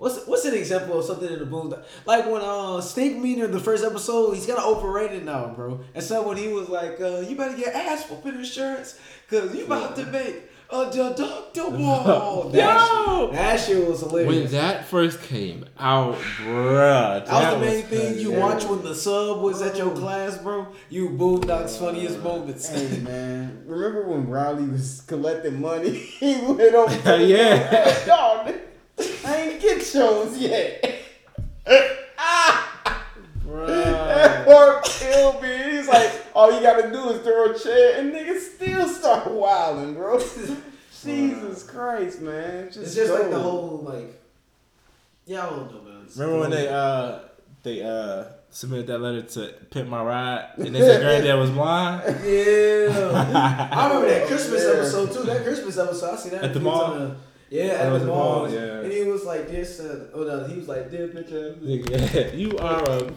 What's 0.00 0.26
what's 0.26 0.46
an 0.46 0.54
example 0.54 0.98
of 0.98 1.04
something 1.04 1.30
in 1.30 1.38
the 1.38 1.44
boom? 1.44 1.74
Like 2.06 2.24
when 2.24 2.40
uh 2.40 2.80
Stink 2.80 3.22
Meaner 3.22 3.44
in 3.44 3.50
the 3.50 3.60
first 3.60 3.84
episode, 3.84 4.32
he's 4.32 4.46
kind 4.46 4.58
of 4.58 4.64
overrated 4.64 5.26
now, 5.26 5.48
bro. 5.48 5.80
And 5.94 6.02
so 6.02 6.26
when 6.26 6.38
he 6.38 6.48
was 6.48 6.70
like, 6.70 6.98
uh, 7.02 7.18
"You 7.20 7.36
better 7.36 7.54
get 7.54 7.74
ass 7.74 8.08
whooping 8.08 8.36
insurance, 8.36 8.98
cause 9.28 9.54
you 9.54 9.66
about 9.66 9.96
to 9.96 10.06
make 10.06 10.48
a 10.70 10.86
deductible." 10.86 12.50
that, 12.52 12.80
Yo! 13.06 13.26
shit, 13.26 13.32
that 13.34 13.60
shit 13.60 13.86
was 13.86 14.00
hilarious. 14.00 14.44
When 14.44 14.52
that 14.52 14.86
first 14.86 15.20
came 15.20 15.66
out, 15.78 16.14
bruh, 16.14 17.26
That 17.26 17.58
was 17.58 17.60
the 17.60 17.66
main 17.66 17.84
thing 17.84 18.18
you 18.20 18.32
watch 18.32 18.64
when 18.64 18.82
the 18.82 18.94
sub 18.94 19.42
was 19.42 19.60
at 19.60 19.76
your 19.76 19.94
class, 19.94 20.38
bro. 20.38 20.68
You 20.88 21.10
Boondocks 21.10 21.78
funniest 21.78 22.20
moments. 22.20 22.66
Hey 22.70 23.00
man, 23.02 23.64
remember 23.66 24.08
when 24.08 24.30
Riley 24.30 24.64
was 24.64 25.02
collecting 25.06 25.60
money? 25.60 25.90
he 26.20 26.38
went 26.40 26.74
over. 26.74 26.96
to 26.96 27.02
the 27.02 27.22
Yeah. 27.22 28.46
Dog, 28.96 29.06
I 29.26 29.36
ain't 29.36 29.60
get 29.62 29.82
shows 29.82 30.38
yet. 30.38 31.00
That 31.64 31.98
Bruh. 33.46 34.44
part 34.44 34.84
killed 34.84 35.42
me. 35.42 35.76
He's 35.76 35.88
like, 35.88 36.12
all 36.34 36.52
you 36.54 36.60
gotta 36.60 36.90
do 36.90 37.10
is 37.10 37.20
throw 37.22 37.50
a 37.52 37.58
chair, 37.58 37.98
and 38.00 38.12
niggas 38.12 38.54
still 38.54 38.88
start 38.88 39.30
wilding, 39.30 39.94
bro. 39.94 40.18
Jesus 41.02 41.62
Christ, 41.64 42.20
man. 42.20 42.66
Just 42.66 42.78
It's 42.78 42.94
just 42.94 43.12
like 43.12 43.30
the 43.30 43.38
whole 43.38 43.78
like. 43.88 44.20
Yeah, 45.26 45.46
I 45.46 45.50
don't 45.50 45.72
know, 45.72 45.80
man. 45.82 46.06
Remember 46.16 46.40
when 46.40 46.50
they 46.50 46.68
uh 46.68 47.20
they 47.62 47.82
uh 47.82 48.24
submitted 48.50 48.88
that 48.88 48.98
letter 48.98 49.22
to 49.22 49.54
Pimp 49.70 49.88
My 49.88 50.02
Ride 50.02 50.50
and 50.58 50.74
they 50.74 50.80
said 50.80 51.00
Granddad 51.02 51.38
was 51.38 51.50
blind? 51.50 52.02
Yeah. 52.24 53.68
I 53.72 53.86
remember 53.88 54.08
that 54.08 54.26
Christmas 54.26 54.62
Yeah. 54.64 54.72
episode 54.72 55.12
too. 55.12 55.22
That 55.22 55.42
Christmas 55.44 55.78
episode, 55.78 56.14
I 56.14 56.16
see 56.16 56.28
that 56.30 56.44
At 56.44 56.52
the 56.54 56.60
few 56.60 56.68
mall? 56.68 57.14
Times. 57.50 57.62
Yeah, 57.62 57.66
That 57.76 57.86
at 57.86 57.92
was 57.92 58.02
the 58.02 58.06
the 58.06 58.12
mall. 58.14 58.38
mall, 58.46 58.50
yeah. 58.50 58.80
And 58.80 58.92
he 58.92 59.02
was 59.04 59.24
like, 59.24 59.48
"Dear 59.50 59.64
son," 59.64 59.86
uh, 60.12 60.16
oh 60.16 60.22
no, 60.24 60.44
he 60.46 60.56
was 60.56 60.68
like, 60.68 60.90
"Dear 60.90 61.08
picture." 61.08 61.54
Nigga, 61.62 62.36
you 62.38 62.56
are 62.58 62.82
a 62.82 63.02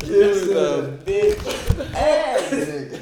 This 0.00 0.10
is 0.10 0.48
Yes, 0.48 0.56
a 0.56 0.78
uh, 0.78 0.90
big 1.04 1.38
ass 1.94 2.50
nigga. 2.50 3.00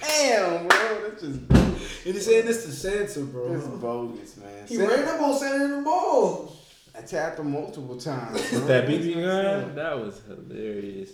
Damn, 0.00 0.66
bro. 0.66 1.08
That's 1.08 1.22
just 1.22 1.48
bogus. 1.48 2.04
And 2.06 2.14
he 2.14 2.20
saying 2.20 2.46
this 2.46 2.64
to 2.64 2.72
Santa, 2.72 3.20
bro. 3.26 3.52
This 3.54 3.62
is 3.62 3.68
bogus, 3.80 4.36
man. 4.38 4.66
He 4.66 4.76
ran 4.78 5.06
up 5.06 5.20
on 5.22 5.38
Santa 5.38 5.64
in 5.64 5.70
the 5.70 5.80
mall. 5.82 6.56
I 6.96 7.00
tapped 7.02 7.38
him 7.38 7.52
multiple 7.52 7.96
times. 7.96 8.40
bro. 8.50 8.58
With 8.58 8.66
that 8.68 8.86
BB 8.88 9.14
gun, 9.14 9.74
that 9.76 9.98
was 9.98 10.20
hilarious. 10.26 11.10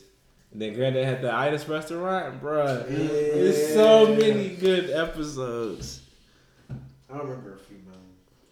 And 0.51 0.62
then 0.62 0.72
Granddad 0.72 1.05
had 1.05 1.20
the 1.20 1.32
Itis 1.32 1.68
restaurant, 1.68 2.43
bruh. 2.43 2.89
There's 2.89 3.74
so 3.74 4.07
many 4.16 4.57
good 4.57 4.89
episodes. 4.91 6.01
I 6.70 7.18
remember 7.18 7.55
a 7.55 7.59
few, 7.59 7.76
man. 7.86 7.95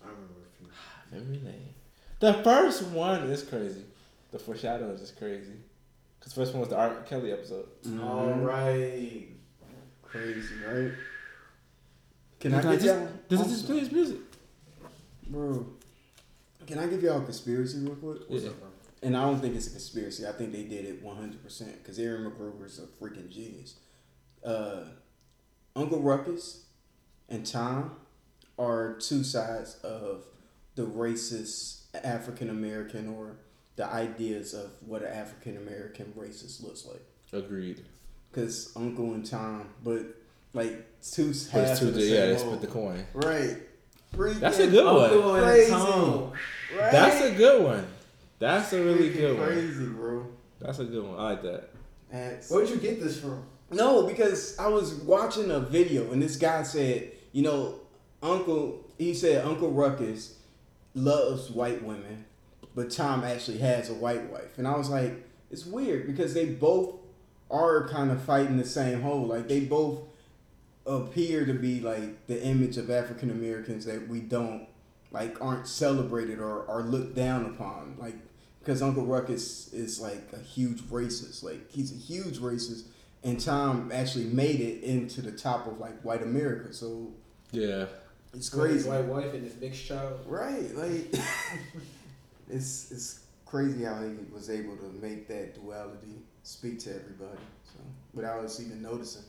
I 0.04 0.08
remember 0.08 0.34
a 0.44 0.58
few. 0.58 0.68
Memory 1.12 1.40
lane. 1.44 1.74
The 2.20 2.34
first 2.34 2.82
one 2.88 3.22
is 3.24 3.42
crazy. 3.42 3.84
The 4.32 4.38
foreshadowing 4.38 4.92
is 4.96 5.10
crazy. 5.12 5.52
Cause 6.20 6.32
the 6.32 6.40
first 6.40 6.52
one 6.52 6.60
was 6.60 6.70
the 6.70 6.76
R. 6.76 7.02
Kelly 7.06 7.32
episode. 7.32 7.66
Mhm. 7.84 8.02
All 8.02 8.32
right. 8.34 9.28
Crazy, 10.02 10.54
right? 10.66 10.92
Can 12.40 12.52
Does 12.52 12.64
I 12.66 12.70
get 12.72 12.80
give 12.80 12.84
y'all? 12.86 13.06
just, 13.06 13.28
does 13.28 13.40
it 13.40 13.48
just 13.48 13.66
play 13.66 13.78
his 13.80 13.92
music? 13.92 14.16
Bro, 15.28 15.66
can 16.66 16.78
I 16.78 16.86
give 16.86 17.02
y'all 17.02 17.20
a 17.20 17.24
conspiracy 17.24 17.78
real 17.78 17.96
quick? 17.96 18.22
Yeah. 18.28 18.50
And 19.02 19.16
I 19.16 19.22
don't 19.22 19.40
think 19.40 19.54
it's 19.56 19.66
a 19.68 19.70
conspiracy. 19.70 20.26
I 20.26 20.32
think 20.32 20.52
they 20.52 20.64
did 20.64 20.84
it 20.84 21.04
100% 21.04 21.42
because 21.82 21.98
Aaron 21.98 22.30
McGruder's 22.30 22.78
a 22.78 22.86
freaking 23.02 23.28
genius. 23.30 23.76
Uh, 24.44 24.84
Uncle 25.74 26.00
Ruckus 26.00 26.64
and 27.28 27.44
Tom 27.44 27.96
are 28.58 28.94
two 28.94 29.22
sides 29.22 29.76
of 29.82 30.24
the 30.76 30.82
racist 30.86 31.80
African 32.04 32.50
American 32.50 33.08
or 33.08 33.36
the 33.76 33.86
ideas 33.86 34.54
of 34.54 34.70
what 34.86 35.02
an 35.02 35.08
African 35.12 35.56
American 35.56 36.12
racist 36.16 36.62
looks 36.62 36.86
like. 36.86 37.02
Agreed. 37.32 37.84
Because 38.30 38.72
Uncle 38.76 39.14
and 39.14 39.24
Tom, 39.26 39.68
but 39.82 40.02
like 40.52 40.86
two 41.02 41.28
But 41.28 41.50
halves 41.50 41.70
it's 41.70 41.80
two, 41.80 41.88
of 41.88 41.94
the 41.94 42.02
yeah, 42.02 42.16
same 42.16 42.28
they 42.32 42.38
split 42.38 42.60
the 42.60 42.66
coin. 42.68 43.04
Right. 43.12 43.56
That's 44.12 44.58
a 44.58 44.66
Freaking 44.66 44.70
good 44.70 44.84
one. 44.94 45.10
Uncle 45.10 45.34
and 45.34 45.44
Crazy. 45.44 45.70
Tom. 45.70 46.32
Right? 46.78 46.92
That's 46.92 47.20
a 47.24 47.30
good 47.32 47.64
one. 47.64 47.86
That's 48.38 48.72
a 48.72 48.82
really 48.82 49.10
Freaking 49.10 49.16
good 49.16 49.38
one. 49.38 49.46
Crazy, 49.48 49.86
bro. 49.86 50.26
That's 50.60 50.78
a 50.78 50.84
good 50.84 51.04
one. 51.04 51.18
I 51.18 51.22
like 51.30 51.42
that. 51.42 51.70
That's 52.10 52.50
Where'd 52.50 52.68
you 52.68 52.76
get 52.76 53.00
this 53.02 53.18
from? 53.20 53.42
no, 53.70 54.06
because 54.06 54.56
I 54.58 54.68
was 54.68 54.94
watching 54.94 55.50
a 55.50 55.58
video 55.60 56.12
and 56.12 56.22
this 56.22 56.36
guy 56.36 56.62
said, 56.62 57.10
you 57.32 57.42
know, 57.42 57.80
Uncle, 58.22 58.84
he 58.96 59.12
said 59.12 59.44
Uncle 59.44 59.70
Ruckus 59.70 60.35
loves 60.96 61.50
white 61.50 61.84
women, 61.84 62.24
but 62.74 62.90
Tom 62.90 63.22
actually 63.22 63.58
has 63.58 63.88
a 63.88 63.94
white 63.94 64.30
wife, 64.30 64.58
and 64.58 64.66
I 64.66 64.76
was 64.76 64.90
like, 64.90 65.24
it's 65.50 65.64
weird 65.64 66.06
because 66.06 66.34
they 66.34 66.46
both 66.46 66.96
are 67.50 67.86
kind 67.88 68.10
of 68.10 68.20
fighting 68.20 68.56
the 68.56 68.64
same 68.64 69.02
hole. 69.02 69.26
Like 69.26 69.46
they 69.48 69.60
both 69.60 70.00
appear 70.84 71.46
to 71.46 71.52
be 71.52 71.80
like 71.80 72.26
the 72.26 72.42
image 72.42 72.76
of 72.76 72.90
African 72.90 73.30
Americans 73.30 73.84
that 73.84 74.08
we 74.08 74.20
don't 74.20 74.66
like 75.12 75.40
aren't 75.40 75.68
celebrated 75.68 76.40
or 76.40 76.68
are 76.68 76.82
looked 76.82 77.14
down 77.14 77.46
upon. 77.46 77.96
Like 77.98 78.16
because 78.60 78.82
Uncle 78.82 79.06
Ruckus 79.06 79.72
is 79.72 80.00
like 80.00 80.32
a 80.32 80.40
huge 80.40 80.82
racist. 80.82 81.44
Like 81.44 81.70
he's 81.70 81.92
a 81.92 81.96
huge 81.96 82.38
racist, 82.38 82.84
and 83.22 83.38
Tom 83.38 83.92
actually 83.92 84.24
made 84.24 84.60
it 84.60 84.82
into 84.82 85.22
the 85.22 85.32
top 85.32 85.66
of 85.66 85.78
like 85.78 86.00
white 86.02 86.22
America. 86.22 86.72
So 86.72 87.12
Yeah. 87.52 87.86
It's 88.34 88.52
With 88.52 88.70
his 88.70 88.84
crazy, 88.84 88.88
White 88.88 89.04
wife 89.06 89.34
and 89.34 89.44
his 89.44 89.56
mixed 89.60 89.86
child. 89.86 90.20
right? 90.26 90.74
Like 90.74 91.14
it's 92.50 92.90
it's 92.90 93.20
crazy 93.44 93.84
how 93.84 94.00
he 94.02 94.12
was 94.32 94.50
able 94.50 94.76
to 94.76 94.92
make 95.00 95.28
that 95.28 95.54
duality 95.54 96.22
speak 96.42 96.78
to 96.80 96.90
everybody, 96.90 97.38
so 97.64 97.80
without 98.14 98.44
us 98.44 98.60
even 98.60 98.82
noticing. 98.82 99.22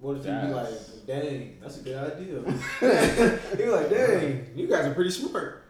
What 0.00 0.18
if 0.18 0.24
he 0.24 0.30
be 0.30 0.52
like, 0.52 1.06
dang, 1.08 1.58
that's 1.60 1.78
a 1.78 1.82
good 1.82 1.96
idea. 2.12 2.40
he 3.50 3.56
be 3.56 3.68
like, 3.68 3.90
dang, 3.90 4.46
you 4.54 4.68
guys 4.68 4.86
are 4.86 4.94
pretty 4.94 5.10
smart. 5.10 5.64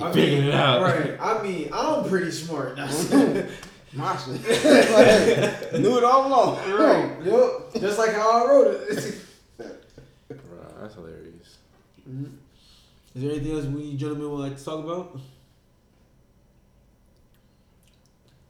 I 0.00 0.12
figured 0.12 0.40
mean, 0.40 0.48
it 0.48 0.54
out. 0.54 0.82
Right. 0.82 1.16
I 1.20 1.42
mean, 1.42 1.70
I'm 1.72 2.08
pretty 2.08 2.30
smart. 2.32 2.76
My 2.76 4.16
shit. 4.16 4.34
Like, 4.44 5.80
knew 5.80 5.96
it 5.96 6.04
all 6.04 6.26
along. 6.26 6.56
right. 6.72 7.16
Yep. 7.24 7.80
Just 7.80 7.98
like 7.98 8.12
how 8.14 8.44
I 8.44 8.48
wrote 8.48 8.74
it. 8.90 9.14
Bruh, 9.58 10.80
that's 10.80 10.94
hilarious. 10.94 11.27
Is 12.08 13.22
there 13.22 13.32
anything 13.32 13.52
else 13.52 13.66
we 13.66 13.96
gentlemen 13.96 14.30
would 14.30 14.40
like 14.40 14.56
to 14.56 14.64
talk 14.64 14.84
about? 14.84 15.20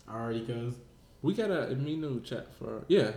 Alrighty, 0.08 0.46
cuz. 0.46 0.74
We 1.22 1.34
got 1.34 1.50
a 1.50 1.74
Amino 1.74 2.22
chat 2.24 2.46
for 2.58 2.84
yeah. 2.88 3.12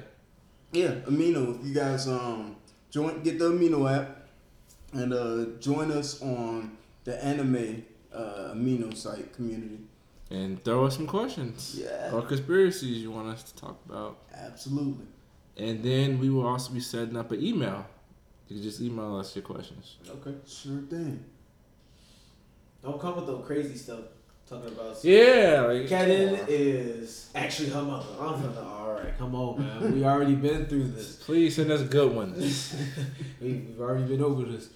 Yeah, 0.71 0.95
Amino. 1.07 1.59
If 1.59 1.65
you 1.65 1.73
guys 1.73 2.07
um 2.07 2.55
join, 2.89 3.21
get 3.21 3.37
the 3.37 3.51
Amino 3.51 3.89
app, 3.91 4.27
and 4.93 5.13
uh 5.13 5.45
join 5.59 5.91
us 5.91 6.21
on 6.21 6.77
the 7.03 7.23
anime 7.23 7.85
uh 8.13 8.53
Amino 8.53 8.95
site 8.95 9.33
community. 9.33 9.79
And 10.31 10.63
throw 10.63 10.85
us 10.85 10.95
some 10.95 11.07
questions. 11.07 11.77
Yeah. 11.77 12.11
Or 12.13 12.21
conspiracies 12.21 13.03
you 13.03 13.11
want 13.11 13.27
us 13.27 13.43
to 13.43 13.55
talk 13.55 13.79
about. 13.87 14.17
Absolutely. 14.33 15.05
And 15.57 15.83
then 15.83 16.19
we 16.19 16.29
will 16.29 16.47
also 16.47 16.73
be 16.73 16.79
setting 16.79 17.17
up 17.17 17.31
an 17.31 17.43
email. 17.43 17.85
You 18.51 18.57
can 18.57 18.63
just 18.63 18.81
email 18.81 19.15
us 19.15 19.33
your 19.33 19.43
questions. 19.43 19.95
Okay. 20.09 20.35
Sure 20.45 20.81
thing. 20.89 21.23
Don't 22.83 22.99
come 22.99 23.15
with 23.15 23.27
the 23.27 23.37
crazy 23.37 23.77
stuff. 23.77 23.99
Talking 24.49 24.67
about 24.73 24.97
Yeah, 25.05 25.61
like 25.69 25.83
Kaden 25.87 26.43
is 26.49 27.29
actually 27.33 27.69
her 27.69 27.81
mother. 27.81 28.07
I'm 28.19 28.41
gonna. 28.41 28.59
All 28.61 28.93
right, 28.95 29.17
come 29.17 29.33
on, 29.35 29.59
man. 29.59 29.93
We 29.93 30.03
already 30.03 30.35
been 30.35 30.65
through 30.65 30.87
this. 30.89 31.15
please 31.25 31.55
send 31.55 31.71
us 31.71 31.81
good 31.83 32.13
ones. 32.13 32.75
we, 33.41 33.53
we've 33.53 33.79
already 33.79 34.03
been 34.03 34.21
over 34.21 34.43
this. 34.43 34.67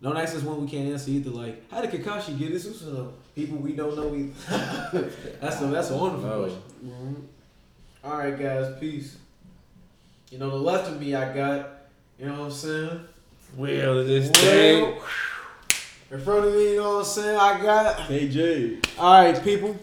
Don't 0.00 0.16
ask 0.16 0.34
us 0.34 0.42
one 0.42 0.62
we 0.62 0.70
can't 0.70 0.88
answer 0.88 1.10
either. 1.10 1.28
Like, 1.28 1.70
how 1.70 1.82
did 1.82 1.90
Kakashi 1.90 2.38
get 2.38 2.52
this? 2.52 2.64
Who's 2.64 2.80
the 2.80 3.08
people 3.34 3.58
we 3.58 3.74
don't 3.74 3.94
know 3.94 4.14
either? 4.14 5.10
that's 5.42 5.60
a 5.60 5.66
that's 5.66 5.90
a 5.90 5.96
wonderful 5.98 6.26
No. 6.30 6.42
question. 6.44 7.28
All 8.02 8.16
right, 8.16 8.38
guys, 8.38 8.74
peace. 8.80 9.18
You 10.30 10.38
know, 10.38 10.48
the 10.48 10.56
left 10.56 10.90
of 10.90 10.98
me, 10.98 11.14
I 11.14 11.34
got. 11.34 11.73
You 12.18 12.26
know 12.26 12.32
what 12.32 12.44
I'm 12.46 12.50
saying? 12.52 13.00
Will 13.56 14.04
this 14.04 14.30
day. 14.30 14.82
Well, 14.82 15.02
in 16.12 16.20
front 16.20 16.46
of 16.46 16.54
me, 16.54 16.74
you 16.74 16.76
know 16.76 16.92
what 16.94 16.98
I'm 16.98 17.04
saying? 17.04 17.36
I 17.36 17.60
got. 17.60 17.96
KJ. 18.08 18.86
All 18.98 19.24
right, 19.24 19.42
people. 19.42 19.76